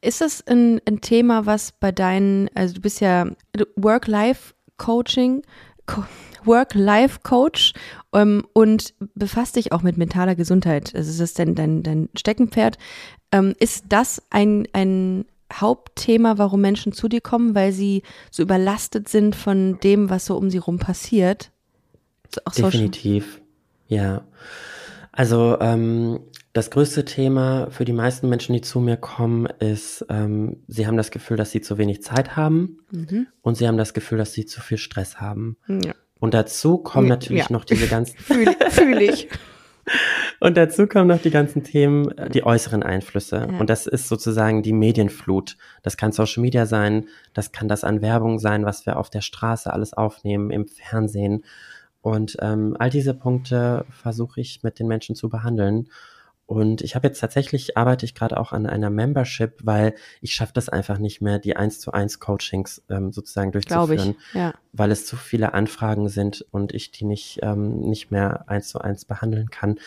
Ist 0.00 0.20
das 0.20 0.44
ein, 0.46 0.80
ein 0.86 1.00
Thema, 1.00 1.46
was 1.46 1.72
bei 1.72 1.92
deinen, 1.92 2.48
also 2.54 2.74
du 2.74 2.80
bist 2.80 3.00
ja 3.00 3.26
Work-Life-Coaching, 3.76 4.59
Co 5.86 6.04
Work-Life-Coach 6.44 7.74
ähm, 8.14 8.46
und 8.54 8.94
befasst 9.14 9.56
dich 9.56 9.72
auch 9.72 9.82
mit 9.82 9.98
mentaler 9.98 10.34
Gesundheit. 10.34 10.94
Also 10.94 11.10
ist 11.10 11.20
das 11.20 11.34
dein, 11.34 11.54
dein, 11.54 11.82
dein 11.82 12.08
Steckenpferd. 12.16 12.78
Ähm, 13.30 13.54
ist 13.58 13.84
das 13.90 14.22
ein, 14.30 14.66
ein 14.72 15.26
Hauptthema, 15.52 16.38
warum 16.38 16.62
Menschen 16.62 16.94
zu 16.94 17.08
dir 17.08 17.20
kommen, 17.20 17.54
weil 17.54 17.72
sie 17.72 18.02
so 18.30 18.42
überlastet 18.42 19.08
sind 19.10 19.36
von 19.36 19.78
dem, 19.80 20.08
was 20.08 20.24
so 20.24 20.36
um 20.36 20.48
sie 20.48 20.56
rum 20.56 20.78
passiert? 20.78 21.50
Auch 22.46 22.52
Definitiv, 22.52 23.42
ja. 23.88 24.22
Also 25.12 25.58
ähm, 25.60 26.20
das 26.52 26.70
größte 26.70 27.04
Thema 27.04 27.68
für 27.70 27.84
die 27.84 27.92
meisten 27.92 28.28
Menschen, 28.28 28.54
die 28.54 28.60
zu 28.60 28.80
mir 28.80 28.96
kommen, 28.96 29.46
ist, 29.58 30.04
ähm, 30.08 30.62
sie 30.68 30.86
haben 30.86 30.96
das 30.96 31.10
Gefühl, 31.10 31.36
dass 31.36 31.50
sie 31.50 31.60
zu 31.60 31.78
wenig 31.78 32.02
Zeit 32.02 32.36
haben 32.36 32.78
Mhm. 32.90 33.26
und 33.42 33.56
sie 33.56 33.66
haben 33.68 33.76
das 33.76 33.94
Gefühl, 33.94 34.18
dass 34.18 34.32
sie 34.32 34.46
zu 34.46 34.60
viel 34.60 34.78
Stress 34.78 35.20
haben. 35.20 35.56
Ja. 35.68 35.94
Und 36.18 36.34
dazu 36.34 36.78
kommen 36.78 37.08
natürlich 37.08 37.44
ja. 37.44 37.52
noch 37.52 37.64
diese 37.64 37.86
ganzen 37.88 38.18
Fühle 38.18 38.54
fühl 38.70 39.00
ich. 39.02 39.28
und 40.40 40.56
dazu 40.56 40.86
kommen 40.86 41.08
noch 41.08 41.20
die 41.22 41.30
ganzen 41.30 41.64
Themen, 41.64 42.10
äh, 42.18 42.28
die 42.28 42.44
äußeren 42.44 42.82
Einflüsse. 42.82 43.48
Ja. 43.50 43.58
Und 43.58 43.70
das 43.70 43.86
ist 43.86 44.08
sozusagen 44.08 44.62
die 44.62 44.72
Medienflut. 44.72 45.56
Das 45.82 45.96
kann 45.96 46.12
Social 46.12 46.42
Media 46.42 46.66
sein, 46.66 47.06
das 47.32 47.52
kann 47.52 47.68
das 47.68 47.84
an 47.84 48.02
Werbung 48.02 48.38
sein, 48.38 48.64
was 48.64 48.86
wir 48.86 48.96
auf 48.96 49.10
der 49.10 49.22
Straße 49.22 49.72
alles 49.72 49.92
aufnehmen, 49.92 50.50
im 50.50 50.66
Fernsehen. 50.66 51.44
Und 52.02 52.36
ähm, 52.40 52.76
all 52.78 52.90
diese 52.90 53.14
Punkte 53.14 53.84
versuche 53.90 54.40
ich 54.40 54.62
mit 54.62 54.78
den 54.78 54.88
Menschen 54.88 55.14
zu 55.14 55.28
behandeln. 55.28 55.88
Und 56.46 56.82
ich 56.82 56.96
habe 56.96 57.06
jetzt 57.06 57.20
tatsächlich, 57.20 57.76
arbeite 57.76 58.04
ich 58.04 58.14
gerade 58.14 58.36
auch 58.36 58.52
an 58.52 58.66
einer 58.66 58.90
Membership, 58.90 59.58
weil 59.62 59.94
ich 60.20 60.34
schaffe 60.34 60.52
das 60.52 60.68
einfach 60.68 60.98
nicht 60.98 61.20
mehr, 61.20 61.38
die 61.38 61.56
1 61.56 61.78
zu 61.78 61.92
1 61.92 62.18
Coachings 62.18 62.82
ähm, 62.90 63.12
sozusagen 63.12 63.52
durchzuführen 63.52 64.16
ich. 64.18 64.34
Ja. 64.34 64.54
weil 64.72 64.90
es 64.90 65.06
zu 65.06 65.14
viele 65.14 65.54
Anfragen 65.54 66.08
sind 66.08 66.44
und 66.50 66.74
ich 66.74 66.90
die 66.90 67.04
nicht, 67.04 67.38
ähm, 67.42 67.78
nicht 67.82 68.10
mehr 68.10 68.48
eins 68.48 68.68
zu 68.68 68.80
eins 68.80 69.04
behandeln 69.04 69.50
kann. 69.50 69.78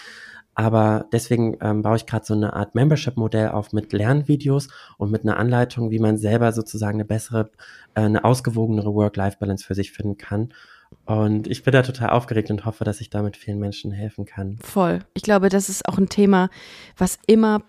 Aber 0.56 1.08
deswegen 1.12 1.58
ähm, 1.62 1.82
baue 1.82 1.98
ich 1.98 2.06
gerade 2.06 2.26
so 2.26 2.34
eine 2.34 2.54
Art 2.54 2.76
Membership-Modell 2.76 3.50
auf 3.50 3.74
mit 3.74 3.92
Lernvideos 3.92 4.70
und 4.98 5.12
mit 5.12 5.24
einer 5.24 5.38
Anleitung, 5.38 5.90
wie 5.92 6.00
man 6.00 6.18
selber 6.18 6.52
sozusagen 6.52 6.96
eine 6.98 7.06
bessere, 7.06 7.52
äh, 7.96 8.02
eine 8.02 8.24
ausgewogenere 8.24 8.94
Work-Life-Balance 8.94 9.66
für 9.66 9.76
sich 9.76 9.92
finden 9.92 10.18
kann. 10.18 10.54
Und 11.06 11.48
ich 11.48 11.64
bin 11.64 11.72
da 11.72 11.82
total 11.82 12.10
aufgeregt 12.10 12.50
und 12.52 12.66
hoffe, 12.66 12.84
dass 12.84 13.02
ich 13.02 13.10
damit 13.10 13.38
vielen 13.38 13.60
Menschen 13.60 13.92
helfen 13.92 14.26
kann. 14.26 14.58
Voll. 14.62 15.00
Ich 15.14 15.24
glaube, 15.24 15.50
das 15.50 15.70
ist 15.70 15.88
auch 15.88 15.98
ein 15.98 16.10
Thema, 16.10 16.50
was 16.98 17.18
immer 17.28 17.64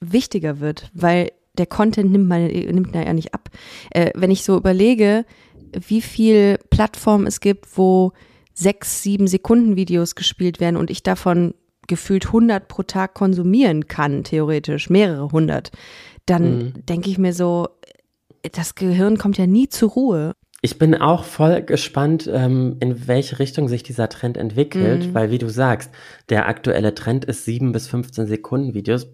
wichtiger 0.00 0.60
wird, 0.60 0.90
weil 0.94 1.32
der 1.58 1.66
Content 1.66 2.10
nimmt 2.12 2.28
man 2.28 2.46
nimmt 2.46 2.94
ja 2.94 3.12
nicht 3.12 3.34
ab. 3.34 3.50
Äh, 3.90 4.10
wenn 4.14 4.30
ich 4.30 4.44
so 4.44 4.56
überlege, 4.56 5.24
wie 5.72 6.00
viel 6.00 6.58
Plattformen 6.70 7.26
es 7.26 7.40
gibt, 7.40 7.76
wo 7.76 8.12
sechs, 8.54 9.02
sieben 9.02 9.26
Sekunden 9.26 9.76
Videos 9.76 10.14
gespielt 10.14 10.60
werden 10.60 10.76
und 10.76 10.90
ich 10.90 11.02
davon 11.02 11.54
gefühlt 11.86 12.26
100 12.26 12.68
pro 12.68 12.82
Tag 12.84 13.14
konsumieren 13.14 13.88
kann, 13.88 14.22
theoretisch, 14.24 14.90
mehrere 14.90 15.30
hundert, 15.32 15.70
dann 16.26 16.58
Mhm. 16.58 16.86
denke 16.86 17.10
ich 17.10 17.18
mir 17.18 17.32
so, 17.32 17.68
das 18.52 18.74
Gehirn 18.74 19.18
kommt 19.18 19.38
ja 19.38 19.46
nie 19.46 19.68
zur 19.68 19.90
Ruhe. 19.90 20.32
Ich 20.62 20.78
bin 20.78 20.94
auch 20.94 21.24
voll 21.24 21.62
gespannt, 21.62 22.28
ähm, 22.32 22.76
in 22.80 23.08
welche 23.08 23.38
Richtung 23.38 23.68
sich 23.68 23.82
dieser 23.82 24.08
Trend 24.10 24.36
entwickelt, 24.36 25.06
Mhm. 25.06 25.14
weil 25.14 25.30
wie 25.30 25.38
du 25.38 25.48
sagst, 25.48 25.90
der 26.28 26.48
aktuelle 26.48 26.94
Trend 26.94 27.24
ist 27.24 27.44
7 27.46 27.72
bis 27.72 27.86
15 27.88 28.26
Sekunden 28.26 28.74
Videos. 28.74 29.08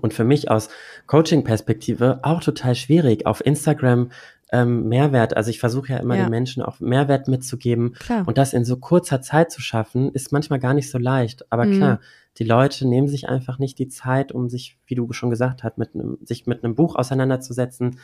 Und 0.00 0.14
für 0.14 0.24
mich 0.24 0.50
aus 0.50 0.68
Coaching-Perspektive 1.06 2.20
auch 2.22 2.40
total 2.40 2.74
schwierig, 2.76 3.26
auf 3.26 3.44
Instagram 3.44 4.10
ähm, 4.52 4.88
Mehrwert, 4.88 5.36
also 5.36 5.50
ich 5.50 5.60
versuche 5.60 5.92
ja 5.92 5.98
immer 5.98 6.16
Ja. 6.16 6.24
den 6.24 6.30
Menschen 6.30 6.62
auch 6.62 6.80
Mehrwert 6.80 7.28
mitzugeben 7.28 7.92
Klar. 7.94 8.26
und 8.26 8.36
das 8.38 8.52
in 8.52 8.64
so 8.64 8.76
kurzer 8.76 9.22
Zeit 9.22 9.50
zu 9.52 9.60
schaffen, 9.60 10.10
ist 10.12 10.32
manchmal 10.32 10.58
gar 10.58 10.74
nicht 10.74 10.90
so 10.90 10.98
leicht. 10.98 11.50
Aber 11.52 11.66
Mhm. 11.66 11.72
klar, 11.72 12.00
die 12.38 12.44
Leute 12.44 12.86
nehmen 12.88 13.08
sich 13.08 13.28
einfach 13.28 13.58
nicht 13.58 13.78
die 13.78 13.88
Zeit, 13.88 14.32
um 14.32 14.48
sich, 14.48 14.78
wie 14.86 14.94
du 14.94 15.12
schon 15.12 15.30
gesagt 15.30 15.62
hast, 15.64 15.78
mit 15.78 15.94
einem, 15.94 16.18
sich 16.24 16.46
mit 16.46 16.64
einem 16.64 16.74
Buch 16.74 16.96
auseinanderzusetzen. 16.96 17.98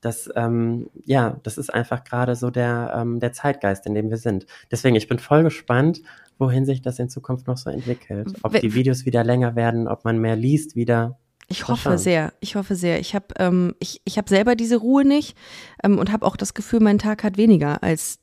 Das, 0.00 0.28
ähm, 0.34 0.88
ja, 1.04 1.38
das 1.44 1.58
ist 1.58 1.72
einfach 1.72 2.02
gerade 2.02 2.34
so 2.34 2.50
der, 2.50 2.92
ähm, 2.96 3.20
der 3.20 3.32
Zeitgeist, 3.32 3.86
in 3.86 3.94
dem 3.94 4.10
wir 4.10 4.16
sind. 4.16 4.46
Deswegen, 4.70 4.96
ich 4.96 5.06
bin 5.08 5.20
voll 5.20 5.44
gespannt, 5.44 6.02
wohin 6.38 6.64
sich 6.64 6.82
das 6.82 6.98
in 6.98 7.08
Zukunft 7.08 7.46
noch 7.46 7.56
so 7.56 7.70
entwickelt. 7.70 8.32
Ob 8.42 8.58
die 8.58 8.74
Videos 8.74 9.04
wieder 9.06 9.22
länger 9.22 9.54
werden, 9.54 9.86
ob 9.86 10.04
man 10.04 10.18
mehr 10.18 10.34
liest 10.34 10.74
wieder. 10.74 11.18
Ich 11.48 11.68
hoffe 11.68 11.98
sehr. 11.98 12.32
Ich 12.40 12.56
hoffe 12.56 12.74
sehr. 12.76 12.98
Ich 13.00 13.14
habe 13.14 13.26
ähm, 13.38 13.74
ich, 13.78 14.00
ich 14.04 14.16
hab 14.18 14.28
selber 14.28 14.54
diese 14.54 14.76
Ruhe 14.76 15.04
nicht 15.04 15.36
ähm, 15.82 15.98
und 15.98 16.10
habe 16.12 16.24
auch 16.26 16.36
das 16.36 16.54
Gefühl, 16.54 16.80
mein 16.80 16.98
Tag 16.98 17.24
hat 17.24 17.36
weniger 17.36 17.82
als 17.82 18.20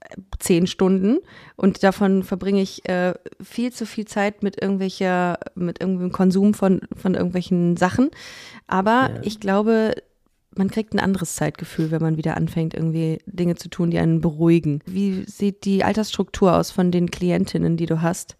äh, 0.00 0.16
zehn 0.38 0.66
Stunden 0.66 1.18
und 1.56 1.82
davon 1.82 2.22
verbringe 2.22 2.60
ich 2.60 2.86
äh, 2.88 3.14
viel 3.42 3.72
zu 3.72 3.86
viel 3.86 4.04
Zeit 4.06 4.42
mit 4.42 4.60
irgendwelcher, 4.60 5.38
mit 5.54 5.80
irgendeinem 5.80 6.12
Konsum 6.12 6.52
von, 6.54 6.80
von 6.94 7.14
irgendwelchen 7.14 7.76
Sachen. 7.76 8.10
Aber 8.66 9.10
Ja. 9.14 9.20
ich 9.22 9.40
glaube, 9.40 9.94
man 10.54 10.70
kriegt 10.70 10.94
ein 10.94 11.00
anderes 11.00 11.34
Zeitgefühl, 11.34 11.90
wenn 11.90 12.02
man 12.02 12.16
wieder 12.16 12.36
anfängt, 12.36 12.74
irgendwie 12.74 13.18
Dinge 13.26 13.56
zu 13.56 13.68
tun, 13.68 13.90
die 13.90 13.98
einen 13.98 14.20
beruhigen. 14.20 14.80
Wie 14.86 15.24
sieht 15.26 15.64
die 15.64 15.84
Altersstruktur 15.84 16.54
aus 16.56 16.70
von 16.70 16.90
den 16.90 17.10
Klientinnen, 17.10 17.76
die 17.76 17.86
du 17.86 18.00
hast? 18.02 18.36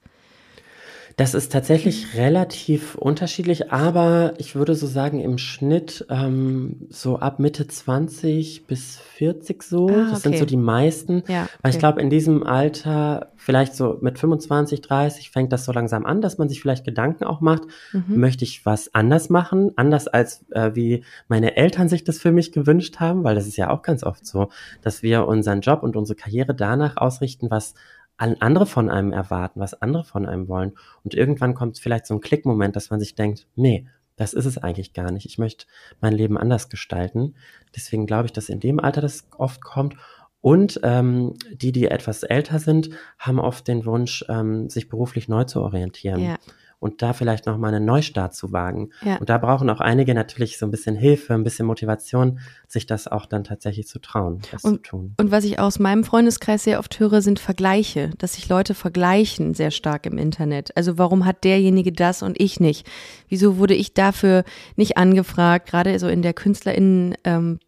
Das 1.18 1.32
ist 1.32 1.50
tatsächlich 1.50 2.14
relativ 2.14 2.94
unterschiedlich, 2.94 3.72
aber 3.72 4.34
ich 4.36 4.54
würde 4.54 4.74
so 4.74 4.86
sagen, 4.86 5.18
im 5.20 5.38
Schnitt 5.38 6.04
ähm, 6.10 6.88
so 6.90 7.18
ab 7.20 7.38
Mitte 7.38 7.66
20 7.66 8.66
bis 8.66 8.98
40 8.98 9.62
so. 9.62 9.88
Ah, 9.88 10.10
Das 10.10 10.20
sind 10.22 10.32
okay. 10.32 10.40
so 10.40 10.44
die 10.44 10.58
meisten. 10.58 11.22
Ja, 11.26 11.48
Weil 11.62 11.70
ich 11.70 11.76
okay. 11.76 11.78
glaube, 11.78 12.02
in 12.02 12.10
diesem 12.10 12.42
Alter, 12.42 13.32
vielleicht 13.36 13.74
so 13.74 13.96
mit 14.02 14.18
25, 14.18 14.82
30, 14.82 15.30
fängt 15.30 15.54
das 15.54 15.64
so 15.64 15.72
langsam 15.72 16.04
an, 16.04 16.20
dass 16.20 16.36
man 16.36 16.50
sich 16.50 16.60
vielleicht 16.60 16.84
Gedanken 16.84 17.24
auch 17.24 17.40
macht, 17.40 17.62
Mhm. 17.94 18.20
möchte 18.20 18.44
ich 18.44 18.66
was 18.66 18.92
anders 18.94 19.30
machen, 19.30 19.70
anders 19.76 20.08
als 20.08 20.44
äh, 20.50 20.72
wie 20.74 21.02
meine 21.28 21.56
Eltern 21.56 21.88
sich 21.88 22.04
das 22.04 22.18
für 22.18 22.30
mich 22.30 22.52
gewünscht 22.52 23.00
haben, 23.00 23.24
weil 23.24 23.34
das 23.36 23.46
ist 23.46 23.56
ja 23.56 23.70
auch 23.70 23.80
ganz 23.80 24.04
oft 24.04 24.26
so, 24.26 24.50
dass 24.82 25.02
wir 25.02 25.26
unseren 25.26 25.62
Job 25.62 25.82
und 25.82 25.96
unsere 25.96 26.16
Karriere 26.16 26.54
danach 26.54 26.98
ausrichten, 26.98 27.50
was 27.50 27.72
andere 28.18 28.66
von 28.66 28.88
einem 28.88 29.12
erwarten, 29.12 29.60
was 29.60 29.80
andere 29.80 30.04
von 30.04 30.26
einem 30.26 30.48
wollen. 30.48 30.72
Und 31.04 31.14
irgendwann 31.14 31.54
kommt 31.54 31.78
vielleicht 31.78 32.06
so 32.06 32.14
ein 32.14 32.20
Klickmoment, 32.20 32.76
dass 32.76 32.90
man 32.90 33.00
sich 33.00 33.14
denkt, 33.14 33.46
nee, 33.54 33.86
das 34.16 34.32
ist 34.32 34.46
es 34.46 34.58
eigentlich 34.58 34.94
gar 34.94 35.12
nicht. 35.12 35.26
Ich 35.26 35.38
möchte 35.38 35.66
mein 36.00 36.14
Leben 36.14 36.38
anders 36.38 36.68
gestalten. 36.68 37.34
Deswegen 37.74 38.06
glaube 38.06 38.26
ich, 38.26 38.32
dass 38.32 38.48
in 38.48 38.60
dem 38.60 38.80
Alter 38.80 39.02
das 39.02 39.28
oft 39.36 39.62
kommt. 39.62 39.96
Und 40.40 40.80
ähm, 40.84 41.34
die, 41.52 41.72
die 41.72 41.86
etwas 41.86 42.22
älter 42.22 42.58
sind, 42.58 42.90
haben 43.18 43.38
oft 43.38 43.68
den 43.68 43.84
Wunsch, 43.84 44.24
ähm, 44.28 44.70
sich 44.70 44.88
beruflich 44.88 45.28
neu 45.28 45.44
zu 45.44 45.60
orientieren 45.60 46.20
Ja, 46.20 46.36
und 46.78 47.02
da 47.02 47.12
vielleicht 47.12 47.46
nochmal 47.46 47.74
einen 47.74 47.84
Neustart 47.84 48.34
zu 48.34 48.52
wagen. 48.52 48.90
Ja. 49.02 49.16
Und 49.16 49.28
da 49.28 49.38
brauchen 49.38 49.70
auch 49.70 49.80
einige 49.80 50.14
natürlich 50.14 50.58
so 50.58 50.66
ein 50.66 50.70
bisschen 50.70 50.94
Hilfe, 50.94 51.34
ein 51.34 51.44
bisschen 51.44 51.66
Motivation, 51.66 52.38
sich 52.68 52.86
das 52.86 53.08
auch 53.08 53.26
dann 53.26 53.44
tatsächlich 53.44 53.86
zu 53.86 53.98
trauen, 53.98 54.40
das 54.52 54.62
zu 54.62 54.76
tun. 54.76 55.14
Und 55.18 55.30
was 55.30 55.44
ich 55.44 55.58
aus 55.58 55.78
meinem 55.78 56.04
Freundeskreis 56.04 56.64
sehr 56.64 56.78
oft 56.78 56.98
höre, 57.00 57.22
sind 57.22 57.38
Vergleiche, 57.38 58.10
dass 58.18 58.34
sich 58.34 58.48
Leute 58.48 58.74
vergleichen 58.74 59.54
sehr 59.54 59.70
stark 59.70 60.06
im 60.06 60.18
Internet. 60.18 60.76
Also 60.76 60.98
warum 60.98 61.24
hat 61.24 61.44
derjenige 61.44 61.92
das 61.92 62.22
und 62.22 62.40
ich 62.40 62.60
nicht? 62.60 62.86
Wieso 63.28 63.56
wurde 63.58 63.74
ich 63.74 63.94
dafür 63.94 64.44
nicht 64.76 64.96
angefragt? 64.96 65.68
Gerade 65.68 65.98
so 65.98 66.08
in 66.08 66.22
der 66.22 66.34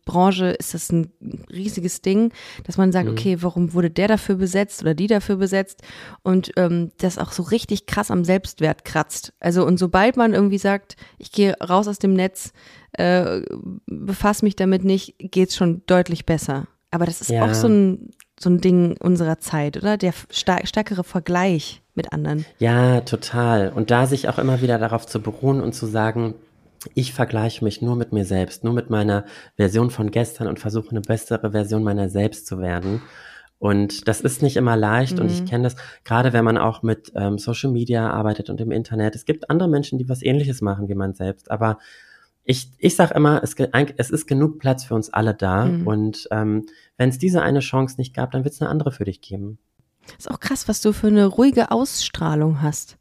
KünstlerInnen-Branche 0.08 0.46
ist 0.58 0.74
das 0.74 0.90
ein 0.90 1.12
riesiges 1.50 2.00
Ding, 2.02 2.32
dass 2.64 2.76
man 2.76 2.92
sagt, 2.92 3.08
okay, 3.08 3.38
warum 3.40 3.74
wurde 3.74 3.90
der 3.90 4.08
dafür 4.08 4.36
besetzt 4.36 4.82
oder 4.82 4.94
die 4.94 5.06
dafür 5.06 5.36
besetzt? 5.36 5.82
Und 6.22 6.52
ähm, 6.56 6.90
das 6.98 7.18
auch 7.18 7.32
so 7.32 7.42
richtig 7.42 7.86
krass 7.86 8.10
am 8.10 8.24
Selbstwert 8.24 8.84
kratzt. 8.84 9.32
Also 9.40 9.64
und 9.66 9.78
sobald 9.78 10.16
man 10.16 10.34
irgendwie 10.34 10.58
sagt, 10.58 10.96
ich 11.18 11.32
gehe 11.32 11.54
raus 11.60 11.88
aus 11.88 11.98
dem 11.98 12.14
Netz, 12.14 12.52
äh, 12.92 13.42
befasse 13.86 14.44
mich 14.44 14.56
damit 14.56 14.84
nicht, 14.84 15.14
geht's 15.18 15.56
schon 15.56 15.82
deutlich 15.86 16.26
besser. 16.26 16.66
Aber 16.90 17.04
das 17.04 17.20
ist 17.20 17.30
Ja. 17.30 17.44
auch 17.44 17.54
so 17.54 17.68
ein, 17.68 18.10
so 18.40 18.48
ein 18.48 18.60
Ding 18.60 18.96
unserer 19.00 19.38
Zeit, 19.40 19.76
oder? 19.76 19.96
Der 19.98 20.14
star 20.32 20.64
stärkere 20.66 21.04
Vergleich 21.04 21.82
mit 21.94 22.12
anderen. 22.12 22.46
Ja, 22.58 23.00
total. 23.02 23.70
Und 23.74 23.90
da 23.90 24.06
sich 24.06 24.28
auch 24.28 24.38
immer 24.38 24.62
wieder 24.62 24.78
darauf 24.78 25.06
zu 25.06 25.20
beruhen 25.20 25.60
und 25.60 25.74
zu 25.74 25.86
sagen, 25.86 26.34
ich 26.94 27.12
vergleiche 27.12 27.64
mich 27.64 27.82
nur 27.82 27.96
mit 27.96 28.12
mir 28.12 28.24
selbst, 28.24 28.64
nur 28.64 28.72
mit 28.72 28.90
meiner 28.90 29.24
Version 29.56 29.90
von 29.90 30.10
gestern 30.10 30.46
und 30.46 30.58
versuche 30.58 30.90
eine 30.90 31.00
bessere 31.00 31.50
Version 31.52 31.82
meiner 31.82 32.08
selbst 32.08 32.46
zu 32.46 32.58
werden. 32.60 33.02
Und 33.58 34.06
das 34.06 34.20
ist 34.20 34.40
nicht 34.40 34.56
immer 34.56 34.76
leicht 34.76 35.18
und 35.18 35.30
ich 35.32 35.44
kenne 35.44 35.64
das, 35.64 35.74
gerade 36.04 36.32
wenn 36.32 36.44
man 36.44 36.56
auch 36.56 36.84
mit 36.84 37.10
ähm, 37.16 37.38
Social 37.38 37.72
Media 37.72 38.08
arbeitet 38.08 38.50
und 38.50 38.60
im 38.60 38.70
Internet. 38.70 39.16
Es 39.16 39.24
gibt 39.24 39.50
andere 39.50 39.68
Menschen, 39.68 39.98
die 39.98 40.08
was 40.08 40.22
ähnliches 40.22 40.60
machen 40.60 40.88
wie 40.88 40.94
man 40.94 41.14
selbst, 41.14 41.50
aber 41.50 41.78
ich, 42.44 42.70
ich 42.78 42.94
sage 42.94 43.14
immer, 43.14 43.42
es, 43.42 43.56
es 43.96 44.10
ist 44.10 44.26
genug 44.26 44.58
Platz 44.60 44.84
für 44.84 44.94
uns 44.94 45.12
alle 45.12 45.34
da 45.34 45.64
Mhm. 45.64 45.86
und 45.86 46.28
ähm, 46.30 46.66
wenn 46.96 47.08
es 47.08 47.18
diese 47.18 47.42
eine 47.42 47.60
Chance 47.60 47.96
nicht 47.98 48.14
gab, 48.14 48.30
dann 48.30 48.44
wird 48.44 48.54
es 48.54 48.60
eine 48.60 48.70
andere 48.70 48.92
für 48.92 49.04
dich 49.04 49.20
geben. 49.20 49.58
Ist 50.16 50.30
auch 50.30 50.40
krass, 50.40 50.68
was 50.68 50.80
du 50.80 50.92
für 50.92 51.08
eine 51.08 51.26
ruhige 51.26 51.70
Ausstrahlung 51.70 52.62
hast. 52.62 52.96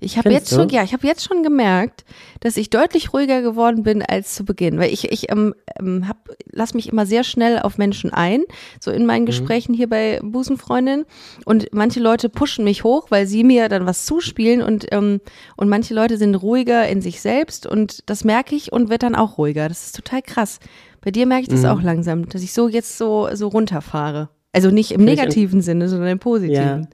Ich 0.00 0.18
habe 0.18 0.30
jetzt 0.30 0.50
schon, 0.50 0.68
du? 0.68 0.74
ja, 0.74 0.82
ich 0.82 0.92
habe 0.92 1.06
jetzt 1.06 1.24
schon 1.26 1.42
gemerkt, 1.42 2.04
dass 2.40 2.56
ich 2.56 2.68
deutlich 2.70 3.12
ruhiger 3.14 3.40
geworden 3.42 3.82
bin 3.82 4.02
als 4.02 4.34
zu 4.34 4.44
Beginn, 4.44 4.78
weil 4.78 4.92
ich 4.92 5.10
ich 5.10 5.30
ähm, 5.30 5.54
ähm, 5.78 6.06
hab, 6.08 6.28
lass 6.52 6.74
mich 6.74 6.88
immer 6.90 7.06
sehr 7.06 7.24
schnell 7.24 7.58
auf 7.60 7.78
Menschen 7.78 8.12
ein, 8.12 8.42
so 8.80 8.90
in 8.90 9.02
Mhm. 9.02 9.06
meinen 9.06 9.26
Gesprächen 9.26 9.72
hier 9.74 9.88
bei 9.88 10.20
Busenfreundin 10.22 11.04
und 11.44 11.68
manche 11.72 12.00
Leute 12.00 12.28
pushen 12.28 12.64
mich 12.64 12.84
hoch, 12.84 13.06
weil 13.10 13.26
sie 13.26 13.42
mir 13.42 13.68
dann 13.68 13.86
was 13.86 14.04
zuspielen 14.04 14.62
und 14.62 14.86
ähm, 14.92 15.20
und 15.56 15.68
manche 15.68 15.94
Leute 15.94 16.18
sind 16.18 16.34
ruhiger 16.34 16.86
in 16.88 17.00
sich 17.00 17.20
selbst 17.20 17.66
und 17.66 18.08
das 18.10 18.22
merke 18.24 18.54
ich 18.54 18.72
und 18.72 18.90
wird 18.90 19.02
dann 19.02 19.14
auch 19.14 19.38
ruhiger. 19.38 19.68
Das 19.68 19.86
ist 19.86 19.96
total 19.96 20.20
krass. 20.22 20.60
Bei 21.00 21.10
dir 21.10 21.24
merke 21.26 21.42
ich 21.42 21.48
das 21.48 21.60
Mhm. 21.62 21.66
auch 21.68 21.82
langsam, 21.82 22.28
dass 22.28 22.42
ich 22.42 22.52
so 22.52 22.68
jetzt 22.68 22.98
so 22.98 23.28
so 23.32 23.48
runterfahre. 23.48 24.28
Also 24.52 24.70
nicht 24.70 24.92
im 24.92 25.00
in- 25.00 25.06
negativen 25.06 25.60
Sinne, 25.62 25.88
sondern 25.88 26.08
im 26.10 26.18
positiven. 26.18 26.82
Ja, 26.82 26.88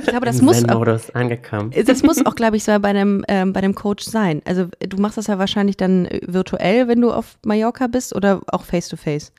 Ich 0.00 0.06
glaube, 0.06 0.26
das 0.26 0.38
im 0.38 0.44
muss 0.44 0.64
auch, 0.68 0.86
angekommen. 1.14 1.72
das 1.86 2.02
muss 2.04 2.24
auch, 2.26 2.36
glaube 2.36 2.56
ich, 2.56 2.62
so 2.64 2.78
bei 2.78 2.88
einem, 2.90 3.24
ähm, 3.26 3.52
bei 3.52 3.58
einem 3.60 3.74
Coach 3.74 4.04
sein. 4.04 4.40
Also 4.44 4.68
du 4.78 4.96
machst 4.98 5.18
das 5.18 5.26
ja 5.26 5.38
wahrscheinlich 5.40 5.76
dann 5.76 6.06
äh, 6.06 6.20
virtuell, 6.26 6.86
wenn 6.86 7.00
du 7.00 7.10
auf 7.12 7.36
Mallorca 7.44 7.88
bist 7.88 8.14
oder 8.14 8.40
auch 8.46 8.62
face 8.62 8.88
to 8.88 8.96
face. 8.96 9.32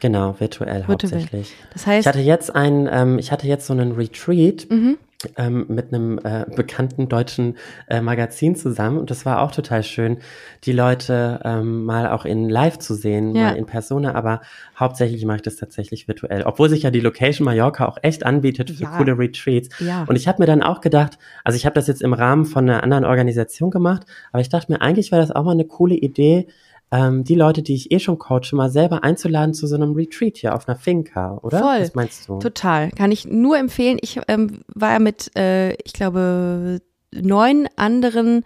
Genau, 0.00 0.34
virtuell, 0.38 0.86
Virtuell. 0.88 1.12
hauptsächlich. 1.12 1.54
Das 1.72 1.86
heißt, 1.86 2.00
Ich 2.00 2.06
hatte 2.06 2.20
jetzt 2.20 2.54
einen, 2.54 2.88
ähm, 2.90 3.18
ich 3.18 3.32
hatte 3.32 3.46
jetzt 3.46 3.66
so 3.66 3.72
einen 3.74 3.92
Retreat 3.92 4.66
Mhm. 4.70 4.96
Ähm, 5.36 5.66
mit 5.68 5.92
einem 5.92 6.18
äh, 6.24 6.44
bekannten 6.54 7.08
deutschen 7.08 7.56
äh, 7.88 8.00
Magazin 8.00 8.56
zusammen 8.56 8.98
und 8.98 9.10
das 9.10 9.24
war 9.26 9.40
auch 9.42 9.50
total 9.52 9.82
schön, 9.82 10.18
die 10.64 10.72
Leute 10.72 11.40
ähm, 11.44 11.84
mal 11.84 12.08
auch 12.08 12.24
in 12.24 12.48
Live 12.48 12.78
zu 12.78 12.94
sehen, 12.94 13.34
Ja. 13.34 13.44
mal 13.50 13.56
in 13.56 13.66
Persona, 13.66 14.14
aber 14.14 14.40
hauptsächlich 14.78 15.24
mache 15.24 15.36
ich 15.36 15.42
das 15.42 15.56
tatsächlich 15.56 16.08
virtuell, 16.08 16.42
obwohl 16.44 16.68
sich 16.68 16.82
ja 16.82 16.90
die 16.90 17.00
Location 17.00 17.44
Mallorca 17.44 17.86
auch 17.86 17.98
echt 18.02 18.24
anbietet 18.26 18.70
für 18.70 18.82
Ja. 18.84 18.96
coole 18.96 19.18
Retreats. 19.18 19.68
Ja. 19.80 20.04
Und 20.08 20.16
ich 20.16 20.28
habe 20.28 20.42
mir 20.42 20.46
dann 20.46 20.62
auch 20.62 20.80
gedacht, 20.80 21.18
also 21.44 21.56
ich 21.56 21.66
habe 21.66 21.74
das 21.74 21.86
jetzt 21.86 22.02
im 22.02 22.12
Rahmen 22.12 22.44
von 22.44 22.68
einer 22.68 22.82
anderen 22.82 23.04
Organisation 23.04 23.70
gemacht, 23.70 24.06
aber 24.32 24.40
ich 24.40 24.48
dachte 24.48 24.72
mir, 24.72 24.80
eigentlich 24.80 25.10
wäre 25.12 25.20
das 25.22 25.30
auch 25.30 25.44
mal 25.44 25.52
eine 25.52 25.64
coole 25.64 25.94
Idee, 25.94 26.46
ähm, 26.94 27.24
die 27.24 27.34
Leute, 27.34 27.62
die 27.62 27.74
ich 27.74 27.90
eh 27.90 27.98
schon 27.98 28.18
coache, 28.18 28.52
mal 28.52 28.70
selber 28.70 29.02
einzuladen 29.02 29.52
zu 29.52 29.66
so 29.66 29.74
einem 29.74 29.94
Retreat 29.94 30.36
hier 30.36 30.54
auf 30.54 30.68
einer 30.68 30.78
Finca, 30.78 31.38
oder? 31.42 31.58
Voll. 31.58 31.80
Was 31.80 31.94
meinst 31.94 32.28
du? 32.28 32.38
Total. 32.38 32.90
Kann 32.90 33.10
ich 33.10 33.26
nur 33.26 33.58
empfehlen. 33.58 33.98
Ich 34.00 34.20
ähm, 34.28 34.60
war 34.68 34.92
ja 34.92 34.98
mit, 35.00 35.36
äh, 35.36 35.72
ich 35.82 35.92
glaube, 35.92 36.80
neun 37.10 37.66
anderen 37.74 38.44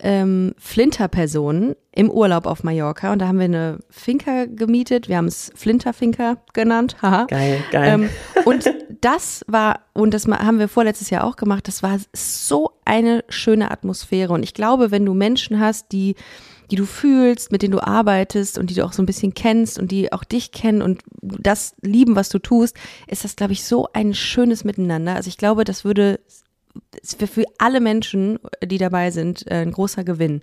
ähm, 0.00 0.54
Flinter-Personen 0.58 1.76
im 1.92 2.10
Urlaub 2.10 2.46
auf 2.46 2.64
Mallorca 2.64 3.12
und 3.12 3.20
da 3.20 3.28
haben 3.28 3.38
wir 3.38 3.44
eine 3.44 3.78
Finca 3.90 4.46
gemietet. 4.46 5.08
Wir 5.08 5.16
haben 5.16 5.26
es 5.26 5.52
Flinter-Finca 5.54 6.38
genannt. 6.54 6.96
Haha. 7.02 7.26
Geil, 7.26 7.62
geil. 7.70 7.94
Ähm, 7.94 8.10
und 8.44 8.72
das 9.00 9.44
war, 9.46 9.80
und 9.92 10.14
das 10.14 10.26
haben 10.26 10.58
wir 10.58 10.68
vorletztes 10.68 11.10
Jahr 11.10 11.22
auch 11.24 11.36
gemacht, 11.36 11.68
das 11.68 11.84
war 11.84 11.96
so 12.12 12.72
eine 12.84 13.24
schöne 13.28 13.70
Atmosphäre. 13.70 14.32
Und 14.32 14.42
ich 14.42 14.54
glaube, 14.54 14.90
wenn 14.90 15.04
du 15.04 15.14
Menschen 15.14 15.60
hast, 15.60 15.92
die, 15.92 16.16
die 16.70 16.76
du 16.76 16.84
fühlst, 16.86 17.50
mit 17.50 17.62
denen 17.62 17.72
du 17.72 17.80
arbeitest 17.82 18.58
und 18.58 18.70
die 18.70 18.74
du 18.74 18.84
auch 18.84 18.92
so 18.92 19.02
ein 19.02 19.06
bisschen 19.06 19.34
kennst 19.34 19.78
und 19.78 19.90
die 19.90 20.12
auch 20.12 20.24
dich 20.24 20.52
kennen 20.52 20.82
und 20.82 21.02
das 21.22 21.74
lieben, 21.80 22.14
was 22.16 22.28
du 22.28 22.38
tust, 22.38 22.76
ist 23.06 23.24
das, 23.24 23.36
glaube 23.36 23.52
ich, 23.52 23.64
so 23.64 23.88
ein 23.92 24.14
schönes 24.14 24.64
Miteinander. 24.64 25.14
Also 25.14 25.28
ich 25.28 25.38
glaube, 25.38 25.64
das 25.64 25.84
würde 25.84 26.20
für 27.02 27.44
alle 27.58 27.80
Menschen, 27.80 28.38
die 28.64 28.78
dabei 28.78 29.10
sind, 29.10 29.46
äh, 29.50 29.62
ein 29.62 29.72
großer 29.72 30.04
Gewinn. 30.04 30.42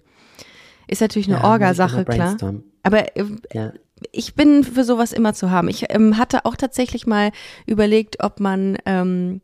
Ist 0.87 1.01
natürlich 1.01 1.27
eine 1.27 1.37
Ja, 1.37 1.43
Orga-Sache, 1.45 2.05
klar. 2.05 2.37
Aber 2.83 3.15
äh, 3.17 3.25
Ja. 3.53 3.73
ich 4.11 4.35
bin 4.35 4.63
für 4.63 4.83
sowas 4.83 5.13
immer 5.13 5.33
zu 5.33 5.49
haben. 5.51 5.69
Ich 5.69 5.85
ähm, 5.89 6.17
hatte 6.17 6.45
auch 6.45 6.55
tatsächlich 6.55 7.07
mal 7.07 7.31
überlegt, 7.65 8.23
ob 8.23 8.39
man, 8.39 8.77
ähm, 8.85 9.41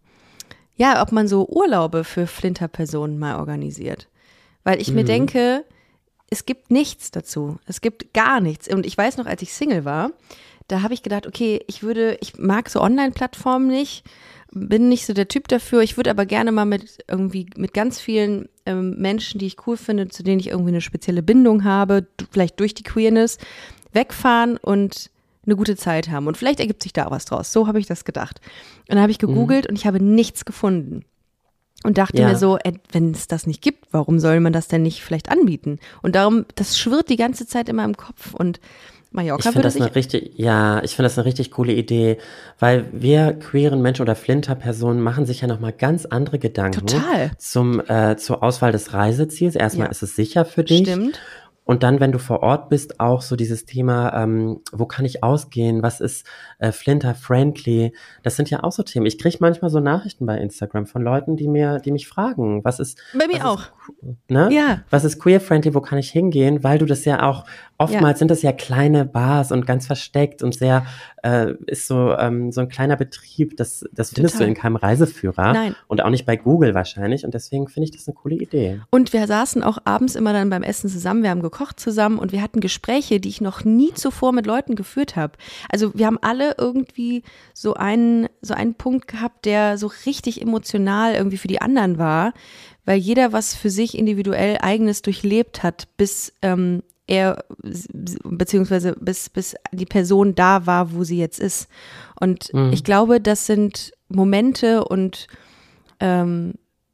ja, 0.75 1.01
ob 1.01 1.11
man 1.11 1.27
so 1.27 1.47
Urlaube 1.47 2.03
für 2.03 2.27
Flinterpersonen 2.27 3.17
mal 3.17 3.37
organisiert. 3.37 4.07
Weil 4.63 4.79
ich 4.79 4.91
mir 4.93 5.03
denke, 5.03 5.63
es 6.31 6.45
gibt 6.45 6.71
nichts 6.71 7.11
dazu. 7.11 7.59
Es 7.67 7.81
gibt 7.81 8.13
gar 8.13 8.39
nichts. 8.39 8.73
Und 8.73 8.85
ich 8.85 8.97
weiß 8.97 9.17
noch, 9.17 9.27
als 9.27 9.43
ich 9.43 9.53
Single 9.53 9.85
war, 9.85 10.11
da 10.67 10.81
habe 10.81 10.93
ich 10.93 11.03
gedacht, 11.03 11.27
okay, 11.27 11.61
ich 11.67 11.83
würde, 11.83 12.17
ich 12.21 12.39
mag 12.39 12.69
so 12.69 12.81
Online-Plattformen 12.81 13.67
nicht, 13.67 14.05
bin 14.53 14.87
nicht 14.87 15.05
so 15.05 15.13
der 15.13 15.27
Typ 15.27 15.49
dafür. 15.49 15.81
Ich 15.81 15.97
würde 15.97 16.09
aber 16.09 16.25
gerne 16.25 16.53
mal 16.53 16.65
mit 16.65 17.03
irgendwie 17.09 17.47
mit 17.57 17.73
ganz 17.73 17.99
vielen 17.99 18.47
ähm, 18.65 18.95
Menschen, 18.97 19.39
die 19.39 19.45
ich 19.45 19.67
cool 19.67 19.75
finde, 19.75 20.07
zu 20.07 20.23
denen 20.23 20.39
ich 20.39 20.47
irgendwie 20.47 20.71
eine 20.71 20.81
spezielle 20.81 21.21
Bindung 21.21 21.65
habe, 21.65 22.07
vielleicht 22.31 22.59
durch 22.61 22.73
die 22.73 22.83
Queerness, 22.83 23.37
wegfahren 23.91 24.55
und 24.55 25.11
eine 25.45 25.57
gute 25.57 25.75
Zeit 25.75 26.09
haben. 26.09 26.27
Und 26.27 26.37
vielleicht 26.37 26.61
ergibt 26.61 26.81
sich 26.81 26.93
da 26.93 27.11
was 27.11 27.25
draus. 27.25 27.51
So 27.51 27.67
habe 27.67 27.79
ich 27.79 27.87
das 27.87 28.05
gedacht. 28.05 28.39
Und 28.87 28.95
dann 28.95 29.01
habe 29.01 29.11
ich 29.11 29.19
gegoogelt 29.19 29.67
und 29.67 29.75
ich 29.75 29.85
habe 29.85 30.01
nichts 30.01 30.45
gefunden. 30.45 31.03
Und 31.83 31.97
dachte 31.97 32.21
Ja. 32.21 32.29
mir 32.29 32.35
so, 32.37 32.57
äh, 32.59 32.73
wenn 32.91 33.11
es 33.11 33.27
das 33.27 33.47
nicht 33.47 33.61
gibt, 33.61 33.87
warum 33.91 34.19
soll 34.19 34.39
man 34.39 34.53
das 34.53 34.67
denn 34.67 34.83
nicht 34.83 35.01
vielleicht 35.03 35.29
anbieten? 35.29 35.79
Und 36.01 36.15
darum, 36.15 36.45
das 36.55 36.77
schwirrt 36.77 37.09
die 37.09 37.15
ganze 37.15 37.47
Zeit 37.47 37.69
in 37.69 37.75
meinem 37.75 37.97
Kopf. 37.97 38.33
Und 38.35 38.59
Ich 38.59 39.13
Mallorca 39.15 39.41
finde 39.43 39.57
würde 39.57 39.67
das 39.67 39.75
eine 39.81 39.93
richtig, 39.95 40.33
ja, 40.37 40.81
ich 40.83 40.95
finde 40.95 41.07
das 41.07 41.17
eine 41.17 41.25
richtig 41.25 41.51
coole 41.51 41.73
Idee, 41.73 42.17
weil 42.59 42.85
wir 42.93 43.33
queeren 43.33 43.81
Menschen 43.81 44.03
oder 44.03 44.15
Flinter-Personen 44.15 45.01
machen 45.01 45.25
sich 45.25 45.41
ja 45.41 45.47
nochmal 45.47 45.73
ganz 45.73 46.05
andere 46.05 46.37
Gedanken 46.39 46.85
Total. 46.87 47.31
zum 47.37 47.81
äh, 47.87 48.15
zur 48.15 48.41
Auswahl 48.43 48.71
des 48.71 48.93
Reiseziels. 48.93 49.55
Erstmal 49.55 49.87
Ja. 49.87 49.91
ist 49.91 50.03
es 50.03 50.15
sicher 50.15 50.45
für 50.45 50.63
dich. 50.63 50.81
Stimmt. 50.87 51.19
Und 51.71 51.83
dann, 51.83 52.01
wenn 52.01 52.11
du 52.11 52.19
vor 52.19 52.43
Ort 52.43 52.67
bist, 52.67 52.99
auch 52.99 53.21
so 53.21 53.37
dieses 53.37 53.63
Thema, 53.63 54.13
ähm, 54.21 54.59
wo 54.73 54.85
kann 54.85 55.05
ich 55.05 55.23
ausgehen? 55.23 55.81
Was 55.81 56.01
ist 56.01 56.27
äh, 56.59 56.73
Flinter-friendly? 56.73 57.93
Das 58.23 58.35
sind 58.35 58.49
ja 58.49 58.61
auch 58.61 58.73
so 58.73 58.83
Themen. 58.83 59.05
Ich 59.05 59.17
kriege 59.17 59.37
manchmal 59.39 59.71
so 59.71 59.79
Nachrichten 59.79 60.25
bei 60.25 60.37
Instagram 60.37 60.85
von 60.85 61.01
Leuten, 61.01 61.37
die 61.37 61.47
mir, 61.47 61.79
die 61.79 61.93
mich 61.93 62.09
fragen, 62.09 62.65
was 62.65 62.81
ist, 62.81 62.99
Bei 63.17 63.25
mir 63.25 63.47
auch. 63.47 63.61
Ist, 64.01 64.17
ne? 64.27 64.49
Ja. 64.51 64.81
Was 64.89 65.05
ist 65.05 65.17
queer-friendly? 65.17 65.73
Wo 65.73 65.79
kann 65.79 65.97
ich 65.97 66.11
hingehen? 66.11 66.61
Weil 66.61 66.77
du 66.77 66.85
das 66.85 67.05
ja 67.05 67.23
auch, 67.23 67.45
oftmals 67.83 68.19
sind 68.19 68.31
das 68.31 68.41
ja 68.41 68.51
kleine 68.51 69.05
Bars 69.05 69.51
und 69.51 69.65
ganz 69.65 69.87
versteckt 69.87 70.43
und 70.43 70.53
sehr, 70.53 70.85
äh, 71.23 71.53
ist 71.67 71.87
so, 71.87 72.15
ähm, 72.17 72.51
so 72.51 72.61
ein 72.61 72.69
kleiner 72.69 72.95
Betrieb. 72.95 73.57
Das, 73.57 73.85
das 73.91 74.11
findest 74.11 74.35
Total. 74.35 74.47
du 74.47 74.51
in 74.53 74.59
keinem 74.59 74.75
Reiseführer. 74.75 75.53
Nein. 75.53 75.75
Und 75.87 76.01
auch 76.01 76.09
nicht 76.09 76.25
bei 76.25 76.35
Google 76.35 76.73
wahrscheinlich. 76.73 77.25
Und 77.25 77.33
deswegen 77.33 77.67
finde 77.67 77.85
ich 77.85 77.91
das 77.95 78.07
eine 78.07 78.15
coole 78.15 78.35
Idee. 78.35 78.81
Und 78.89 79.13
wir 79.13 79.27
saßen 79.27 79.63
auch 79.63 79.79
abends 79.85 80.15
immer 80.15 80.33
dann 80.33 80.49
beim 80.49 80.63
Essen 80.63 80.89
zusammen. 80.89 81.23
Wir 81.23 81.29
haben 81.29 81.41
gekocht 81.41 81.79
zusammen 81.79 82.19
und 82.19 82.31
wir 82.31 82.41
hatten 82.41 82.59
Gespräche, 82.59 83.19
die 83.19 83.29
ich 83.29 83.41
noch 83.41 83.63
nie 83.63 83.93
zuvor 83.93 84.31
mit 84.31 84.45
Leuten 84.45 84.75
geführt 84.75 85.15
habe. 85.15 85.33
Also 85.69 85.91
wir 85.93 86.05
haben 86.05 86.19
alle 86.21 86.55
irgendwie 86.57 87.23
so 87.53 87.73
einen, 87.73 88.27
so 88.41 88.53
einen 88.53 88.75
Punkt 88.75 89.07
gehabt, 89.07 89.45
der 89.45 89.77
so 89.77 89.91
richtig 90.05 90.41
emotional 90.41 91.13
irgendwie 91.13 91.37
für 91.37 91.47
die 91.47 91.61
anderen 91.61 91.97
war, 91.97 92.33
weil 92.85 92.97
jeder 92.97 93.31
was 93.31 93.55
für 93.55 93.69
sich 93.69 93.97
individuell 93.97 94.57
eigenes 94.61 95.01
durchlebt 95.01 95.63
hat, 95.63 95.87
bis 95.97 96.33
ähm, 96.41 96.83
er 97.11 97.43
beziehungsweise 98.23 98.95
bis 98.99 99.29
bis 99.29 99.55
die 99.71 99.85
Person 99.85 100.33
da 100.35 100.65
war, 100.65 100.93
wo 100.93 101.03
sie 101.03 101.17
jetzt 101.19 101.39
ist. 101.39 101.67
Und 102.19 102.51
ich 102.71 102.83
glaube, 102.83 103.19
das 103.19 103.45
sind 103.45 103.91
Momente 104.07 104.83
und 104.85 105.27
ähm, 105.99 106.53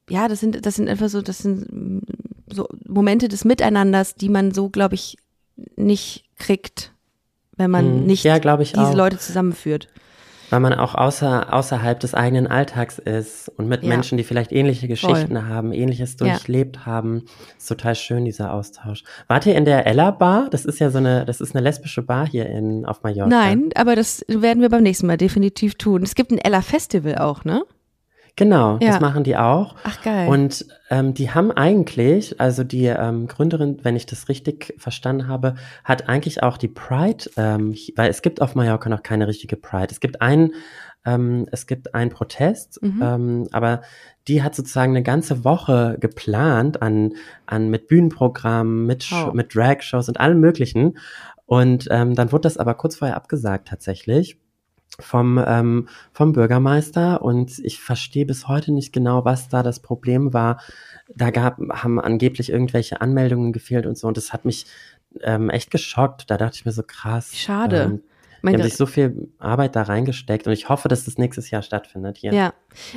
ja, 0.09 0.27
das 0.27 0.39
sind, 0.39 0.65
das 0.65 0.75
sind 0.75 0.89
einfach 0.89 1.09
so, 1.09 1.21
das 1.21 1.39
sind 1.39 2.01
so 2.49 2.67
Momente 2.87 3.27
des 3.27 3.43
Miteinanders, 3.45 4.15
die 4.15 4.29
man 4.29 4.51
so, 4.53 4.69
glaube 4.69 4.95
ich, 4.95 5.17
nicht 5.75 6.23
kriegt, 6.37 6.93
wenn 7.57 7.71
man 7.71 7.99
Mhm. 8.01 8.05
nicht 8.05 8.23
Ja, 8.23 8.39
diese 8.39 8.77
auch. 8.79 8.95
Leute 8.95 9.17
zusammenführt. 9.19 9.87
Weil 10.49 10.59
man 10.61 10.73
auch 10.73 10.95
außer, 10.95 11.53
außerhalb 11.53 11.99
des 11.99 12.13
eigenen 12.13 12.47
Alltags 12.47 12.99
ist 12.99 13.49
und 13.57 13.67
mit 13.67 13.83
Ja. 13.83 13.89
Menschen, 13.89 14.17
die 14.17 14.23
vielleicht 14.23 14.51
ähnliche 14.51 14.87
Geschichten 14.87 15.47
haben, 15.47 15.73
ähnliches 15.73 16.15
Ja. 16.19 16.27
durchlebt 16.27 16.85
haben. 16.85 17.25
Ist 17.57 17.67
total 17.67 17.95
schön, 17.95 18.25
dieser 18.25 18.53
Austausch. 18.53 19.03
Wart 19.27 19.45
ihr 19.45 19.55
in 19.55 19.65
der 19.65 19.85
Ella 19.85 20.11
Bar? 20.11 20.47
Das 20.49 20.65
ist 20.65 20.79
ja 20.79 20.89
so 20.89 20.99
eine, 20.99 21.25
das 21.25 21.41
ist 21.41 21.55
eine 21.55 21.63
lesbische 21.63 22.01
Bar 22.01 22.27
hier 22.27 22.45
in, 22.47 22.85
auf 22.85 23.03
Mallorca. 23.03 23.27
Nein, 23.27 23.69
aber 23.75 23.95
das 23.95 24.23
werden 24.27 24.61
wir 24.61 24.69
beim 24.69 24.83
nächsten 24.83 25.07
Mal 25.07 25.17
definitiv 25.17 25.75
tun. 25.75 26.03
Es 26.03 26.15
gibt 26.15 26.31
ein 26.31 26.37
Ella 26.37 26.61
Festival 26.61 27.17
auch, 27.17 27.43
ne? 27.43 27.63
Genau, 28.37 28.77
Ja. 28.79 28.91
das 28.91 29.01
machen 29.01 29.23
die 29.23 29.35
auch. 29.35 29.75
Ach 29.83 30.01
geil. 30.03 30.29
Und 30.29 30.65
ähm, 30.91 31.13
die 31.15 31.31
haben 31.31 31.51
eigentlich, 31.51 32.39
also 32.39 32.63
die 32.63 32.85
ähm, 32.85 33.27
Gründerin, 33.27 33.79
wenn 33.81 33.95
ich 33.95 34.05
das 34.05 34.29
richtig 34.29 34.75
verstanden 34.77 35.27
habe, 35.27 35.55
hat 35.83 36.07
eigentlich 36.07 36.43
auch 36.43 36.57
die 36.57 36.67
Pride, 36.69 37.29
ähm, 37.35 37.75
weil 37.95 38.09
es 38.11 38.21
gibt 38.21 38.41
auf 38.41 38.53
Mallorca 38.55 38.89
noch 38.89 39.01
keine 39.03 39.27
richtige 39.27 39.57
Pride. 39.57 39.87
Es 39.91 39.99
gibt 39.99 40.21
einen, 40.21 40.53
ähm, 41.03 41.47
es 41.51 41.65
gibt 41.65 41.95
einen 41.95 42.11
Protest, 42.11 42.79
Mhm. 42.83 43.01
ähm, 43.03 43.47
aber 43.51 43.81
die 44.27 44.43
hat 44.43 44.53
sozusagen 44.53 44.91
eine 44.91 45.03
ganze 45.03 45.43
Woche 45.43 45.97
geplant 45.99 46.81
an, 46.81 47.13
an 47.47 47.69
mit 47.69 47.87
Bühnenprogrammen, 47.87 48.85
mit, 48.85 49.09
Oh. 49.11 49.31
mit 49.33 49.55
Drag-Shows 49.55 50.09
und 50.09 50.19
allem 50.19 50.39
möglichen. 50.39 50.99
Und 51.47 51.87
ähm, 51.89 52.13
dann 52.13 52.31
wurde 52.31 52.41
das 52.43 52.57
aber 52.57 52.75
kurz 52.75 52.97
vorher 52.97 53.15
abgesagt 53.17 53.67
tatsächlich 53.69 54.37
vom, 54.99 55.41
ähm, 55.45 55.87
vom 56.11 56.33
Bürgermeister 56.33 57.21
und 57.21 57.59
ich 57.59 57.79
verstehe 57.79 58.25
bis 58.25 58.47
heute 58.47 58.71
nicht 58.71 58.93
genau, 58.93 59.25
was 59.25 59.49
da 59.49 59.63
das 59.63 59.79
Problem 59.79 60.33
war. 60.33 60.59
Da 61.13 61.29
gab, 61.29 61.59
haben 61.69 61.99
angeblich 61.99 62.49
irgendwelche 62.49 62.99
Anmeldungen 63.01 63.53
gefehlt 63.53 63.85
und 63.85 63.97
so 63.97 64.07
und 64.07 64.17
das 64.17 64.33
hat 64.33 64.45
mich 64.45 64.65
ähm, 65.21 65.49
echt 65.49 65.71
geschockt. 65.71 66.29
Da 66.29 66.37
dachte 66.37 66.55
ich 66.55 66.65
mir 66.65 66.71
so 66.71 66.83
krass. 66.83 67.35
Schade. 67.35 67.83
Ähm, 67.83 68.03
die 68.43 68.53
haben 68.53 68.63
sich 68.63 68.77
so 68.77 68.85
viel 68.85 69.29
Arbeit 69.39 69.75
da 69.75 69.83
reingesteckt 69.83 70.47
und 70.47 70.53
ich 70.53 70.69
hoffe, 70.69 70.87
dass 70.87 71.05
das 71.05 71.17
nächstes 71.17 71.49
Jahr 71.49 71.61
stattfindet 71.61 72.17
hier. 72.17 72.33
Ja, 72.33 72.53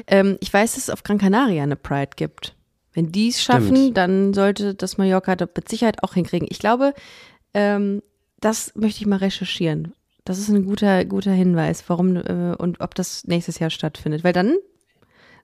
ähm, 0.06 0.36
ich 0.40 0.52
weiß, 0.52 0.74
dass 0.74 0.84
es 0.84 0.90
auf 0.90 1.02
Gran 1.02 1.18
Canaria 1.18 1.62
eine 1.62 1.76
Pride 1.76 2.10
gibt. 2.16 2.54
Wenn 2.92 3.12
die 3.12 3.28
es 3.28 3.42
schaffen, 3.42 3.76
Stimmt. 3.76 3.96
dann 3.96 4.34
sollte 4.34 4.74
das 4.74 4.98
Mallorca 4.98 5.36
da 5.36 5.46
mit 5.54 5.68
Sicherheit 5.68 6.02
auch 6.02 6.14
hinkriegen. 6.14 6.48
Ich 6.50 6.58
glaube, 6.58 6.92
ähm, 7.54 8.02
das 8.40 8.74
möchte 8.74 9.00
ich 9.00 9.06
mal 9.06 9.16
recherchieren. 9.16 9.94
Das 10.30 10.38
ist 10.38 10.48
ein 10.48 10.64
guter, 10.64 11.04
guter 11.04 11.32
Hinweis, 11.32 11.82
warum 11.88 12.16
äh, 12.16 12.54
und 12.56 12.80
ob 12.80 12.94
das 12.94 13.26
nächstes 13.26 13.58
Jahr 13.58 13.70
stattfindet. 13.70 14.22
Weil 14.24 14.32
dann 14.32 14.54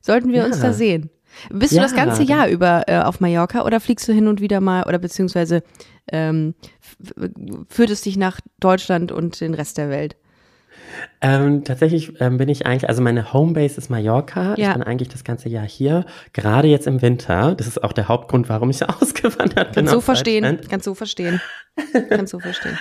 sollten 0.01 0.31
wir 0.33 0.41
Ja. 0.41 0.47
uns 0.47 0.61
da 0.61 0.73
sehen. 0.73 1.11
Bist 1.51 1.73
du 1.73 1.77
Ja, 1.77 1.83
das 1.83 1.95
ganze 1.95 2.23
Jahr 2.23 2.49
über 2.49 2.85
äh, 2.87 2.99
auf 3.01 3.21
Mallorca 3.21 3.65
oder 3.65 3.81
fliegst 3.81 4.07
du 4.09 4.13
hin 4.13 4.27
und 4.29 4.41
wieder 4.41 4.61
mal 4.61 4.85
oder 4.85 4.99
beziehungsweise 4.99 5.63
ähm, 6.11 6.55
führt 7.69 7.91
es 7.91 8.03
dich 8.03 8.17
nach 8.17 8.41
Deutschland 8.61 9.13
und 9.13 9.41
den 9.41 9.53
Rest 9.55 9.77
der 9.77 9.91
Welt? 9.91 10.17
Ähm, 11.21 11.65
tatsächlich 11.65 12.13
ähm, 12.21 12.39
bin 12.39 12.49
ich 12.49 12.65
eigentlich, 12.65 12.89
also 12.89 13.03
meine 13.03 13.33
Homebase 13.33 13.77
ist 13.79 13.91
Mallorca. 13.91 14.55
Ja. 14.57 14.69
Ich 14.69 14.73
bin 14.75 14.83
eigentlich 14.83 15.09
das 15.09 15.25
ganze 15.25 15.49
Jahr 15.49 15.67
hier, 15.67 16.07
gerade 16.33 16.69
jetzt 16.69 16.87
im 16.87 17.03
Winter. 17.03 17.55
Das 17.57 17.67
ist 17.67 17.83
auch 17.83 17.93
der 17.93 18.09
Hauptgrund, 18.09 18.49
warum 18.49 18.71
ich 18.71 18.89
ausgewandert 18.89 19.73
bin. 19.73 19.85
Kannst 19.87 19.93
so 19.93 20.01
verstehen. 20.01 20.61
Kannst 20.71 20.85
so 20.85 20.95
verstehen. 20.95 21.41
Kannst 22.09 22.31
so 22.31 22.39
verstehen. 22.41 22.79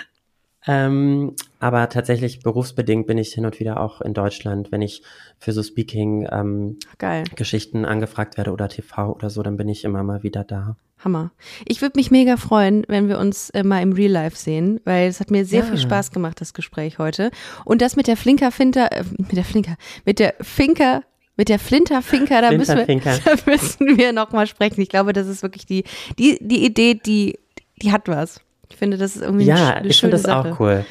Ähm, 0.66 1.34
aber 1.60 1.88
tatsächlich 1.88 2.40
berufsbedingt 2.40 3.06
bin 3.06 3.18
ich 3.18 3.32
hin 3.32 3.46
und 3.46 3.60
wieder 3.60 3.80
auch 3.80 4.00
in 4.00 4.14
Deutschland, 4.14 4.72
wenn 4.72 4.82
ich 4.82 5.02
für 5.38 5.52
so 5.52 5.62
Speaking-Geschichten 5.62 7.82
Geil. 7.82 7.92
angefragt 7.92 8.36
werde 8.36 8.52
oder 8.52 8.68
TV 8.68 9.12
oder 9.12 9.30
so, 9.30 9.42
dann 9.42 9.56
bin 9.56 9.68
ich 9.68 9.84
immer 9.84 10.02
mal 10.02 10.22
wieder 10.22 10.44
da. 10.44 10.76
Hammer. 10.98 11.30
Ich 11.66 11.82
würde 11.82 11.98
mich 11.98 12.10
mega 12.10 12.36
freuen, 12.36 12.84
wenn 12.88 13.08
wir 13.08 13.18
uns 13.18 13.50
äh, 13.50 13.62
mal 13.62 13.82
im 13.82 13.92
Real 13.92 14.10
Life 14.10 14.36
sehen, 14.36 14.80
weil 14.84 15.08
es 15.08 15.20
hat 15.20 15.30
mir 15.30 15.44
sehr 15.44 15.60
Ja. 15.60 15.66
viel 15.66 15.78
Spaß 15.78 16.10
gemacht, 16.10 16.40
das 16.40 16.54
Gespräch 16.54 16.98
heute. 16.98 17.30
Und 17.64 17.82
das 17.82 17.96
mit 17.96 18.06
der 18.06 18.16
Flinker 18.16 18.50
Finter, 18.50 18.90
äh, 18.92 19.04
mit 19.18 19.36
der 19.36 19.44
Flinker, 19.44 19.76
mit 20.06 20.18
der 20.18 20.34
Finker, 20.40 21.02
mit 21.36 21.50
der 21.50 21.58
Flinter 21.58 22.00
Finker, 22.00 22.40
da 22.40 22.50
müssen 22.52 22.78
wir, 22.78 22.84
Flinterfinker. 22.86 23.36
da 23.44 23.50
müssen 23.50 23.98
wir 23.98 24.12
noch 24.12 24.32
mal 24.32 24.46
sprechen. 24.46 24.80
Ich 24.80 24.88
glaube, 24.88 25.12
das 25.12 25.28
ist 25.28 25.42
wirklich 25.42 25.66
die, 25.66 25.84
die, 26.18 26.38
die 26.40 26.64
Idee, 26.64 26.94
die, 26.94 27.38
die 27.82 27.92
hat 27.92 28.08
was. 28.08 28.40
Ich 28.70 28.76
finde, 28.76 28.96
das 28.96 29.16
ist 29.16 29.22
irgendwie 29.22 29.50
eine, 29.50 29.60
Ja, 29.60 29.68
eine 29.74 29.88
ich 29.88 29.96
schöne 29.96 30.12
finde 30.18 30.22
das 30.28 30.34
Sache. 30.44 30.52
auch 30.52 30.60
cool. 30.60 30.84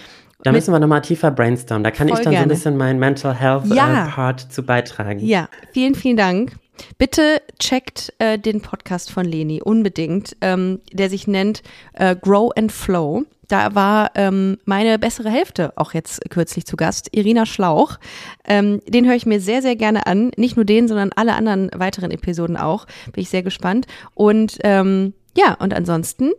Da 0.43 0.51
Mit- 0.51 0.59
müssen 0.61 0.73
wir 0.73 0.79
nochmal 0.79 1.01
tiefer 1.01 1.31
brainstormen. 1.31 1.83
Da 1.83 1.91
kann 1.91 2.07
ich 2.07 2.15
dann 2.15 2.23
so 2.25 2.29
gerne. 2.29 2.45
ein 2.45 2.49
bisschen 2.49 2.77
meinen 2.77 2.99
Mental 2.99 3.33
Health 3.33 3.65
Ja. 3.67 4.07
äh, 4.07 4.09
Part 4.11 4.41
zu 4.51 4.63
beitragen. 4.63 5.19
Ja, 5.19 5.49
vielen, 5.71 5.95
vielen 5.95 6.17
Dank. 6.17 6.53
Bitte 6.97 7.41
checkt 7.57 8.13
äh, 8.19 8.37
den 8.37 8.61
Podcast 8.61 9.09
von 9.11 9.25
Leni 9.25 9.61
unbedingt, 9.61 10.35
ähm, 10.41 10.81
der 10.91 11.09
sich 11.09 11.25
nennt 11.25 11.63
äh, 11.93 12.15
Grow 12.15 12.51
and 12.57 12.71
Flow. 12.71 13.23
Da 13.47 13.75
war 13.75 14.11
ähm, 14.15 14.57
meine 14.65 14.99
bessere 14.99 15.29
Hälfte 15.29 15.71
auch 15.77 15.93
jetzt 15.93 16.19
kürzlich 16.29 16.65
zu 16.65 16.75
Gast, 16.75 17.09
Irina 17.15 17.45
Schlauch. 17.45 17.97
Ähm, 18.45 18.81
den 18.87 19.05
höre 19.05 19.15
ich 19.15 19.25
mir 19.25 19.39
sehr, 19.39 19.61
sehr 19.61 19.75
gerne 19.75 20.05
an. 20.07 20.31
Nicht 20.35 20.55
nur 20.57 20.65
den, 20.65 20.87
sondern 20.87 21.11
alle 21.15 21.35
anderen 21.35 21.69
weiteren 21.75 22.11
Episoden 22.11 22.57
auch. 22.57 22.85
Bin 23.13 23.21
ich 23.21 23.29
sehr 23.29 23.43
gespannt. 23.43 23.85
Und 24.15 24.57
ähm, 24.63 25.13
ja, 25.37 25.53
und 25.53 25.73
ansonsten 25.73 26.31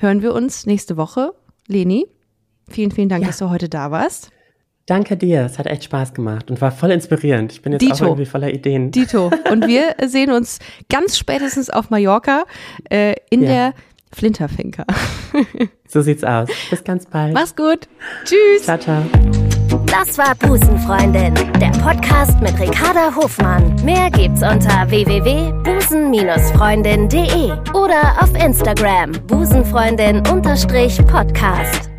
hören 0.00 0.22
wir 0.22 0.34
uns 0.34 0.66
nächste 0.66 0.96
Woche. 0.96 1.32
Leni, 1.66 2.06
vielen, 2.68 2.90
vielen 2.90 3.08
Dank, 3.08 3.22
Ja. 3.22 3.28
dass 3.28 3.38
du 3.38 3.50
heute 3.50 3.68
da 3.68 3.90
warst. 3.90 4.30
Danke 4.86 5.16
dir, 5.16 5.44
es 5.44 5.58
hat 5.58 5.66
echt 5.66 5.84
Spaß 5.84 6.14
gemacht 6.14 6.50
und 6.50 6.60
war 6.60 6.72
voll 6.72 6.90
inspirierend. 6.90 7.52
Ich 7.52 7.62
bin 7.62 7.72
jetzt 7.72 7.82
Dito. 7.82 7.94
auch 7.94 8.00
irgendwie 8.02 8.26
voller 8.26 8.52
Ideen. 8.52 8.90
Dito. 8.90 9.30
Und 9.50 9.68
wir 9.68 9.94
sehen 10.08 10.32
uns 10.32 10.58
ganz 10.88 11.16
spätestens 11.16 11.70
auf 11.70 11.90
Mallorca 11.90 12.44
äh, 12.90 13.14
in 13.30 13.42
Ja. 13.42 13.48
der 13.48 13.74
Flinterfinker. 14.12 14.86
So 15.86 16.00
sieht's 16.00 16.24
aus. 16.24 16.48
Bis 16.70 16.82
ganz 16.82 17.06
bald. 17.06 17.34
Mach's 17.34 17.54
gut. 17.54 17.88
Tschüss. 18.24 18.64
Ciao, 18.64 18.78
ciao. 18.78 19.02
Das 19.90 20.16
war 20.16 20.34
Busenfreundin, 20.36 21.34
der 21.60 21.72
Podcast 21.82 22.40
mit 22.40 22.58
Ricarda 22.60 23.14
Hofmann. 23.14 23.74
Mehr 23.84 24.08
gibt's 24.10 24.42
unter 24.42 24.88
www.busen-freundin.de 24.88 27.50
oder 27.74 28.22
auf 28.22 28.34
Instagram 28.36 29.12
busenfreundin-podcast. 29.26 31.89